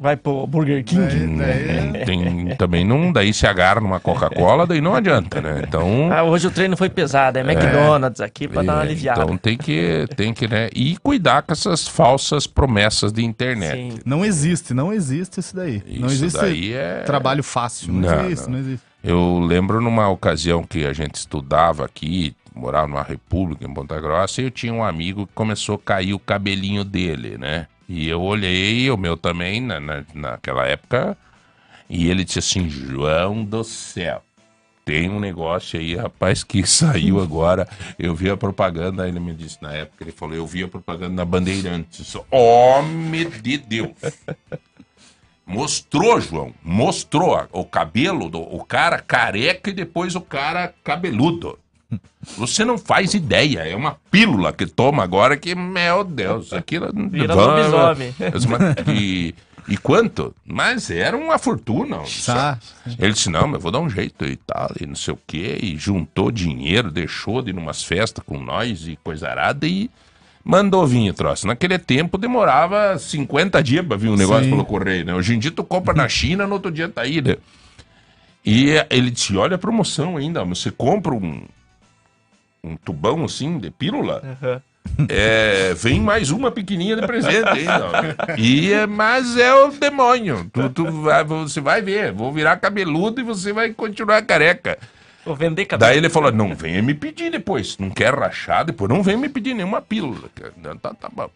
[0.00, 1.36] Vai pro Burger King.
[1.36, 5.62] Daí- tem, também não, daí se agarra numa Coca-Cola, daí não adianta, né?
[5.66, 9.22] Então, Ah, hoje o treino foi pesado, é McDonald's aqui pra dar uma É, aliviada.
[9.22, 10.70] Então tem que, tem que, né?
[10.74, 13.76] E cuidar com essas falsas promessas de internet.
[13.76, 13.98] Sim.
[14.06, 15.82] Não existe, não existe isso daí.
[15.86, 17.92] não Isso existe daí é- trabalho fácil.
[17.92, 18.52] Não, Não, existe, não.
[18.54, 18.58] não.
[18.60, 18.84] existe.
[19.04, 24.40] Eu lembro numa ocasião que a gente estudava aqui, morava numa república em Ponta Grossa,
[24.40, 27.66] e eu tinha um amigo que começou a cair o cabelinho dele, né?
[27.92, 31.18] E eu olhei, o meu também, na, na- naquela época,
[31.88, 34.22] e ele disse assim: João do céu.
[34.84, 37.68] Tem um negócio aí, rapaz, que saiu agora.
[37.98, 41.14] Eu vi a propaganda, ele me disse na época, ele falou, eu vi a propaganda
[41.14, 42.16] na Bandeirantes.
[42.30, 43.90] Homem de Deus!
[45.44, 51.58] Mostrou, João, mostrou o cabelo do o cara careca e depois o cara cabeludo.
[52.36, 56.90] Você não faz ideia, é uma pílula que toma agora que, meu Deus, aquilo...
[57.10, 58.14] Vira lobisomem.
[58.88, 59.34] E,
[59.68, 60.34] e quanto?
[60.44, 61.98] Mas era uma fortuna.
[62.24, 62.58] Tá.
[62.98, 65.18] Ele disse, não, mas eu vou dar um jeito e tal, e não sei o
[65.26, 69.90] quê, e juntou dinheiro, deixou de ir numas festas com nós e coisa arada e
[70.44, 71.46] mandou vir o troço.
[71.46, 74.50] Naquele tempo demorava 50 dias pra vir um negócio Sim.
[74.50, 75.14] pelo correio, né?
[75.14, 77.36] Hoje em dia tu compra na China, no outro dia tá aí, né?
[78.44, 81.42] E ele disse, olha a promoção ainda, você compra um,
[82.62, 84.62] um tubão assim de pílula, Aham.
[85.08, 87.64] é, vem mais uma pequenininha de presente.
[88.38, 90.48] E, é- mas é o demônio.
[90.52, 92.12] Tu, tu vai- você vai ver.
[92.12, 94.78] Vou virar cabeludo e você vai continuar careca.
[95.24, 95.88] Vou vender cabelo.
[95.90, 97.76] Daí ele falou: não venha me pedir depois.
[97.78, 98.88] Não quer rachar depois.
[98.90, 100.28] Não venha me pedir nenhuma pílula.
[100.62, 101.28] Não, Tá, tá bom.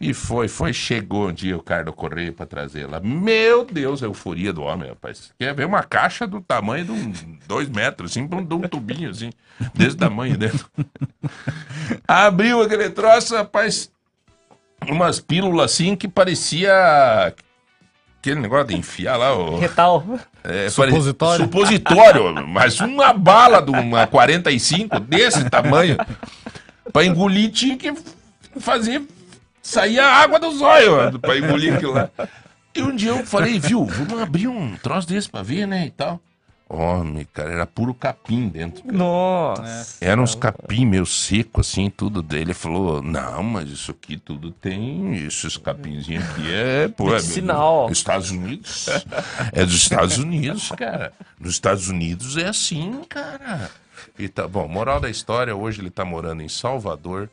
[0.00, 2.98] E foi, foi, chegou um dia o cara do correio pra trazer lá.
[3.00, 5.32] Meu Deus, a euforia do homem, rapaz.
[5.38, 7.12] Quer ver uma caixa do tamanho de um
[7.46, 9.30] dois metros, assim, de um, de um tubinho, assim,
[9.72, 10.68] desse tamanho dentro.
[12.06, 13.90] Abriu aquele troço, rapaz.
[14.88, 17.32] Umas pílulas assim que parecia.
[18.20, 19.58] Aquele negócio de enfiar lá o.
[19.58, 20.04] Retal.
[20.42, 21.48] É, Supositório?
[21.48, 25.96] pare- Supositório, mas uma bala de uma 45 desse tamanho.
[26.92, 27.94] Pra engolir tinha que
[28.58, 29.02] fazer.
[29.64, 32.10] Sair a água dos olhos pra engolir aquilo lá.
[32.74, 35.86] E um dia eu falei, viu, vamos abrir um troço desse pra ver, né?
[35.86, 36.20] E tal.
[36.68, 38.82] Homem, cara, era puro capim dentro.
[38.82, 38.96] cara.
[38.96, 40.04] Nossa.
[40.04, 42.46] Era uns capim meio seco, assim, tudo dele.
[42.46, 45.14] Ele falou, não, mas isso aqui tudo tem.
[45.24, 46.88] Esses capinzinhos aqui é.
[46.88, 47.36] Pô, é dos
[47.90, 48.86] Estados Unidos.
[49.52, 51.12] É dos Estados Unidos, cara.
[51.38, 53.70] Nos Estados Unidos é assim, cara.
[54.18, 57.30] E tá, bom, moral da história, hoje ele tá morando em Salvador.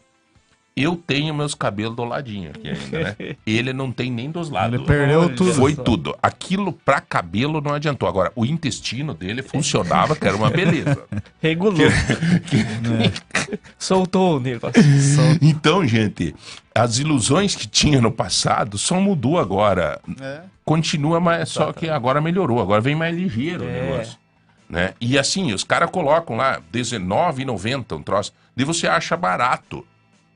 [0.73, 3.35] Eu tenho meus cabelos do ladinho aqui ainda, né?
[3.45, 4.80] Ele não tem nem dos lados.
[4.80, 5.53] Ele perdeu Olha tudo.
[5.53, 5.84] Foi só.
[5.84, 6.15] tudo.
[6.23, 8.07] Aquilo pra cabelo não adiantou.
[8.07, 11.03] Agora, o intestino dele funcionava, que era uma beleza.
[11.41, 11.76] Regulou.
[13.77, 14.81] Soltou o negócio.
[15.41, 16.35] Então, gente,
[16.73, 19.99] as ilusões que tinha no passado só mudou agora.
[20.22, 20.41] É.
[20.64, 22.61] Continua, mas só que agora melhorou.
[22.61, 23.81] Agora vem mais ligeiro o É.
[23.81, 24.18] negócio.
[24.69, 24.93] Né?
[25.02, 28.31] E assim, os caras colocam lá R$19,90 um troço.
[28.56, 29.85] E você acha barato.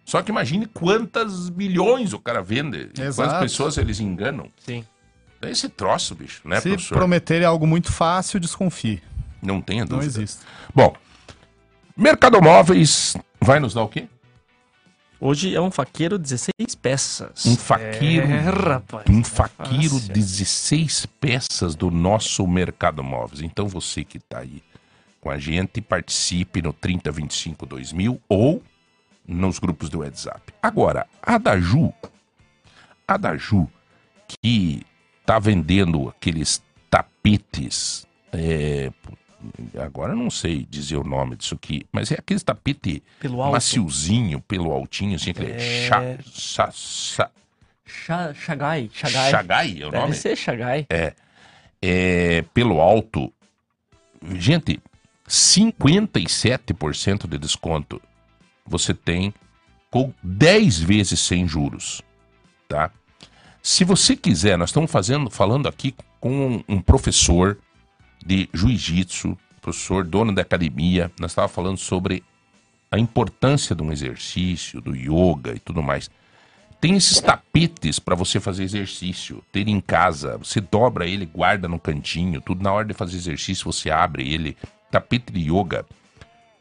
[0.06, 2.78] Só que imagine quantas milhões o cara vende.
[2.78, 3.40] e Quantas Exato.
[3.42, 4.50] pessoas eles enganam.
[4.60, 4.86] Sim.
[5.42, 6.96] É esse troço, bicho, né, Se professor?
[6.98, 9.02] prometerem algo muito fácil, desconfie.
[9.42, 10.22] Não tenha Não dúvida.
[10.22, 10.42] existe.
[10.74, 10.96] Bom,
[11.98, 14.08] Mercado Móveis vai nos dar o quê?
[15.20, 17.46] Hoje é um faqueiro 16 peças.
[17.46, 18.28] Um faqueiro.
[18.28, 19.06] É, rapaz.
[19.10, 20.14] Um é faquiro fácil.
[20.14, 23.42] 16 peças do nosso Mercado Móveis.
[23.42, 24.62] Então você que está aí
[25.22, 28.62] com a gente, participe no 3025 2000 ou
[29.28, 30.54] nos grupos do WhatsApp.
[30.62, 31.94] Agora, a Daju,
[33.08, 33.70] a Daju
[34.28, 34.82] que
[35.26, 38.92] tá vendendo aqueles tapetes, é,
[39.82, 43.54] agora eu não sei dizer o nome disso aqui, mas é aqueles tapete Pelo alto.
[43.54, 45.88] maciozinho, pelo altinho, assim, aquele É.
[45.88, 47.32] cha, cha, cha,
[47.88, 48.90] Cha- Chagai.
[48.92, 49.32] Chagai.
[49.32, 50.16] Chagai é o Deve nome?
[50.16, 50.88] ser Chagai.
[51.82, 53.32] É, pelo alto.
[54.34, 54.80] Gente,
[55.28, 58.02] 57% de desconto
[58.66, 59.34] você tem
[59.90, 62.02] com 10 vezes sem juros,
[62.68, 62.92] tá?
[63.62, 67.58] Se você quiser, nós estamos fazendo, falando aqui com um, professor
[68.24, 72.24] de jiu-jitsu, professor dono da academia, nós estávamos falando sobre
[72.92, 76.10] a importância de um exercício, do yoga e tudo mais.
[76.80, 80.38] Tem esses tapetes para você fazer exercício, ter em casa.
[80.38, 84.56] Você dobra ele, guarda no cantinho, tudo na hora de fazer exercício você abre ele.
[84.92, 85.86] Tapete de yoga.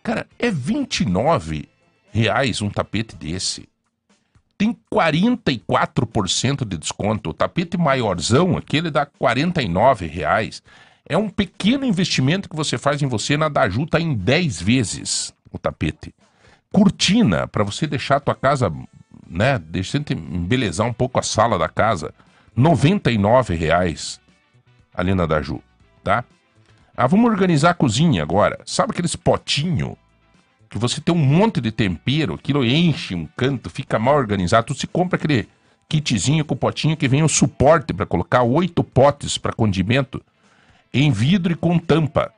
[0.02, 1.68] Cara, é 29
[2.14, 3.68] reais um tapete desse.
[4.56, 7.30] Tem 44% de desconto.
[7.30, 10.62] O tapete maiorzão, aquele dá 49 reais.
[11.06, 13.36] É um pequeno investimento que você faz em você.
[13.36, 16.14] Na Daju tá em 10 vezes o tapete.
[16.72, 18.72] Cortina, para você deixar a tua casa,
[19.28, 19.60] né?
[19.72, 22.14] Eu embelezar um pouco a sala da casa.
[22.54, 24.20] 99 reais
[24.94, 25.60] ali na Daju,
[26.04, 26.24] tá?
[26.96, 28.60] Ah, vamos organizar a cozinha agora.
[28.64, 29.98] Sabe aqueles potinho
[30.74, 34.66] que você tem um monte de tempero, aquilo enche um canto, fica mal organizado.
[34.66, 35.48] Tu se compra aquele
[35.88, 40.20] kitzinho com potinho que vem o suporte para colocar oito potes para condimento
[40.92, 42.32] em vidro e com tampa,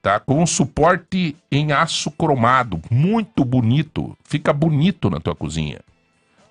[0.00, 0.18] tá?
[0.18, 4.16] Com um suporte em aço cromado, muito bonito.
[4.24, 5.80] Fica bonito na tua cozinha.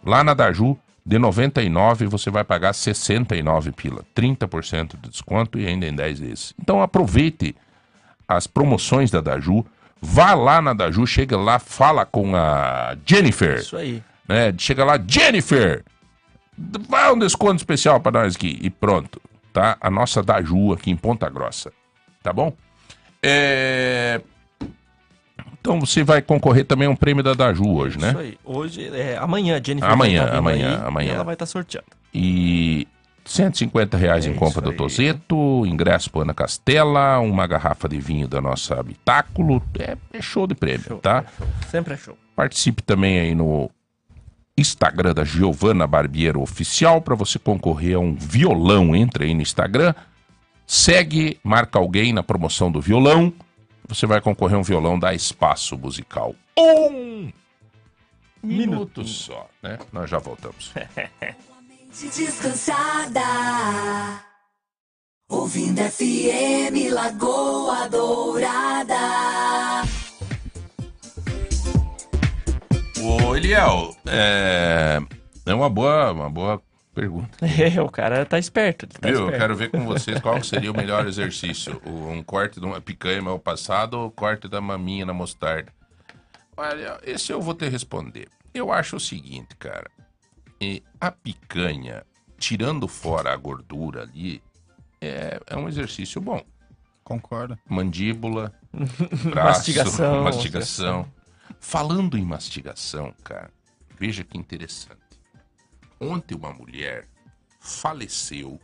[0.06, 5.88] Lá na Daju, de 99 você vai pagar 69 pila, 30% de desconto e ainda
[5.88, 6.54] em 10 vezes.
[6.62, 7.56] Então aproveite
[8.28, 9.66] as promoções da Daju,
[10.02, 14.04] vá lá na Daju, chega lá, fala com a Jennifer, Isso aí.
[14.28, 14.54] né?
[14.58, 15.84] Chega lá, Jennifer,
[16.88, 19.22] vai um desconto especial para nós aqui e pronto,
[19.54, 19.78] tá?
[19.80, 21.72] A nossa Daju aqui em Ponta Grossa,
[22.24, 22.54] tá bom?
[23.22, 24.22] É...
[25.62, 28.10] Então você vai concorrer também a um prêmio da Daju hoje, né?
[28.10, 28.38] Isso aí.
[28.46, 31.14] Hoje, é, amanhã, Jennifer Amanhã, tá amanhã, aí, amanhã.
[31.16, 31.88] Ela vai estar sorteando.
[32.14, 32.88] E
[33.30, 34.74] 150 reais É em compra do.
[34.74, 39.62] Tozeto, ingresso para Ana Castela, uma garrafa de vinho da nossa Habitáculo.
[39.78, 41.24] É, é show de prêmio, Show, tá?
[41.28, 41.48] é show.
[41.70, 42.18] Sempre é show.
[42.36, 43.70] Participe também aí no
[44.58, 48.96] Instagram da Giovana Barbiero Oficial para você concorrer a um violão.
[48.96, 49.94] Entre aí no Instagram,
[50.66, 53.32] segue, marca alguém na promoção do violão.
[53.88, 56.36] Você vai concorrer a um violão da Espaço Musical.
[56.58, 57.32] Um
[58.42, 59.78] minuto só, né?
[59.92, 60.74] Nós já voltamos.
[61.90, 63.22] Mente descansada.
[65.30, 68.96] Ouvindo FM Lagoa Dourada.
[73.02, 75.00] Ô, Eliel, é,
[75.46, 76.62] é uma boa, uma boa
[76.94, 77.30] pergunta.
[77.46, 78.86] É, o cara tá esperto.
[78.86, 79.18] Ele tá Viu?
[79.18, 79.40] Eu esperto.
[79.42, 81.82] quero ver com vocês qual seria o melhor exercício.
[81.86, 85.72] O- Um corte de uma picanha mal passado ou o corte da maminha na mostarda?
[86.58, 88.28] Olha, esse eu vou te responder.
[88.54, 89.90] Eu acho o seguinte, cara.
[90.62, 92.06] E a picanha,
[92.38, 94.42] tirando fora a gordura ali,
[95.00, 96.44] é, é um exercício bom.
[97.04, 97.58] Concordo.
[97.68, 98.54] Mandíbula,
[99.32, 100.24] braço, Mastigação.
[100.24, 101.14] mastigação.
[101.60, 103.52] Falando em mastigação, cara,
[103.98, 105.00] veja que interessante.
[106.00, 107.08] Ontem uma mulher
[107.60, 108.60] faleceu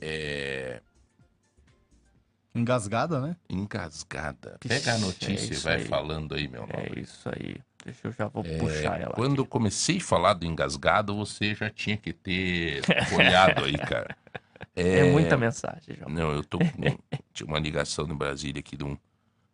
[0.00, 0.80] é,
[2.54, 3.36] Engasgada, né?
[3.48, 4.58] engasgada.
[4.66, 5.84] Pega a é notícia e isso vai aí.
[5.84, 6.72] falando aí, meu nome.
[6.74, 7.56] É isso aí.
[7.90, 9.12] Deixa eu já vou É, puxar ela.
[9.14, 9.50] quando eu aqui.
[9.50, 12.82] comecei a falar do engasgado, você já tinha que ter
[13.16, 14.14] olhado aí, cara.
[14.74, 16.08] É muita mensagem, João.
[16.08, 16.66] Não, eu tô com
[17.32, 18.96] tinha uma ligação no Brasília aqui de um,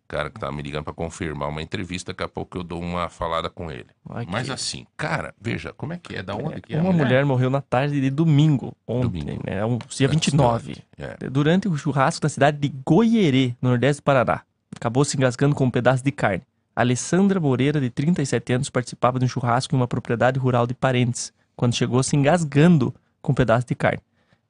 [0.07, 3.09] cara que tava me ligando pra confirmar uma entrevista, daqui a pouco eu dou uma
[3.09, 3.87] falada com ele.
[4.11, 6.23] Ai, Mas assim, cara, veja, como é que é?
[6.23, 6.81] Da onde que é?
[6.81, 9.43] Uma mulher morreu na tarde de domingo, ontem, Domingo.
[9.47, 9.65] né?
[9.65, 10.77] Um, dia 29.
[10.99, 11.17] É.
[11.31, 14.43] Durante o churrasco na cidade de Goierê, no nordeste do Paraná.
[14.77, 16.43] Acabou se engasgando com um pedaço de carne.
[16.75, 21.33] Alessandra Moreira, de 37 anos, participava de um churrasco em uma propriedade rural de parentes,
[21.55, 22.93] quando chegou se engasgando
[23.23, 24.01] com um pedaço de carne.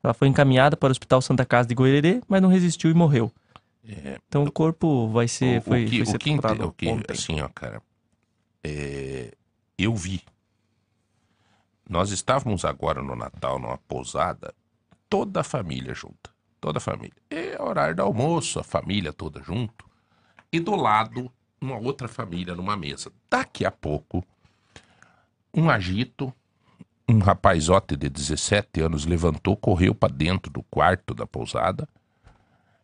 [0.02, 3.32] Ela foi encaminhada para o Hospital Santa Casa de Goierê, mas não resistiu e morreu.
[3.86, 6.30] É, Então o corpo vai ser, o, foi, o que, foi o que,
[6.64, 7.12] o que ontem.
[7.12, 7.82] assim, ó, cara,
[8.62, 9.32] é,
[9.78, 10.22] eu vi.
[11.88, 14.54] Nós estávamos agora no Natal, numa pousada,
[15.08, 16.30] toda a família junta,
[16.60, 17.14] toda a família.
[17.30, 19.84] É horário do almoço, a família toda junto.
[20.50, 21.30] E do lado,
[21.64, 23.10] uma outra família numa mesa.
[23.28, 24.22] Daqui a pouco,
[25.52, 26.32] um agito,
[27.08, 31.88] um rapazote de 17 anos levantou, correu para dentro do quarto da pousada.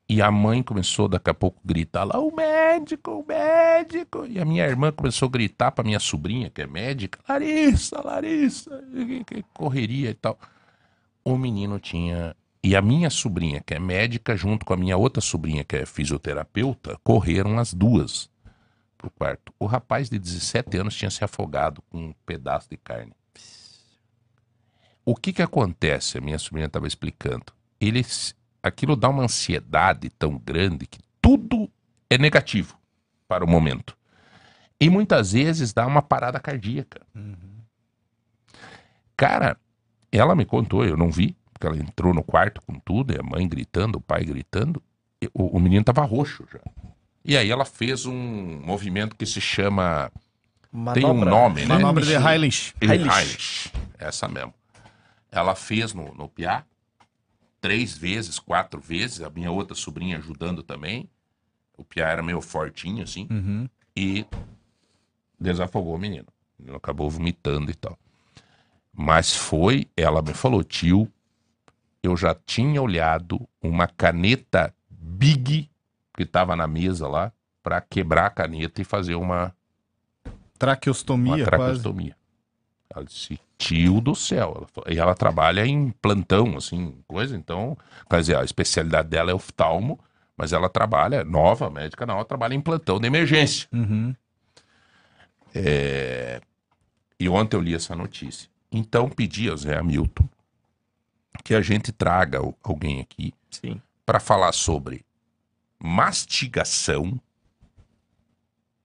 [0.09, 4.27] E a mãe começou daqui a pouco a gritar lá, o médico, o médico.
[4.27, 8.83] E a minha irmã começou a gritar pra minha sobrinha, que é médica, Larissa, Larissa,
[9.55, 10.37] correria e tal.
[11.25, 12.35] O menino tinha.
[12.63, 15.87] E a minha sobrinha, que é médica, junto com a minha outra sobrinha, que é
[15.87, 18.29] fisioterapeuta, correram as duas
[19.01, 19.53] pro quarto.
[19.59, 23.13] O rapaz de 17 anos tinha se afogado com um pedaço de carne.
[25.05, 26.19] O que que acontece?
[26.19, 27.47] A minha sobrinha estava explicando.
[27.81, 31.71] Eles, aquilo dá uma ansiedade tão grande que tudo
[32.11, 32.79] é negativo
[33.27, 33.97] para o momento.
[34.79, 37.01] E muitas vezes dá uma parada cardíaca.
[39.17, 39.57] Cara,
[40.13, 43.23] ela me contou, eu não vi, porque ela entrou no quarto com tudo, e a
[43.23, 44.83] mãe gritando, o pai gritando,
[45.23, 46.61] e o, o menino tava roxo já.
[47.25, 50.11] E aí ela fez um movimento que se chama.
[50.95, 51.31] Tem um Manobra.
[51.31, 51.67] nome, né?
[51.67, 52.15] Manobra de.
[52.15, 52.75] Heilish.
[52.81, 53.73] Heilish.
[53.99, 54.55] Essa mesmo.
[55.31, 56.65] Ela fez no, no piá
[57.61, 61.09] três vezes, quatro vezes, a minha outra sobrinha ajudando também.
[61.77, 63.69] O piá era meio fortinho, assim, Uhum.
[63.97, 64.25] e
[65.39, 66.27] desafogou o menino.
[66.59, 67.99] O menino acabou vomitando e tal.
[68.93, 71.11] Mas foi, ela me falou, tio,
[72.03, 75.70] eu já tinha olhado uma caneta Big
[76.25, 77.33] que estava na mesa lá
[77.63, 79.55] para quebrar a caneta e fazer uma,
[80.59, 81.51] Traqueostomia, uma quase.
[81.51, 82.17] traqueostomia.
[82.95, 84.67] Ela disse, tio do céu.
[84.89, 87.37] E ela trabalha em plantão, assim, coisa.
[87.37, 87.77] Então,
[88.09, 89.99] quer dizer, a especialidade dela é oftalmo,
[90.37, 93.69] mas ela trabalha, nova médica não, ela trabalha em plantão de emergência.
[93.73, 94.15] Uhum.
[97.19, 98.49] E ontem eu li essa notícia.
[98.73, 100.29] Então, pedi ao Zé Hamilton
[101.45, 103.33] que a gente traga al- alguém aqui
[104.05, 105.05] para falar sobre
[105.83, 107.21] mastigação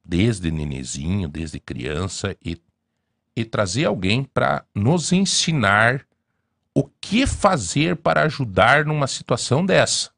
[0.04, 2.62] desde nenezinho, desde criança e,
[3.36, 6.06] e trazer alguém para nos ensinar
[6.74, 10.12] o que fazer para ajudar numa situação dessa.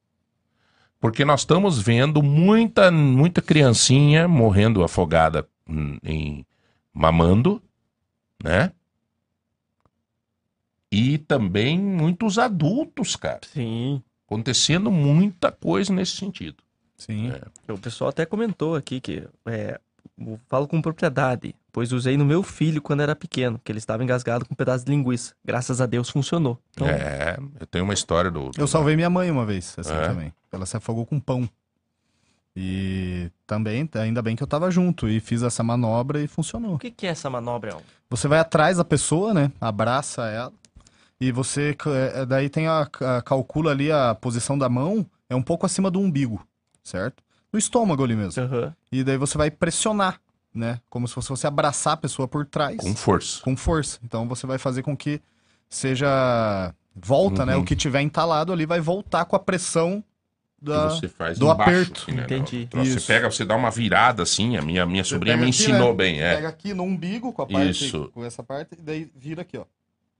[1.00, 5.48] Porque nós estamos vendo muita muita criancinha morrendo afogada
[6.04, 6.46] em
[6.92, 7.62] mamando,
[8.44, 8.72] né?
[10.92, 14.02] E também muitos adultos, cara Sim.
[14.26, 16.64] acontecendo muita coisa nesse sentido.
[16.98, 17.32] Sim.
[17.68, 19.80] O pessoal até comentou aqui que é,
[20.20, 24.04] eu falo com propriedade, pois usei no meu filho quando era pequeno, que ele estava
[24.04, 25.34] engasgado com um pedaço de linguiça.
[25.46, 26.60] Graças a Deus funcionou.
[26.72, 28.50] Então, É, eu tenho uma história do.
[28.50, 30.08] do- Eu salvei minha mãe uma vez, assim É?
[30.08, 30.34] também.
[30.52, 31.48] Ela se afogou com pão.
[32.56, 36.76] E também, ainda bem que eu tava junto e fiz essa manobra e funcionou.
[36.76, 37.70] o que, que é essa manobra?
[37.72, 37.84] Elton?
[38.10, 39.52] Você vai atrás da pessoa, né?
[39.62, 40.52] Abraça ela.
[41.22, 41.76] E você,
[42.16, 45.92] é, daí tem a, a- calcula ali a posição da mão, é um pouco acima
[45.92, 46.44] do umbigo,
[46.88, 47.24] certo?
[47.52, 48.42] No estômago ali mesmo.
[48.44, 48.76] Aham.
[48.92, 50.20] E daí você vai pressionar,
[50.54, 50.80] né?
[50.90, 52.78] Como se fosse você abraçar a pessoa por trás.
[52.78, 53.42] Com força.
[53.42, 54.00] com força.
[54.04, 55.22] Então você vai fazer com que
[55.70, 57.56] seja volta, né?
[57.56, 57.62] Uhum.
[57.62, 60.04] O que tiver entalado ali vai voltar com a pressão
[60.62, 60.90] da.
[60.90, 62.02] você faz do embaixo, aperto.
[62.02, 62.24] assim, né?
[62.24, 62.68] Entendi.
[62.68, 62.92] Troço.
[62.92, 65.90] Você pega, você dá uma virada assim, a minha, minha Você sobrinha me aqui, ensinou
[65.90, 65.96] né?
[65.96, 66.36] bem, é.
[66.36, 68.10] Pega aqui no umbigo com a parte Isso.
[68.14, 69.66] com essa parte e daí vira aqui, ó.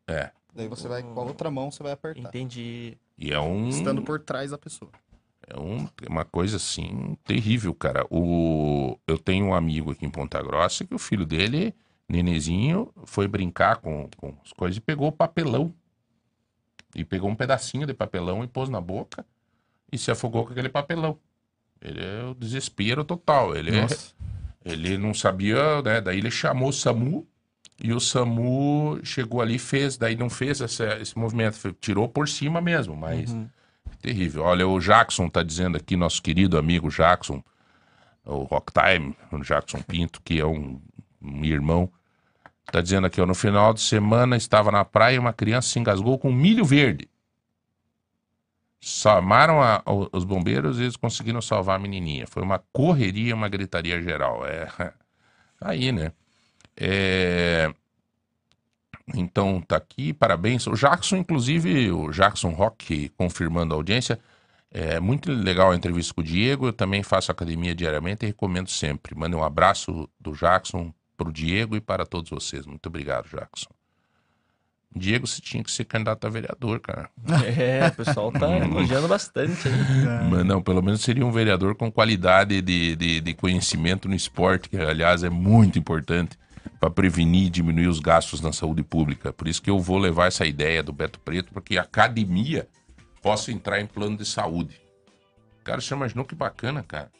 [0.08, 0.32] É.
[0.54, 2.98] Daí você vai com a outra mão você vai apertar, Entendi.
[3.18, 3.70] E é um.
[3.70, 4.92] estando por trás da pessoa.
[5.48, 8.06] É um- uma coisa assim terrível, cara.
[8.10, 11.74] O, eu tenho um amigo aqui em Ponta Grossa que o filho dele,
[12.08, 15.74] nenezinho, foi brincar com, com as coisas e pegou papelão.
[16.96, 19.26] E pegou um pedacinho de papelão e pôs na boca
[19.92, 21.18] e se afogou com aquele papelão.
[21.82, 23.56] Ele é o desespero total.
[23.56, 23.84] Ele, é-
[24.66, 26.02] ele não sabia, né?
[26.02, 27.26] Daí ele chamou o SAMU
[27.82, 29.96] e o SAMU chegou ali e fez.
[29.96, 33.32] Daí não fez essa- esse movimento, tirou por cima mesmo, mas.
[33.32, 33.48] Uhum.
[34.02, 34.44] Terrível.
[34.44, 37.44] Olha, o Jackson tá dizendo aqui, nosso querido amigo Jackson,
[38.26, 40.80] o Rock Time, o Jackson Pinto, que é um,
[41.22, 41.92] um irmão,
[42.72, 45.80] tá dizendo aqui, ó, no final de semana estava na praia e uma criança se
[45.80, 47.10] engasgou com milho verde.
[48.80, 52.28] Chamaram a- o- os bombeiros e eles conseguiram salvar a menininha.
[52.28, 54.46] Foi uma correria, uma gritaria geral.
[54.46, 54.68] É,
[55.60, 56.12] aí, né?
[56.76, 57.74] É,
[59.16, 60.68] então tá aqui, parabéns.
[60.68, 64.20] O Jackson, inclusive, o Jackson Rock confirmando a audiência.
[64.70, 66.68] É muito legal a entrevista com o Diego.
[66.68, 69.16] Eu também faço academia diariamente e recomendo sempre.
[69.16, 72.66] Mande um abraço do Jackson pro Diego e para todos vocês.
[72.66, 73.70] Muito obrigado, Jackson.
[74.94, 77.10] Diego, você tinha que ser candidato a vereador, cara.
[77.58, 80.30] É, o pessoal tá elogiando bastante aí.
[80.30, 84.70] Mas não, pelo menos seria um vereador com qualidade de, de, de conhecimento no esporte,
[84.70, 86.38] que aliás é muito importante
[86.80, 89.32] para prevenir e diminuir os gastos na saúde pública.
[89.34, 92.68] Por isso que eu vou levar essa ideia do Beto Preto, porque a academia
[93.22, 94.80] possa entrar em plano de saúde.
[95.64, 97.12] Cara, você imaginou que bacana, cara?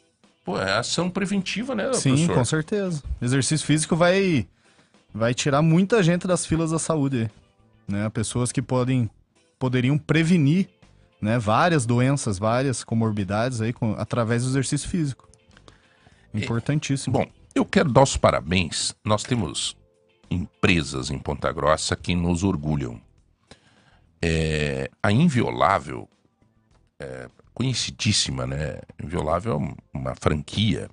[0.44, 2.34] Pô, é ação preventiva, né, Sim, professor?
[2.34, 3.02] com certeza.
[3.20, 4.46] Exercício físico vai,
[5.12, 7.30] vai tirar muita gente das filas da saúde.
[7.86, 8.08] Né?
[8.08, 9.10] Pessoas que podem,
[9.58, 10.68] poderiam prevenir
[11.20, 15.28] né, várias doenças, várias comorbidades aí, com, através do exercício físico.
[16.32, 17.18] Importantíssimo.
[17.18, 17.26] Bom,
[17.58, 18.94] eu quero dar os parabéns.
[19.04, 19.76] Nós temos
[20.30, 23.00] empresas em Ponta Grossa que nos orgulham.
[24.20, 26.08] É, a Inviolável,
[26.98, 28.80] é, conhecidíssima, né?
[29.02, 30.88] Inviolável é um- uma franquia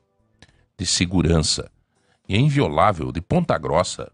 [0.78, 1.70] de segurança.
[2.28, 4.12] E a Inviolável de Ponta Grossa,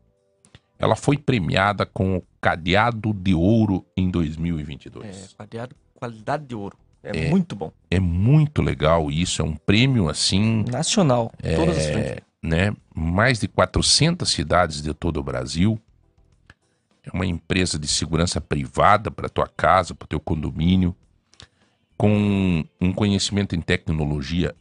[0.79, 6.77] ela foi premiada com o Cadeado de Ouro em 2022 É, qualidade, qualidade de ouro.
[7.03, 7.71] É, muito bom.
[7.89, 11.31] é muito legal isso, é um prêmio assim, Nacional.
[11.55, 12.23] Todas as frentes.
[12.41, 12.75] Né?
[12.93, 15.79] Mais de 400 cidades de todo o Brasil.
[17.03, 20.95] É uma empresa de segurança privada para tua casa, para teu condomínio,
[21.97, 24.55] com um conhecimento em tecnologia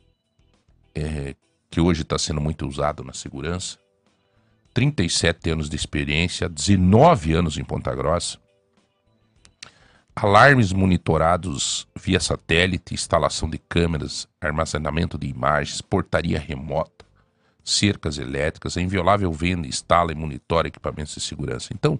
[0.94, 1.34] é,
[1.70, 3.78] que hoje está sendo muito usado na segurança.
[4.74, 8.38] 37 anos de experiência, 19 anos em Ponta Grossa.
[10.14, 16.99] Alarmes monitorados via satélite, instalação de câmeras, armazenamento de imagens, portaria remota,
[17.64, 21.72] cercas elétricas, a Inviolável vende, instala e monitora equipamentos de segurança.
[21.72, 21.98] Então,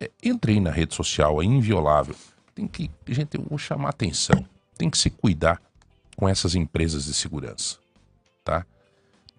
[0.00, 2.16] é, entre aí na rede social, é Inviolável.
[2.54, 4.44] Tem que, gente, eu vou chamar atenção.
[4.76, 5.60] Tem que se cuidar
[6.16, 7.78] com essas empresas de segurança,
[8.44, 8.64] tá?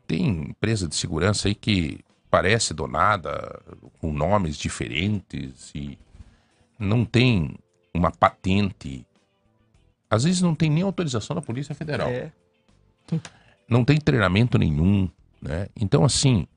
[0.08, 2.00] Tem empresa de segurança aí que
[2.30, 3.62] parece donada,
[4.00, 5.98] com nomes diferentes e
[6.78, 7.58] não tem
[7.94, 9.06] uma patente.
[10.10, 12.10] Às vezes não tem nem autorização da Polícia Federal.
[12.10, 12.32] É.
[13.68, 15.10] Não tem treinamento nenhum,
[15.46, 15.68] né?
[15.76, 16.48] Então, assim,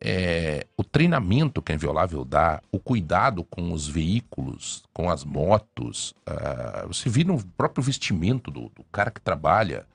[0.00, 6.14] é, o treinamento que a Inviolável dá, o cuidado com os veículos, com as motos,
[6.26, 9.86] ah, você vê no próprio vestimento do, do cara que trabalha,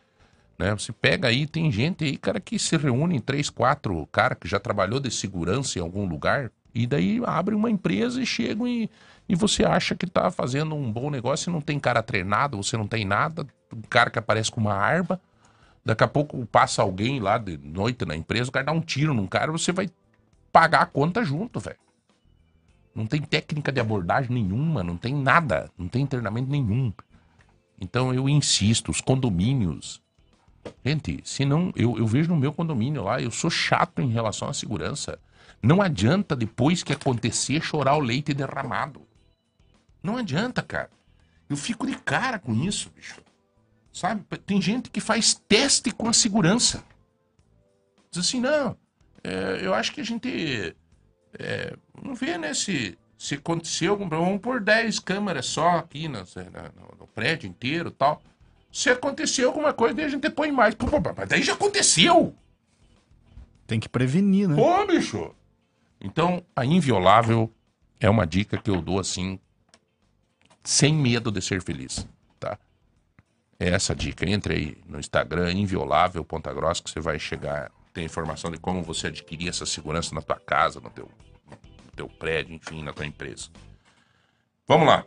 [0.57, 0.72] né?
[0.72, 4.48] Você pega aí, tem gente aí, cara, que se reúne em três, quatro cara que
[4.48, 8.90] já trabalhou de segurança em algum lugar, e daí abre uma empresa e chegam e,
[9.28, 12.78] e você acha que tá fazendo um bom negócio e não tem cara treinado, você
[12.78, 15.20] não tem nada, um cara que aparece com uma arma,
[15.84, 19.14] daqui a pouco passa alguém lá de noite na empresa, o cara dá um tiro
[19.14, 19.89] num cara, você vai
[20.51, 21.77] pagar a conta junto, velho.
[22.93, 26.91] Não tem técnica de abordagem nenhuma, não tem nada, não tem treinamento nenhum.
[27.80, 30.01] Então eu insisto, os condomínios.
[30.84, 34.49] Gente, se não, eu, eu vejo no meu condomínio lá, eu sou chato em relação
[34.49, 35.18] à segurança.
[35.61, 39.01] Não adianta depois que acontecer chorar o leite derramado.
[40.01, 40.89] Não adianta, cara.
[41.49, 43.22] Eu fico de cara com isso, bicho.
[43.91, 44.24] Sabe?
[44.45, 46.84] Tem gente que faz teste com a segurança.
[48.11, 48.76] Diz assim, não,
[49.24, 50.76] é, eu acho que a gente
[51.38, 54.30] é, não vê, né, se, se aconteceu algum problema.
[54.32, 56.20] Vamos pôr 10 câmeras só aqui na-
[56.52, 58.22] na- no, no prédio inteiro tal.
[58.72, 60.76] Se aconteceu alguma coisa, daí a gente põe mais.
[60.76, 62.36] Pô, pô, mas daí já aconteceu!
[63.66, 64.56] Tem que prevenir, né?
[64.56, 65.36] Pô, bicho!
[66.02, 67.52] Então, a inviolável
[67.99, 69.40] é uma dica que eu dou assim,
[70.64, 72.07] sem medo de ser feliz?
[73.60, 74.27] É essa a dica.
[74.30, 78.81] Entre aí no Instagram, inviolável Ponta Grossa, que você vai chegar, tem informação de como
[78.81, 81.10] você adquirir essa segurança na tua casa, no teu,
[81.49, 83.49] no teu prédio, enfim, na tua empresa.
[84.68, 85.03] Vamos lá.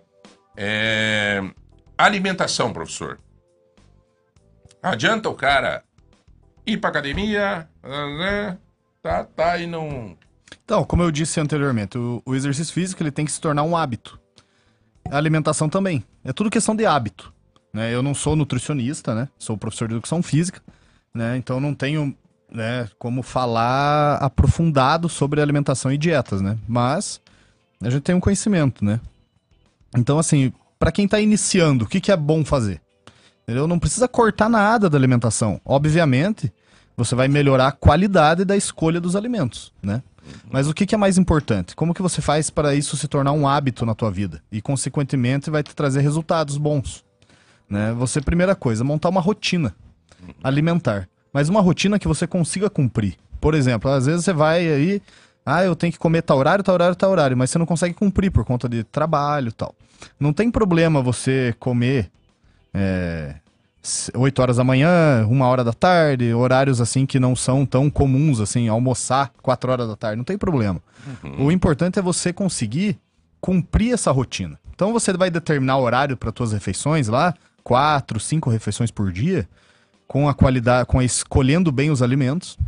[0.57, 1.41] É,
[1.97, 3.19] Alimentação, professor.
[4.83, 5.85] Adianta o cara
[6.67, 8.59] ir pra academia, né?
[9.01, 10.17] tá, tá, e não
[10.65, 13.77] Então, como eu disse anteriormente, o, o exercício físico ele tem que se tornar um
[13.77, 14.21] hábito.
[15.09, 16.05] A alimentação também.
[16.25, 17.33] É tudo questão de hábito.
[17.73, 17.93] Né?
[17.93, 19.29] Eu não sou nutricionista, né?
[19.39, 20.61] Sou professor de educação física,
[21.15, 21.37] né?
[21.37, 22.15] Então não tenho
[22.53, 26.59] né, como falar aprofundado sobre alimentação e dietas, né?
[26.69, 27.21] Mas
[27.81, 29.01] a gente tem um conhecimento, né?
[29.97, 32.81] Então, assim, para quem tá iniciando, o que, que é bom fazer?
[33.43, 33.67] Entendeu?
[33.67, 35.61] Não precisa cortar nada da alimentação.
[35.65, 36.53] Obviamente,
[36.97, 40.03] você vai melhorar a qualidade da escolha dos alimentos, né?
[40.51, 41.75] Mas o que, que é mais importante?
[41.75, 44.43] Como que você faz para isso se tornar um hábito na tua vida?
[44.53, 47.05] E, consequentemente, vai te trazer resultados bons.
[47.73, 47.93] Né?
[47.95, 49.75] Você, primeira coisa, montar uma rotina
[50.45, 51.09] alimentar.
[51.33, 53.17] Mas uma rotina que você consiga cumprir.
[53.41, 55.03] Por exemplo, às vezes você vai aí,
[55.45, 57.95] ah, eu tenho que comer tal horário, tal horário, tal horário, mas você não consegue
[57.95, 59.75] cumprir por conta de trabalho e tal.
[60.21, 62.11] Não tem problema você comer
[62.75, 63.37] é,
[64.15, 68.39] 8 horas da manhã, uma hora da tarde, horários assim que não são tão comuns,
[68.39, 70.81] assim, almoçar 4 horas da tarde, não tem problema.
[71.39, 72.99] O importante é você conseguir
[73.41, 74.61] cumprir essa rotina.
[74.75, 79.49] Então você vai determinar o horário para suas refeições lá, quatro, cinco refeições por dia,
[80.07, 82.59] com a qualidade, com a, escolhendo bem os alimentos,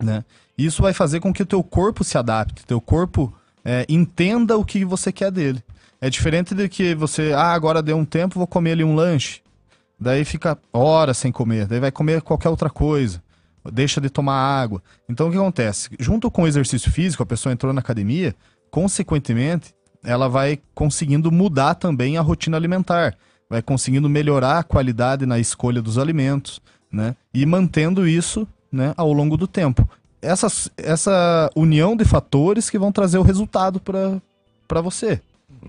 [0.00, 0.24] né?
[0.56, 3.34] Isso vai fazer com que o teu corpo se adapte, teu corpo
[3.64, 5.62] é, entenda o que você quer dele.
[6.00, 9.42] É diferente de que você, ah, agora deu um tempo, vou comer ali um lanche.
[9.98, 13.22] Daí fica horas sem comer, daí vai comer qualquer outra coisa.
[13.70, 14.82] Deixa de tomar água.
[15.08, 15.90] Então o que acontece?
[15.98, 18.34] Junto com o exercício físico, a pessoa entrou na academia,
[18.70, 23.14] consequentemente, ela vai conseguindo mudar também a rotina alimentar,
[23.50, 27.16] vai conseguindo melhorar a qualidade na escolha dos alimentos, né?
[27.34, 29.86] E mantendo isso, né, ao longo do tempo.
[30.22, 30.46] Essa,
[30.76, 35.20] essa união de fatores que vão trazer o resultado para você,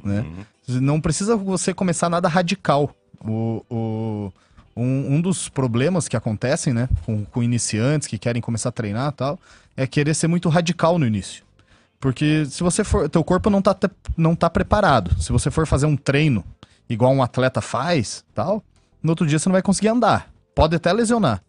[0.03, 0.23] né?
[0.67, 2.93] Não precisa você começar nada radical.
[3.25, 4.31] O, o,
[4.75, 9.09] um, um dos problemas que acontecem, né, com, com iniciantes que querem começar a treinar
[9.11, 9.39] e tal,
[9.75, 11.43] é querer ser muito radical no início.
[11.99, 13.07] Porque se você for.
[13.09, 13.77] Teu corpo não tá,
[14.17, 15.21] não tá preparado.
[15.21, 16.43] Se você for fazer um treino
[16.93, 18.63] igual um atleta faz, tal,
[19.01, 20.31] no outro dia você não vai conseguir andar.
[20.53, 21.41] Pode até lesionar.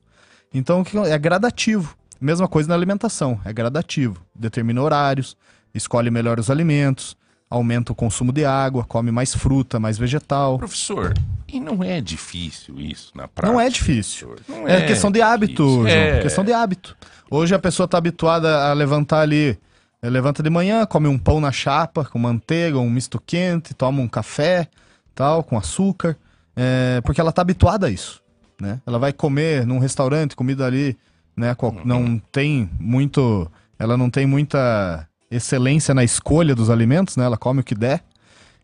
[0.52, 1.97] Então é gradativo.
[2.20, 4.24] Mesma coisa na alimentação, é gradativo.
[4.35, 5.36] Determina horários,
[5.74, 7.16] escolhe melhor os alimentos,
[7.51, 10.56] aumenta o consumo de água, come mais fruta, mais vegetal.
[10.56, 11.12] Professor,
[11.48, 13.52] e não é difícil isso na prática?
[13.52, 14.36] Não é difícil.
[14.48, 15.89] Não É, questão de hábito, difícil.
[15.89, 15.89] João.
[15.89, 16.20] É.
[16.23, 16.97] Questão de hábito.
[17.31, 19.59] Hoje a pessoa tá habituada a levantar ali.
[20.02, 24.09] Levanta de manhã, come um pão na chapa com manteiga, um misto quente, toma um
[24.09, 24.69] café,
[25.14, 26.16] tal, com açúcar.
[26.55, 28.20] é, porque ela tá habituada a isso.
[28.60, 28.80] Né?
[28.86, 30.97] Ela vai comer num restaurante, comida ali,
[31.36, 31.55] né?
[31.55, 33.51] qual- Não tem muito.
[33.78, 37.24] Ela não tem muita excelência na escolha dos alimentos, né?
[37.24, 38.05] Ela come o que der.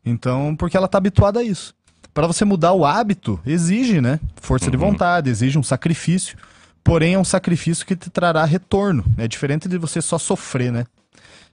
[0.05, 1.75] Então, porque ela tá habituada a isso.
[2.15, 4.21] Para você mudar o hábito, exige, né?
[4.37, 6.37] Força de vontade, exige um sacrifício.
[6.85, 9.05] Porém, é um sacrifício que te trará retorno.
[9.17, 10.85] É diferente de você só sofrer, né?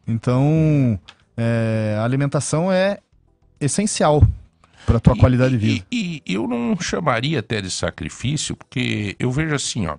[0.07, 0.99] Então,
[1.37, 2.99] é, a alimentação é
[3.59, 4.21] essencial
[4.85, 5.85] para tua E- qualidade de vida.
[5.91, 9.97] E, e eu não chamaria até de sacrifício, porque eu vejo assim, ó.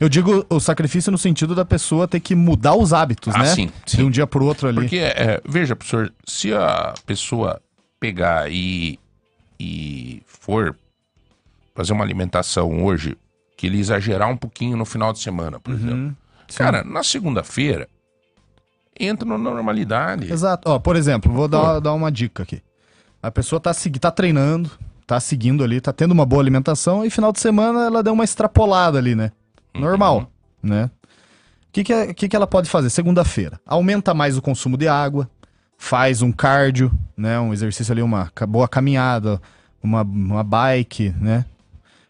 [0.00, 3.46] Eu digo o sacrifício no sentido da pessoa ter que mudar os hábitos, Ah, né?
[3.54, 3.98] sim, sim.
[3.98, 4.80] De um dia pro outro ali.
[4.80, 7.60] Porque, é, veja, professor, se a pessoa
[8.00, 8.98] pegar e,
[9.60, 10.76] e for
[11.74, 13.16] fazer uma alimentação hoje,
[13.56, 15.94] que ele exagerar um pouquinho no final de semana, por exemplo.
[15.94, 16.14] Uhum,
[16.48, 16.58] sim.
[16.58, 17.86] Cara, na segunda-feira,
[18.98, 20.32] entra na normalidade.
[20.32, 20.68] Exato.
[20.70, 22.62] Ó, por exemplo, vou dar, dar uma dica aqui.
[23.22, 24.70] A pessoa tá, segui- tá treinando,
[25.06, 28.24] tá seguindo ali, tá tendo uma boa alimentação e final de semana ela deu uma
[28.24, 29.32] extrapolada ali, né?
[29.74, 30.30] Normal,
[30.62, 30.90] né?
[31.68, 32.88] O que, que, é- que, que ela pode fazer?
[32.90, 33.60] Segunda-feira.
[33.66, 35.28] Aumenta mais o consumo de água,
[35.76, 37.38] faz um cardio, né?
[37.40, 39.40] Um exercício ali, uma boa caminhada,
[39.82, 41.44] uma, uma bike, né?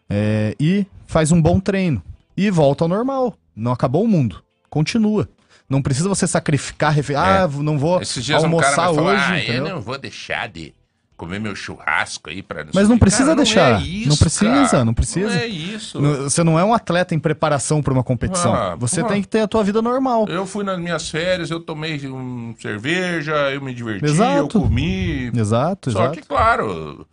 [0.09, 2.01] É, e faz um bom treino.
[2.35, 3.35] E volta ao normal.
[3.55, 4.41] Não acabou o mundo.
[4.69, 5.27] Continua.
[5.69, 7.13] Não precisa você sacrificar, refe...
[7.15, 7.99] ah, não vou
[8.39, 10.73] um almoçar cara vai falar, hoje, ah, eu não vou deixar de
[11.17, 12.63] comer meu churrasco aí pra...
[12.73, 13.81] Mas não sei." precisa Cara, deixar.
[13.81, 14.85] é isso, Não precisa, cara.
[14.85, 15.29] não precisa.
[15.29, 15.99] Não é isso.
[16.01, 18.53] Você não é um atleta em preparação para uma competição.
[18.53, 19.13] Ah, você porra.
[19.13, 20.25] tem que ter a tua vida normal.
[20.29, 24.57] Eu fui nas minhas férias, eu tomei um cerveja, eu me diverti, Exato.
[24.57, 25.31] eu comi.
[25.35, 26.19] Exato, Só exato.
[26.21, 27.05] que, claro.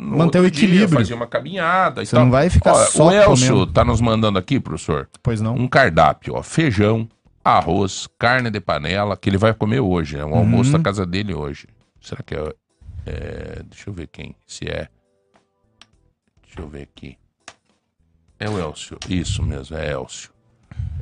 [0.00, 0.98] Manter o outro dia equilíbrio.
[1.00, 3.72] Fazer uma caminhada Você não vai ficar Ó, só O Elcio comendo.
[3.72, 5.56] tá nos mandando aqui, professor, Pois não.
[5.56, 6.42] um cardápio, ó.
[6.42, 7.08] Feijão,
[7.44, 10.24] arroz, carne de panela, que ele vai comer hoje, né?
[10.24, 10.76] O almoço Uhum.
[10.78, 11.66] da casa dele hoje.
[12.00, 12.54] Será que é,
[13.08, 13.62] é.
[13.64, 14.34] Deixa eu ver quem.
[14.46, 14.88] Se é.
[16.42, 17.18] Deixa eu ver aqui.
[18.38, 18.98] É o Elcio.
[19.08, 20.30] Isso mesmo, é Elcio.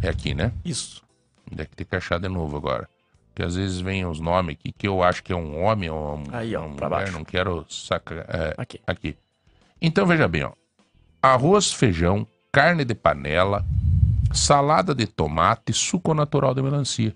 [0.02, 0.52] É aqui, né?
[0.64, 1.02] Isso.
[1.50, 2.88] Deve ter que achar de novo agora.
[3.28, 6.16] Porque às vezes vem os nomes aqui que eu acho que é um homem ou
[6.16, 7.12] um, Aí, ó, uma pra mulher, baixo.
[7.18, 8.18] não quero sacar.
[8.28, 8.80] é, Aqui.
[8.86, 9.16] aqui.
[9.80, 10.52] Então veja bem, ó.
[11.20, 13.64] Arroz, feijão, carne de panela,
[14.32, 17.14] salada de tomate, suco natural de melancia.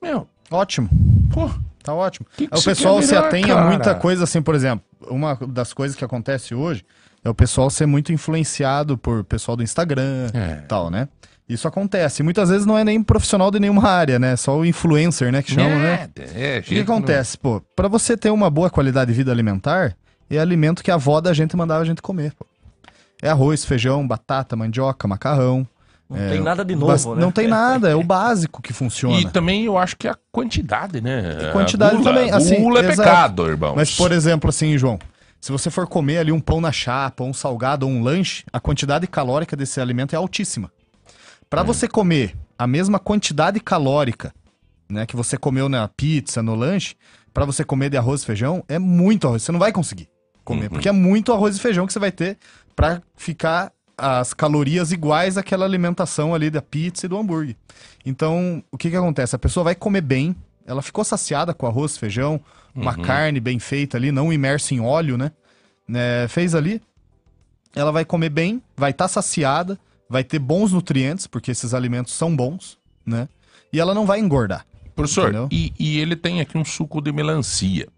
[0.00, 0.88] Meu, Ótimo.
[1.34, 1.50] pô,
[1.82, 2.26] Tá ótimo.
[2.36, 5.72] Que que o você pessoal se atém a muita coisa assim, por exemplo, uma das
[5.72, 6.84] coisas que acontece hoje
[7.24, 10.60] é o pessoal ser muito influenciado por pessoal do Instagram É.
[10.64, 11.08] e tal, né?
[11.48, 12.22] Isso acontece.
[12.22, 14.36] Muitas vezes não é nem profissional de nenhuma área, né?
[14.36, 15.40] Só o influencer, né?
[15.42, 16.08] Que chamam, né?
[16.34, 17.62] É, O que acontece, pô?
[17.74, 19.96] Pra você ter uma boa qualidade de vida alimentar,
[20.28, 22.46] é alimento que a avó da gente mandava a gente comer, pô.
[23.22, 25.66] É arroz, feijão, batata, mandioca, macarrão.
[26.08, 27.20] Não É, tem nada de novo, né?
[27.20, 29.20] Não tem nada, é o básico que funciona.
[29.20, 31.36] E também eu acho que a quantidade, né?
[31.42, 33.02] E quantidade gula, também, assim, Gula é exato.
[33.02, 33.74] pecado, irmão.
[33.76, 34.98] Mas, por exemplo, assim, João,
[35.40, 38.58] Se você for comer ali um pão na chapa, um salgado ou um lanche, a
[38.58, 40.72] quantidade calórica desse alimento é altíssima.
[41.48, 44.34] Para você comer a mesma quantidade calórica,
[44.90, 46.96] né, que você comeu na pizza, no lanche,
[47.32, 49.42] para você comer de arroz e feijão, é muito arroz.
[49.44, 50.08] Você não vai conseguir
[50.42, 52.36] comer, porque é muito arroz e feijão que você vai ter
[52.74, 57.56] para ficar as calorias iguais àquela alimentação ali da pizza e do hambúrguer.
[58.06, 59.34] Então, o que que acontece?
[59.34, 62.40] A pessoa vai comer bem, ela ficou saciada com arroz, feijão,
[62.74, 65.32] uma carne bem feita ali, não imersa em óleo, né?
[65.86, 66.80] Né, Fez ali,
[67.74, 72.34] ela vai comer bem, vai estar saciada, vai ter bons nutrientes, porque esses alimentos são
[72.34, 73.28] bons, né?
[73.72, 74.64] E ela não vai engordar.
[74.94, 77.88] Professor, e, e ele tem aqui um suco de melancia.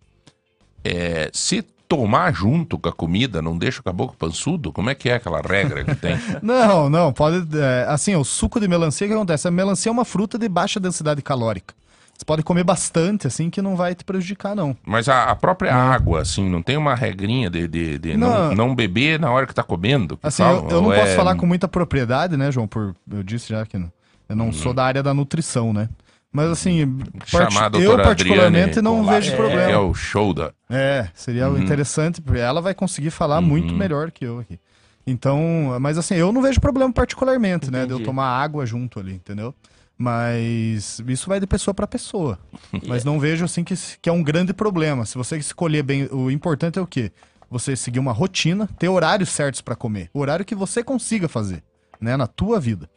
[0.85, 4.72] É, se tomar junto com a comida, não deixa o caboclo pançudo?
[4.72, 6.16] Como é que é aquela regra que tem?
[6.40, 7.44] Não, não, pode.
[7.58, 9.48] é, assim, o suco de melancia, o que acontece?
[9.48, 11.74] A melancia é uma fruta de baixa densidade calórica.
[12.16, 14.76] Você pode comer bastante, assim, que não vai te prejudicar, não.
[14.86, 18.54] Mas a, a própria água, assim, não tem uma regrinha de, de, de não, Não.
[18.54, 20.16] não beber na hora que tá comendo?
[20.16, 20.64] que Assim, falam?
[20.64, 22.68] eu, eu não posso é- falar com muita propriedade, né, João?
[22.68, 23.90] Por, eu disse já que não-
[24.28, 24.52] eu não Uhum.
[24.52, 25.88] sou da área da nutrição, né?
[26.32, 26.97] Mas assim,
[27.32, 27.52] part-
[27.82, 29.73] eu particularmente Adriane não vejo que problema.
[29.73, 30.52] É o show da...
[30.69, 31.59] É, seria Uhum.
[31.59, 34.59] interessante, porque ela vai conseguir falar muito melhor que eu aqui.
[35.07, 38.05] Então, mas assim, eu não vejo problema particularmente, né, de eu Entendi.
[38.05, 39.52] tomar água junto ali, entendeu?
[39.98, 42.39] Mas isso vai de pessoa para pessoa.
[42.86, 45.05] Mas não vejo assim que, que é um grande problema.
[45.05, 47.12] Se você escolher bem, o importante é o quê?
[47.51, 51.62] Você seguir uma rotina, ter horários certos para comer, o horário que você consiga fazer,
[52.01, 52.89] né, na tua vida.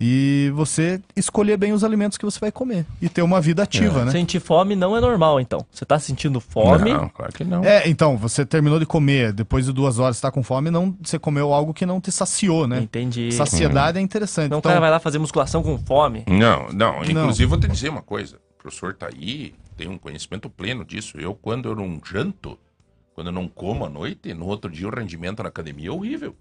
[0.00, 4.04] E você escolher bem os alimentos que você vai comer e ter uma vida ativa,
[4.04, 4.10] né?
[4.10, 5.64] Sentir fome não é normal, então.
[5.70, 7.62] Você tá sentindo fome, Não, claro que não.
[7.64, 10.96] É, então, você terminou de comer, depois de duas horas você tá com fome, não,
[11.00, 12.80] você comeu algo que não te saciou, né?
[12.80, 13.30] entendi.
[13.30, 14.46] Saciedade é interessante.
[14.46, 16.24] Então o Então, cara vai lá fazer musculação com fome.
[16.26, 17.04] Não, não.
[17.04, 18.36] Inclusive, vou te dizer uma coisa.
[18.58, 21.16] O professor tá aí, tem um conhecimento pleno disso.
[21.18, 22.58] Eu, quando eu não janto,
[23.14, 26.34] quando eu não como à noite, no outro dia o rendimento na academia é horrível.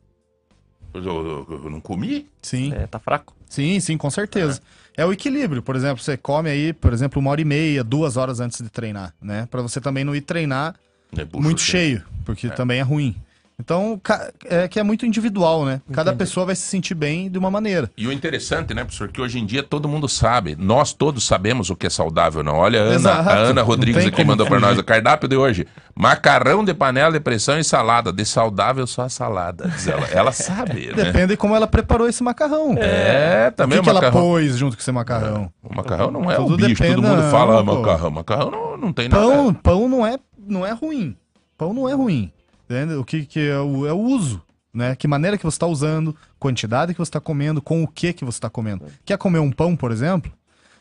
[0.94, 2.28] Eu, eu- eu não comi.
[2.42, 3.34] sim, É, tá fraco.
[3.48, 4.62] sim, sim, com certeza.
[4.98, 5.06] É.
[5.06, 5.62] o equilíbrio.
[5.64, 8.70] Por exemplo, você come aí, por exemplo, uma hora e meia, duas horas antes de
[8.70, 9.48] treinar, né?
[9.50, 10.76] Pra você também não ir treinar
[11.12, 13.16] bucho muito cheio, porque também é ruim.
[13.64, 14.02] Então,
[14.46, 15.82] é que é muito individual, né?
[15.94, 16.18] Cada Entendi.
[16.26, 17.92] pessoa vai se sentir bem de uma maneira.
[17.96, 21.70] E o interessante, né, professor, que hoje em dia todo mundo sabe, nós todos sabemos
[21.70, 22.56] o que é saudável, não?
[22.56, 23.30] Olha, a Ana, Exato.
[23.30, 25.68] a Ana Não Rodrigues aqui mandou para nós o cardápio de hoje.
[25.96, 28.12] Macarrão de panela de pressão e salada.
[28.12, 30.08] De saudável só a salada, diz ela.
[30.12, 31.04] Ela sabe, né?
[31.04, 32.76] Depende de como ela preparou esse macarrão.
[32.80, 34.22] É, O também que, que o ela macarrão.
[34.22, 35.52] pôs junto com esse macarrão?
[35.62, 37.76] O macarrão não é Tudo o bicho, depende, todo mundo não, fala ah, pô.
[37.76, 38.12] macarrão.
[38.12, 39.22] Macarrão não, não tem nada.
[39.24, 40.18] Pão, pão não é,
[40.48, 41.16] não é ruim.
[41.58, 42.32] Pão não é ruim.
[42.72, 42.94] Entende?
[42.96, 44.42] O que, que é, o, é o uso,
[44.74, 44.96] né?
[44.96, 48.24] Que maneira que você está usando, quantidade que você está comendo, com o que que
[48.24, 48.86] você está comendo.
[49.04, 50.32] Quer comer um pão, por exemplo?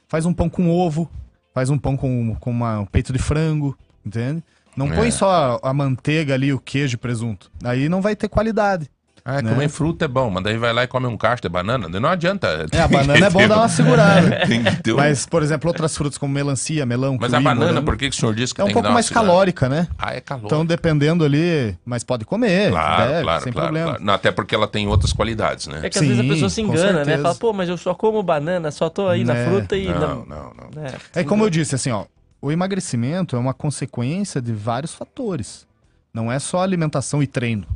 [0.09, 1.11] Faz um pão com ovo,
[1.53, 3.77] faz um pão com, com uma- um peito de frango,
[4.07, 4.43] entende?
[4.77, 4.95] Não É.
[4.97, 7.51] põe só a, a manteiga ali, o queijo e presunto.
[7.65, 8.89] Aí não vai ter qualidade.
[9.25, 9.51] Ah, né?
[9.51, 11.89] comer fruta é bom, mas daí vai lá e come um cacho de banana.
[11.89, 12.67] Não adianta.
[12.73, 14.47] É, a banana é bom dar uma segurada.
[14.47, 17.45] Tem que ter um- Mas, por exemplo, outras frutas como melancia, melão, Mas a kiwi,
[17.45, 19.29] banana, morango, por que, que o senhor disse que é um pouco mais segurada?
[19.29, 19.89] calórica, né?
[19.99, 20.47] Ah, é calórico.
[20.49, 23.91] Então, dependendo ali, mas pode comer, Claro, deve, claro, sem claro, problema.
[23.93, 24.05] claro.
[24.05, 25.81] Não, até porque ela tem outras qualidades, né?
[25.83, 27.19] É que às vezes a Sim, pessoa se engana, né?
[27.19, 29.45] Fala, pô, mas eu só como banana, só tô aí na É.
[29.45, 29.87] fruta e.
[29.87, 30.83] Não, não, não.
[31.15, 32.05] É, É como eu disse, assim, ó,
[32.43, 35.67] o emagrecimento é uma consequência de vários fatores.
[36.13, 37.67] Não é só alimentação e treino.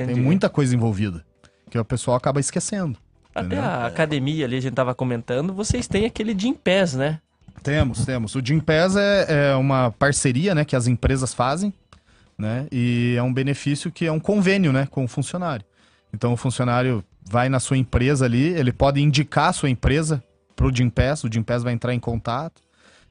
[0.00, 0.14] Entendi.
[0.14, 1.24] Tem muita coisa envolvida
[1.70, 2.98] que o pessoal acaba esquecendo.
[3.34, 3.64] Até entendeu?
[3.64, 7.18] a academia ali, a gente tava comentando, vocês têm aquele Gym Pass, né?
[7.62, 8.34] Temos, temos.
[8.34, 11.72] O Gympass é, é uma parceria, né, que as empresas fazem,
[12.36, 15.64] né, e é um benefício que é um convênio, né, com o funcionário.
[16.12, 20.22] Então o funcionário vai na sua empresa ali, ele pode indicar a sua empresa
[20.56, 22.60] pro Gympass, o Gympass vai entrar em contato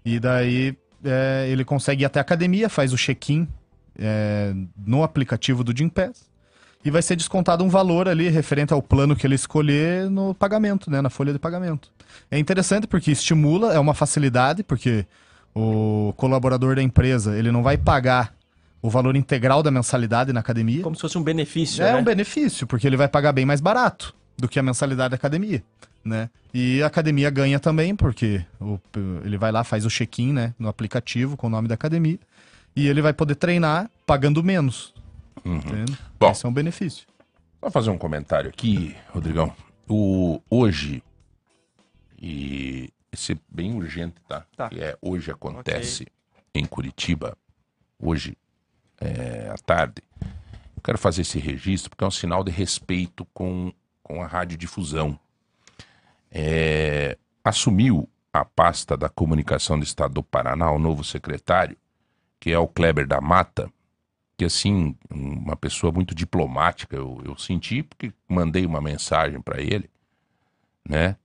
[0.04, 3.48] e daí é, ele consegue ir até a academia, faz o check-in
[3.98, 4.54] é,
[4.86, 6.30] no aplicativo do Gympass
[6.84, 10.90] e vai ser descontado um valor ali referente ao plano que ele escolher no pagamento,
[10.90, 11.90] né, na folha de pagamento.
[12.30, 15.06] É interessante porque estimula, é uma facilidade, porque
[15.56, 18.34] o colaborador da empresa, ele não vai pagar
[18.82, 20.82] o valor integral da mensalidade na academia.
[20.82, 22.00] Como se fosse um benefício, É né?
[22.00, 25.62] um benefício, porque ele vai pagar bem mais barato do que a mensalidade da academia,
[26.04, 26.30] né?
[26.54, 28.80] E a academia ganha também, porque o-
[29.24, 32.18] ele vai lá, faz o check-in, né, no aplicativo com o nome da academia,
[32.76, 34.94] e ele vai poder treinar pagando menos.
[35.44, 35.98] Entende?
[36.20, 36.32] Bom.
[36.32, 37.08] Esse é um benefício.
[37.62, 39.54] Vou fazer um comentário aqui, Rodrigão.
[39.88, 41.04] O, hoje,
[42.20, 44.46] e esse é bem urgente, tá?
[44.56, 44.70] Tá.
[44.70, 46.08] Que é hoje acontece
[46.54, 47.38] em Curitiba,
[48.00, 48.38] hoje
[49.00, 50.02] é, à tarde.
[50.22, 53.72] Eu quero fazer esse registro porque é um sinal de respeito com,
[54.02, 55.20] com a radiodifusão.
[56.32, 61.78] É, assumiu a pasta da comunicação do Estado do Paraná, o novo secretário,
[62.40, 63.72] que é o Kleber da Mata,
[64.42, 69.88] que, assim, uma pessoa muito diplomática, eu, eu senti, porque mandei uma mensagem para ele,
[70.84, 71.16] né?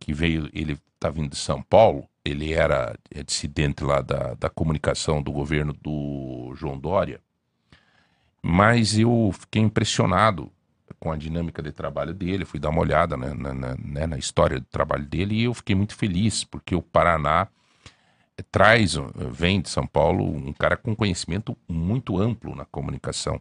[0.00, 4.48] Que veio, ele tá vindo de São Paulo, ele era é dissidente lá da, da
[4.48, 7.20] comunicação do governo do João Dória,
[8.42, 10.50] mas eu fiquei impressionado
[10.98, 14.16] com a dinâmica de trabalho dele, fui dar uma olhada né, na, na, né, na
[14.16, 17.48] história do trabalho dele e eu fiquei muito feliz, porque o Paraná
[18.50, 18.94] traz,
[19.30, 23.40] vem de São Paulo, um cara com conhecimento muito amplo na comunicação.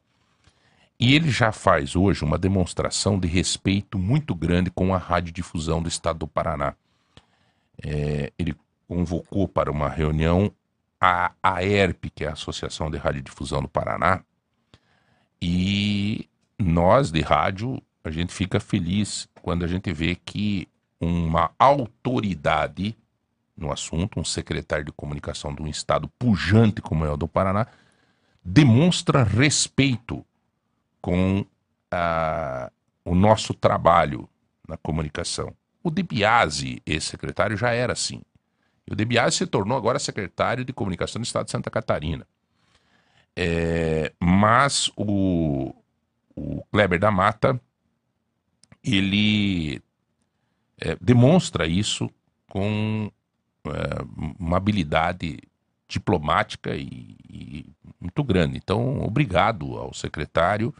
[0.99, 5.89] E ele já faz hoje uma demonstração de respeito muito grande com a radiodifusão do
[5.89, 6.75] estado do Paraná.
[7.83, 8.55] É, ele
[8.87, 10.53] convocou para uma reunião
[10.99, 14.23] a AERP, que é a Associação de Radiodifusão do Paraná,
[15.41, 16.29] e
[16.59, 20.67] nós de rádio, a gente fica feliz quando a gente vê que
[20.99, 22.95] uma autoridade
[23.61, 27.67] no assunto, um secretário de comunicação de um estado pujante como é o do Paraná,
[28.43, 30.25] demonstra respeito
[30.99, 31.45] com
[31.91, 32.71] ah,
[33.05, 34.27] o nosso trabalho
[34.67, 35.53] na comunicação.
[35.83, 38.21] O De Biasi, esse secretário, já era assim.
[38.87, 42.27] E o De Biasi se tornou agora secretário de comunicação do estado de Santa Catarina.
[43.35, 45.73] É, mas o,
[46.35, 47.59] o Kleber da Mata,
[48.83, 49.81] ele
[50.79, 52.09] é, demonstra isso
[52.49, 53.11] com
[54.39, 55.39] uma habilidade
[55.87, 57.65] diplomática e, e,
[57.99, 58.57] muito grande.
[58.57, 60.73] Então, obrigado ao secretário,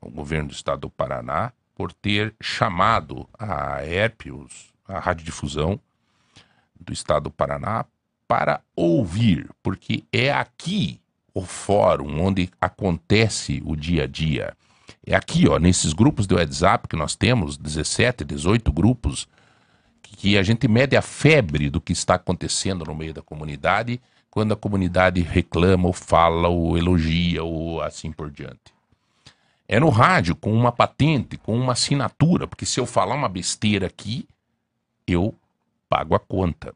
[0.00, 4.26] ao governo do estado do Paraná, por ter chamado a ERP,
[4.86, 5.80] a radiodifusão
[6.78, 7.84] do estado do Paraná,
[8.26, 11.00] para ouvir, porque é aqui
[11.32, 14.56] o fórum onde acontece o dia a dia.
[15.06, 19.26] É aqui, ó, nesses grupos do WhatsApp que nós temos, 17, 18 grupos,
[20.16, 24.00] que a gente mede a febre do que está acontecendo no meio da comunidade,
[24.30, 28.72] quando a comunidade reclama, ou fala, ou elogia, ou assim por diante.
[29.68, 33.86] É no rádio, com uma patente, com uma assinatura, porque se eu falar uma besteira
[33.86, 34.26] aqui,
[35.06, 35.34] eu
[35.88, 36.74] pago a conta.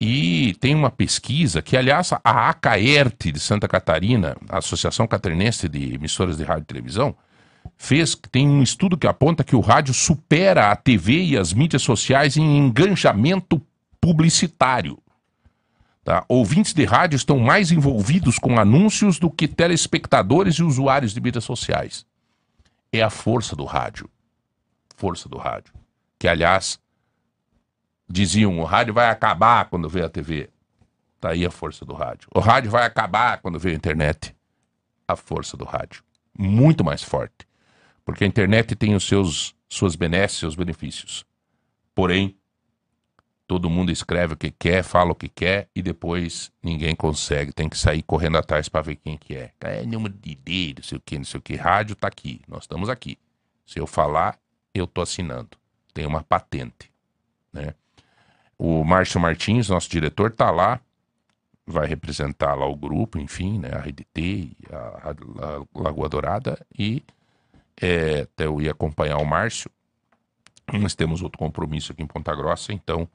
[0.00, 5.94] E tem uma pesquisa que, aliás, a ACAERT de Santa Catarina, a Associação Catarinense de
[5.94, 7.14] Emissoras de Rádio e Televisão,
[7.76, 11.82] fez, tem um estudo que aponta que o rádio supera a TV e as mídias
[11.82, 13.60] sociais em engajamento
[14.00, 14.98] publicitário.
[16.04, 16.24] Tá?
[16.28, 21.44] Ouvintes de rádio estão mais envolvidos com anúncios do que telespectadores e usuários de mídias
[21.44, 22.06] sociais.
[22.92, 24.10] É a força do rádio.
[24.96, 25.72] Força do rádio.
[26.18, 26.80] Que, aliás,
[28.08, 30.50] diziam: o rádio vai acabar quando vê a TV.
[31.20, 32.28] Tá aí a força do rádio.
[32.34, 34.34] O rádio vai acabar quando vê a internet.
[35.06, 36.02] A força do rádio.
[36.36, 37.46] Muito mais forte.
[38.10, 41.24] Porque a internet tem os seus suas benesses, seus benefícios.
[41.94, 42.36] Porém,
[43.46, 47.52] todo mundo escreve o que quer, fala o que quer e depois ninguém consegue.
[47.52, 49.52] Tem que sair correndo atrás para ver quem que é.
[49.60, 51.54] É número de não sei o que, não sei o que.
[51.54, 52.40] Rádio tá aqui.
[52.48, 53.16] Nós estamos aqui.
[53.64, 54.36] Se eu falar,
[54.74, 55.50] eu tô assinando.
[55.94, 56.90] Tem uma patente,
[57.52, 57.74] né?
[58.58, 60.80] O Márcio Martins, nosso diretor, está lá,
[61.64, 67.02] vai representar lá o grupo, enfim, né, a Rede T, a, a Lagoa Dourada, e
[67.80, 69.70] é, até eu ia acompanhar o Márcio.
[70.72, 73.08] Nós temos outro compromisso aqui em Ponta Grossa, então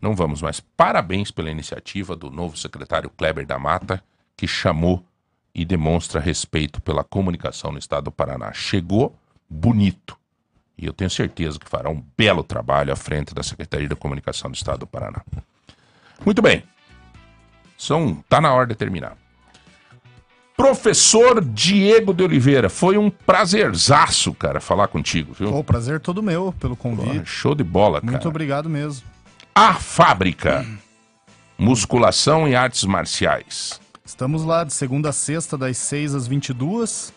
[0.00, 0.60] não vamos mais.
[0.60, 4.02] Parabéns pela iniciativa do novo secretário Kleber da Mata,
[4.36, 5.04] que chamou
[5.54, 8.52] e demonstra respeito pela comunicação no estado do Paraná.
[8.52, 9.16] Chegou
[9.50, 10.16] bonito.
[10.76, 14.48] E eu tenho certeza que fará um belo trabalho à frente da Secretaria da Comunicação
[14.48, 15.24] do Estado do Paraná.
[16.24, 16.62] Muito bem.
[17.76, 19.16] São, tá na hora de terminar.
[20.58, 25.56] Professor Diego de Oliveira, foi um prazerzaço, cara, falar contigo, viu?
[25.56, 27.24] O prazer todo meu pelo convite.
[27.24, 28.10] Show de bola, cara.
[28.10, 29.06] Muito obrigado mesmo.
[29.54, 30.66] A Fábrica.
[31.56, 33.80] Musculação e artes marciais.
[34.04, 37.12] Estamos lá de segunda a sexta, das 6 às 22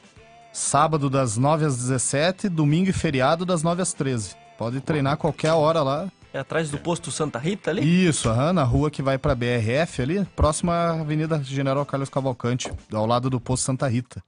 [0.53, 4.35] Sábado das 9 às 17, domingo e feriado das 9 às 13.
[4.57, 6.11] Pode treinar qualquer hora lá.
[6.33, 8.07] É atrás do posto Santa Rita ali?
[8.07, 12.71] Isso, aham, na rua que vai pra BRF ali, próxima à Avenida General Carlos Cavalcante,
[12.93, 14.23] ao lado do posto Santa Rita.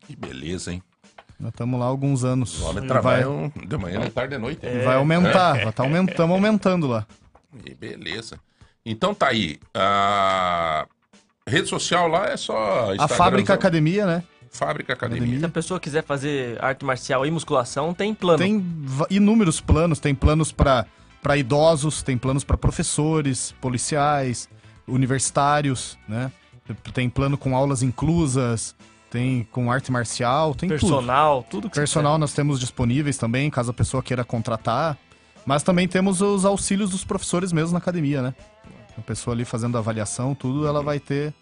[0.00, 0.82] Que beleza, hein?
[1.38, 2.60] Nós estamos lá há alguns anos.
[2.60, 3.66] O homem trabalha vai...
[3.66, 4.66] de manhã, de tarde, de noite.
[4.66, 4.84] É...
[4.84, 5.70] Vai aumentar, é.
[5.70, 7.06] tá aumentando, aumentando lá.
[7.64, 8.38] Que beleza.
[8.84, 9.58] Então tá aí.
[9.72, 10.86] A
[11.46, 12.92] rede social lá é só.
[12.92, 14.24] Instagram, a Fábrica Academia, né?
[14.50, 15.38] Fábrica Academia.
[15.38, 18.38] Se a pessoa quiser fazer arte marcial e musculação, tem plano.
[18.38, 18.64] Tem
[19.10, 20.86] inúmeros planos, tem planos para
[21.24, 24.46] para idosos, tem planos para professores, policiais,
[24.86, 26.30] universitários, né?
[26.92, 28.76] Tem plano com aulas inclusas,
[29.10, 33.70] tem com arte marcial, tem personal, tudo, tudo que Personal nós temos disponíveis também, caso
[33.70, 34.98] a pessoa queira contratar.
[35.46, 38.34] Mas também temos os auxílios dos professores mesmo na academia, né?
[38.98, 41.32] A pessoa ali fazendo a avaliação, tudo, ela vai ter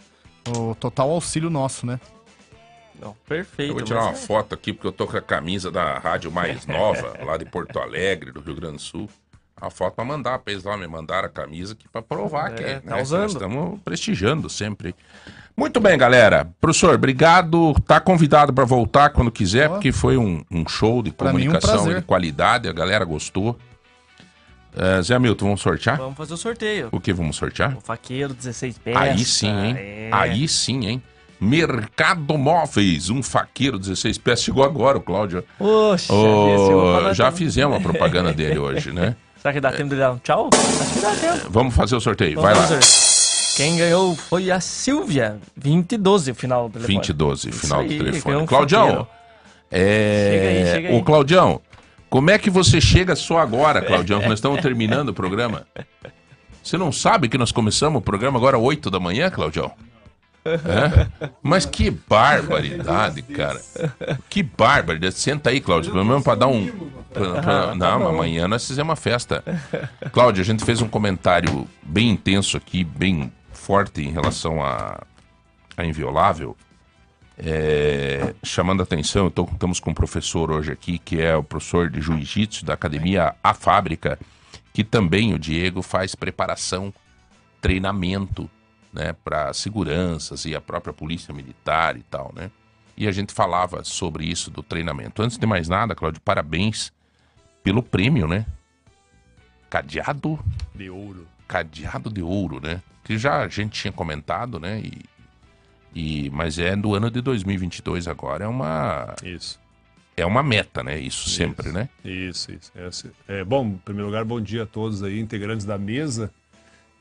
[0.56, 1.98] o total auxílio nosso, né?
[3.00, 3.70] Não, perfeito.
[3.70, 6.30] Eu vou tirar uma é- foto aqui, porque eu tô com a camisa da rádio
[6.30, 9.10] mais nova, lá de Porto Alegre, do Rio Grande do Sul.
[9.64, 12.54] A foto pra mandar pra eles lá, me mandaram a camisa aqui pra provar É,
[12.56, 12.80] que é.
[12.80, 13.02] tá né?
[13.02, 13.20] usando.
[13.22, 14.92] Nós Estamos prestigiando sempre.
[15.56, 16.50] Muito bem, galera.
[16.60, 17.72] Professor, obrigado.
[17.86, 19.74] Tá convidado pra voltar quando quiser, Ó.
[19.74, 22.00] porque foi um, um show de Pra um comunicação prazer.
[22.00, 23.56] de qualidade, a galera gostou.
[24.74, 25.96] Eh, Zé Milton, vamos sortear?
[25.98, 26.88] Vamos fazer o sorteio.
[26.90, 27.76] O que vamos sortear?
[27.76, 29.00] O faqueiro, 16 peças.
[29.00, 29.76] Aí sim, hein?
[29.78, 30.10] É.
[30.10, 31.02] Aí sim, hein?
[31.38, 34.44] Mercado Móveis, um faqueiro 16 peças.
[34.44, 35.44] Chegou agora o Cláudio.
[35.58, 39.14] Poxa, falar já fizemos a propaganda dele hoje, né?
[39.42, 40.50] Será que dá tempo de dar um tchau?
[40.54, 41.50] Acho que dá tempo.
[41.50, 42.40] Vamos fazer o sorteio.
[42.40, 42.80] Vamos Vai lá.
[43.56, 46.94] Quem ganhou foi a Silvia, 2012, o final do telefone.
[46.94, 48.22] 2012, Isso final do aí, telefone.
[48.22, 49.06] ganhou um Claudião,
[49.68, 50.30] é...
[50.30, 50.96] Chega aí, chega aí.
[50.96, 51.60] Ô, Claudião,
[52.08, 55.66] como é que você chega só agora, Claudião, que nós estamos terminando o programa?
[56.62, 59.72] Você não sabe que nós começamos o programa agora às 8 da manhã, Claudião?
[60.44, 61.28] É?
[61.42, 63.60] Mas que barbaridade, cara.
[64.28, 65.14] Que barbaridade.
[65.14, 66.66] Senta aí, Cláudio, pelo menos pra dar um.
[67.12, 69.44] pra- pra- tá não, amanhã nós fizemos uma festa.
[70.12, 75.00] Cláudio, a gente fez um comentário bem intenso aqui, bem forte em relação a,
[75.76, 76.56] a Inviolável.
[77.38, 81.88] É, chamando a atenção, tô, estamos com um professor hoje aqui, que é o professor
[81.88, 84.18] de Jiu-Jitsu da academia A Fábrica,
[84.72, 86.92] que também o Diego faz preparação,
[87.60, 88.50] treinamento,
[88.92, 92.50] né, para seguranças e a própria polícia militar e tal, né?
[92.96, 95.22] E a gente falava sobre isso do treinamento.
[95.22, 96.92] Antes de mais nada, Cláudio, parabéns
[97.62, 98.44] pelo prêmio, né?
[99.70, 100.38] Cadeado
[100.74, 101.26] De ouro.
[101.48, 102.82] cadeado de ouro, né?
[103.02, 104.80] Que já a gente tinha comentado, né?
[104.80, 105.02] E,
[105.94, 109.58] e mas é do ano de 2022 agora, é uma Isso.
[110.16, 110.98] é uma meta, né?
[111.00, 111.74] Isso sempre, Isso.
[111.78, 111.88] né?
[112.04, 112.70] Isso, isso.
[112.74, 116.30] Esse- É, bom, em primeiro lugar, bom dia a todos aí, integrantes da mesa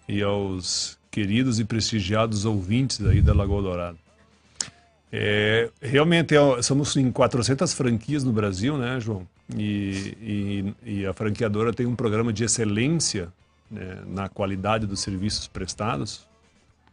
[0.07, 3.97] e aos queridos e prestigiados ouvintes aí da Lagoa Dourada.
[5.11, 9.27] É, realmente, é, somos em 400 franquias no Brasil, né, João?
[9.53, 13.27] E, e- e a franqueadora tem um programa de excelência
[13.69, 16.25] né, na qualidade dos serviços prestados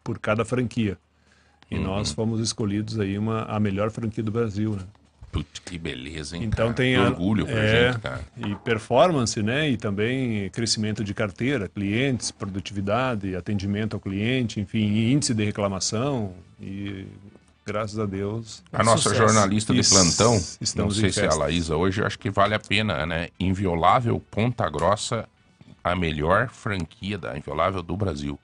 [0.03, 0.99] por cada franquia.
[1.71, 1.85] E Uhum.
[1.85, 4.83] nós fomos escolhidos aí uma, a melhor franquia do Brasil, né?
[5.31, 6.45] Putz, que beleza, hein?
[6.45, 6.75] Então cara?
[6.75, 8.21] tem Que a- orgulho pra é, gente, cara.
[8.37, 9.69] E performance, né?
[9.71, 17.07] E também crescimento de carteira, clientes, produtividade, atendimento ao cliente, enfim, índice de reclamação e
[17.67, 18.63] graças a Deus.
[18.73, 19.17] A nossa Sucesso.
[19.23, 21.35] jornalista de plantão, não estamos sei em se é a.
[21.35, 23.29] Laísa hoje, eu acho que vale a pena, né?
[23.39, 25.29] Inviolável Ponta Grossa,
[25.85, 28.39] a melhor franquia da Inviolável do Brasil.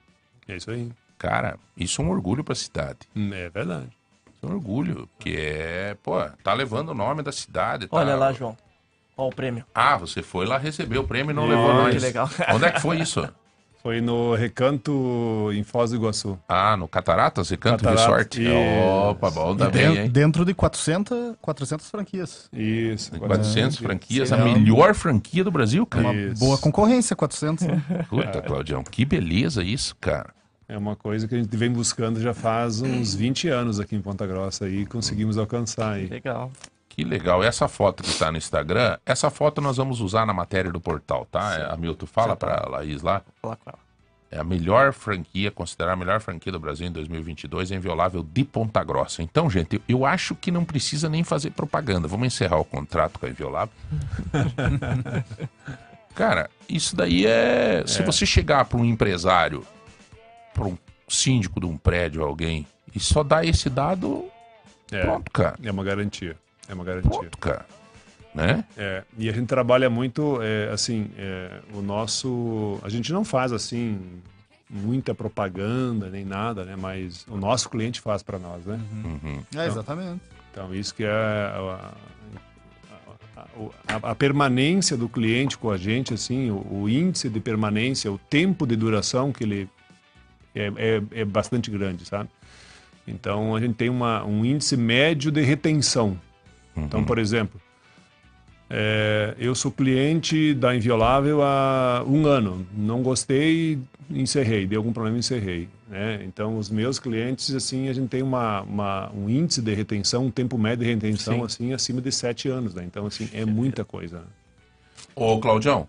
[0.46, 0.90] É isso aí.
[1.16, 2.98] Cara, isso é um orgulho pra cidade.
[3.16, 3.88] Hum, É verdade.
[4.44, 7.86] É um orgulho, que é, pô, tá levando o nome da cidade.
[7.86, 8.56] tá- Olha lá, João.
[9.16, 9.64] Olha o prêmio.
[9.74, 11.94] Ah, você foi lá receber o prêmio e não levou nós.
[11.94, 12.28] Que legal.
[12.52, 13.26] Onde é que foi isso?
[13.80, 16.38] Foi no Recanto em Foz do Iguaçu.
[16.48, 18.42] Ah, no Cataratas e Canto Cataratas, Resort.
[18.42, 18.50] isso.
[19.10, 20.08] Opa, bom também, Den- hein?
[20.10, 22.48] dentro de 400, 400 franquias.
[22.50, 23.10] Isso.
[23.18, 24.34] 400 franquias, Sim.
[24.36, 26.04] a melhor franquia do Brasil, cara.
[26.08, 26.40] Uma Isso.
[26.40, 27.66] boa concorrência, 400.
[27.66, 27.82] né?
[28.08, 30.30] Puta, Claudião, que beleza isso, cara.
[30.68, 34.00] É uma coisa que a gente vem buscando já faz uns 20 anos aqui em
[34.00, 36.06] Ponta Grossa e conseguimos alcançar aí.
[36.06, 36.50] Legal.
[36.88, 37.42] Que legal.
[37.42, 41.26] Essa foto que tá no Instagram, essa foto nós vamos usar na matéria do portal,
[41.30, 41.54] tá?
[41.58, 43.20] É, Hamilton, fala pra Laís lá.
[43.42, 43.84] Vou lá com ela.
[44.30, 48.42] É a melhor franquia, considerar a melhor franquia do Brasil em 2022, é inviolável de
[48.42, 49.22] Ponta Grossa.
[49.22, 52.08] Então, gente, eu acho que não precisa nem fazer propaganda.
[52.08, 53.74] Vamos encerrar o contrato com a Inviolável.
[56.14, 57.84] Cara, isso daí é.
[57.86, 59.64] Se você chegar para um empresário,
[60.54, 60.78] para um
[61.08, 64.24] síndico de um prédio, alguém, e só dar esse dado,
[64.90, 65.56] É, pronto, cara.
[65.62, 66.36] é uma garantia.
[66.68, 67.10] É uma garantia.
[67.10, 67.66] Pronto, cara.
[68.34, 68.64] Né?
[68.76, 72.78] É, e a gente trabalha muito, é, assim, é, o nosso...
[72.82, 74.00] A gente não faz, assim,
[74.68, 76.74] muita propaganda nem nada, né?
[76.76, 78.80] Mas o nosso cliente faz para nós, né?
[79.56, 80.20] É, exatamente.
[80.50, 81.92] Então, isso que é a,
[83.36, 87.40] a- a- a- a permanência do cliente com a gente, assim, o, o índice de
[87.40, 89.68] permanência, o tempo de duração que ele
[90.54, 92.28] é, é, é bastante grande, sabe?
[93.06, 96.18] Então, a gente tem uma, um índice médio de retenção.
[96.76, 97.60] Então, por exemplo,
[98.70, 103.78] é, eu sou cliente da Inviolável há um ano, não gostei,
[104.10, 105.68] encerrei, deu algum problema, encerrei.
[105.88, 106.22] Né?
[106.24, 110.30] Então, os meus clientes, assim, a gente tem uma, uma- um índice de retenção, um
[110.30, 111.44] tempo médio de retenção, Sim.
[111.44, 112.74] assim, acima de sete anos.
[112.74, 112.84] Né?
[112.84, 114.24] Então, assim, é muita coisa.
[115.14, 115.86] Ô, Claudião,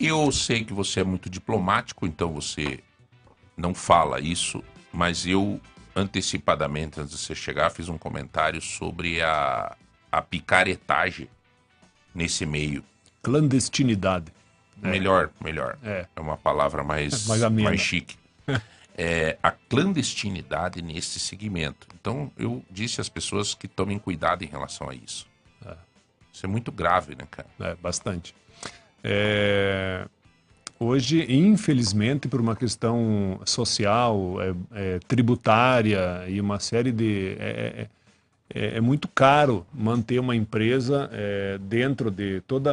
[0.00, 2.80] eu sei que você é muito diplomático, então você
[3.56, 4.62] não fala isso,
[4.92, 5.60] mas eu,
[5.94, 9.76] antecipadamente, antes de você chegar, fiz um comentário sobre a,
[10.10, 11.28] a picaretagem
[12.14, 12.84] nesse meio.
[13.22, 14.32] Clandestinidade.
[14.76, 15.78] Melhor, melhor.
[15.82, 16.06] É.
[16.14, 18.16] É uma palavra mais, Mais mais chique.
[18.96, 21.86] é, a clandestinidade nesse segmento.
[21.98, 25.26] Então, eu disse às pessoas que tomem cuidado em relação a isso.
[26.36, 27.48] Isso é muito grave, né, cara?
[27.58, 28.34] É, bastante.
[29.02, 30.06] É,
[30.78, 37.36] Hoje, infelizmente, por uma questão social, é, é, tributária e uma série de.
[37.38, 37.86] É,
[38.54, 42.72] é, é muito caro manter uma empresa é, dentro de toda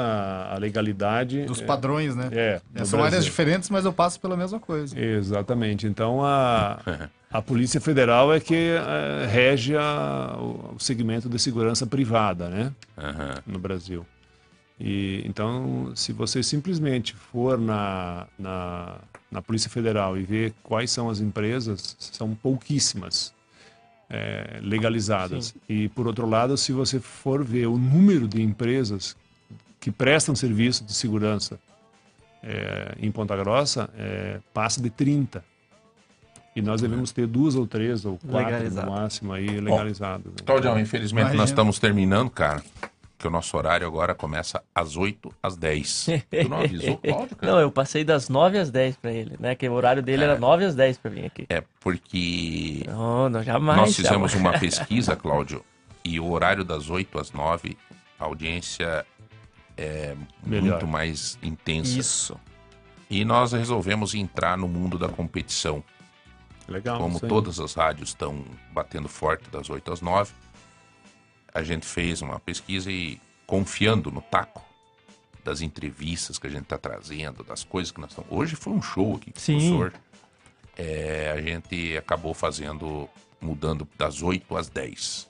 [0.54, 1.46] a legalidade.
[1.46, 2.30] Dos é, padrões, né?
[2.32, 3.22] É, São áreas Brasil.
[3.24, 4.98] diferentes, mas eu passo pela mesma coisa.
[5.00, 5.88] Exatamente.
[5.88, 6.80] Então, a,
[7.32, 12.72] a Polícia Federal é que é, rege a- o segmento de segurança privada, né?
[12.98, 13.36] Aham.
[13.48, 14.06] no Brasil.
[14.86, 18.98] E então, se você simplesmente for na, na,
[19.32, 23.34] na Polícia Federal e ver quais são as empresas, são pouquíssimas
[24.10, 25.56] é, legalizadas.
[25.70, 29.16] E, por outro lado, se você for ver o número de empresas
[29.80, 31.58] que prestam serviço de segurança
[32.44, 35.46] é, em Ponta Grossa, é, passa de 30.
[36.54, 38.86] E nós devemos ter duas ou três ou quatro Legalizado.
[38.86, 40.26] no máximo aí legalizadas.
[40.26, 40.38] né?
[40.46, 41.42] Claudião, infelizmente Imagina.
[41.42, 42.62] nós estamos terminando, cara.
[43.24, 46.08] Que o nosso horário agora começa às 8 às 10.
[46.30, 47.54] Tu não avisou, Cláudio, cara?
[47.54, 49.56] Não, eu passei das 9 às 10 pra ele, né?
[49.56, 51.46] Que o horário dele era 9 às 10 pra vir aqui.
[51.48, 53.80] É porque Não, não, jamais.
[53.80, 54.54] nós fizemos jamais.
[54.54, 55.64] uma pesquisa, Cláudio,
[56.04, 57.78] e o horário das 8 às 9,
[58.20, 59.06] a audiência
[59.78, 60.72] é Melhor.
[60.72, 61.98] muito mais intensa.
[61.98, 62.38] Isso.
[63.10, 65.82] E nós resolvemos entrar no mundo da competição.
[66.68, 66.98] Legal.
[66.98, 68.44] Como todas as rádios estão
[68.74, 70.34] batendo forte das 8 às 9,
[71.54, 74.64] a gente fez uma pesquisa e confiando no taco
[75.44, 78.32] das entrevistas que a gente está trazendo, das coisas que nós estamos.
[78.32, 79.58] Hoje foi um show aqui, com o Sim.
[79.58, 79.94] professor.
[80.76, 83.08] É, a gente acabou fazendo,
[83.40, 85.30] mudando das 8 às 10.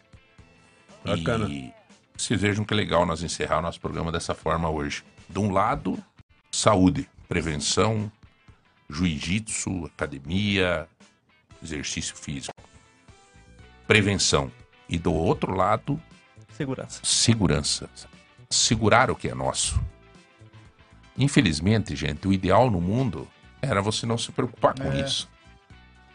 [1.04, 1.50] Bacana.
[1.50, 1.74] E
[2.16, 5.04] vocês vejam que legal nós encerrar o nosso programa dessa forma hoje.
[5.28, 6.02] De um lado,
[6.52, 8.12] saúde, prevenção,
[8.90, 10.88] jiu-jitsu, academia,
[11.62, 12.54] exercício físico.
[13.88, 14.52] Prevenção.
[14.88, 16.00] E do outro lado,
[16.56, 17.00] Segurança.
[17.04, 17.90] segurança.
[18.50, 19.82] Segurar o que é nosso.
[21.18, 23.28] Infelizmente, gente, o ideal no mundo
[23.62, 25.02] era você não se preocupar com É.
[25.02, 25.30] isso.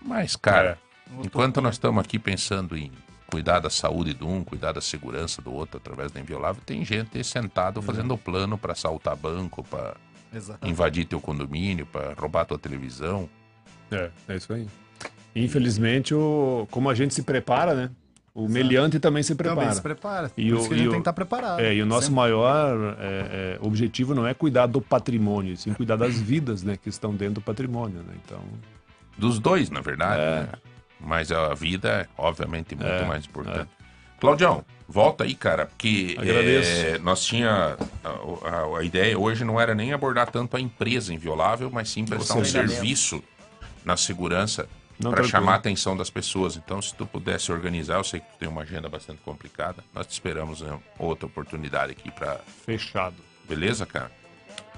[0.03, 0.79] Mas, cara,
[1.25, 2.91] enquanto nós estamos aqui pensando em
[3.27, 7.23] cuidar da saúde de um, cuidar da segurança do outro através da inviolável, tem gente
[7.25, 9.97] sentado fazendo plano para assaltar banco, para
[10.63, 13.29] invadir teu condomínio, para roubar tua televisão.
[13.91, 14.67] É, é isso aí.
[15.37, 17.91] Infelizmente, o, como a gente se prepara, né?
[18.41, 19.61] O meliante também se prepara.
[19.61, 20.31] Também se prepara.
[20.37, 21.61] E Por o- isso que a e gente o- tem que estar preparado.
[21.61, 22.15] É, e o nosso Sempre.
[22.17, 26.89] maior é, é, objetivo não é cuidar do patrimônio, sim cuidar das vidas né, que
[26.89, 27.99] estão dentro do patrimônio.
[27.99, 28.15] Né?
[28.25, 28.39] Então,
[29.17, 30.21] Dos dois, na verdade.
[30.21, 30.41] É.
[30.43, 30.49] né?
[31.01, 33.69] Mas a vida é, obviamente, muito É, mais importante.
[34.21, 36.71] Claudião, volta aí, cara, porque Agradeço.
[36.87, 41.13] é, nós tinha a, a- a ideia hoje não era nem abordar tanto a empresa
[41.13, 43.23] inviolável, mas sim prestar um serviço
[43.85, 44.69] na segurança
[45.01, 46.57] para chamar a atenção das pessoas.
[46.57, 50.07] Então, se tu pudesse organizar, eu sei que tu tem uma agenda bastante complicada, nós
[50.07, 53.17] te esperamos em outra oportunidade aqui para, fechado.
[53.49, 54.11] beleza, cara?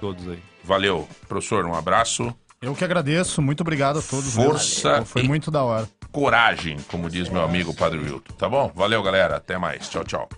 [0.00, 0.42] Todos aí.
[0.64, 2.34] Valeu, professor, um abraço.
[2.60, 3.40] Eu que agradeço.
[3.40, 4.34] Muito obrigado a todos.
[4.34, 5.06] Força mesmo.
[5.06, 5.88] Foi e- muito da hora.
[6.12, 8.34] Coragem, como diz meu amigo Padre Wilton.
[8.34, 8.70] Tá bom?
[8.74, 9.36] Valeu, galera.
[9.36, 9.88] Até mais.
[9.88, 10.28] Tchau, tchau.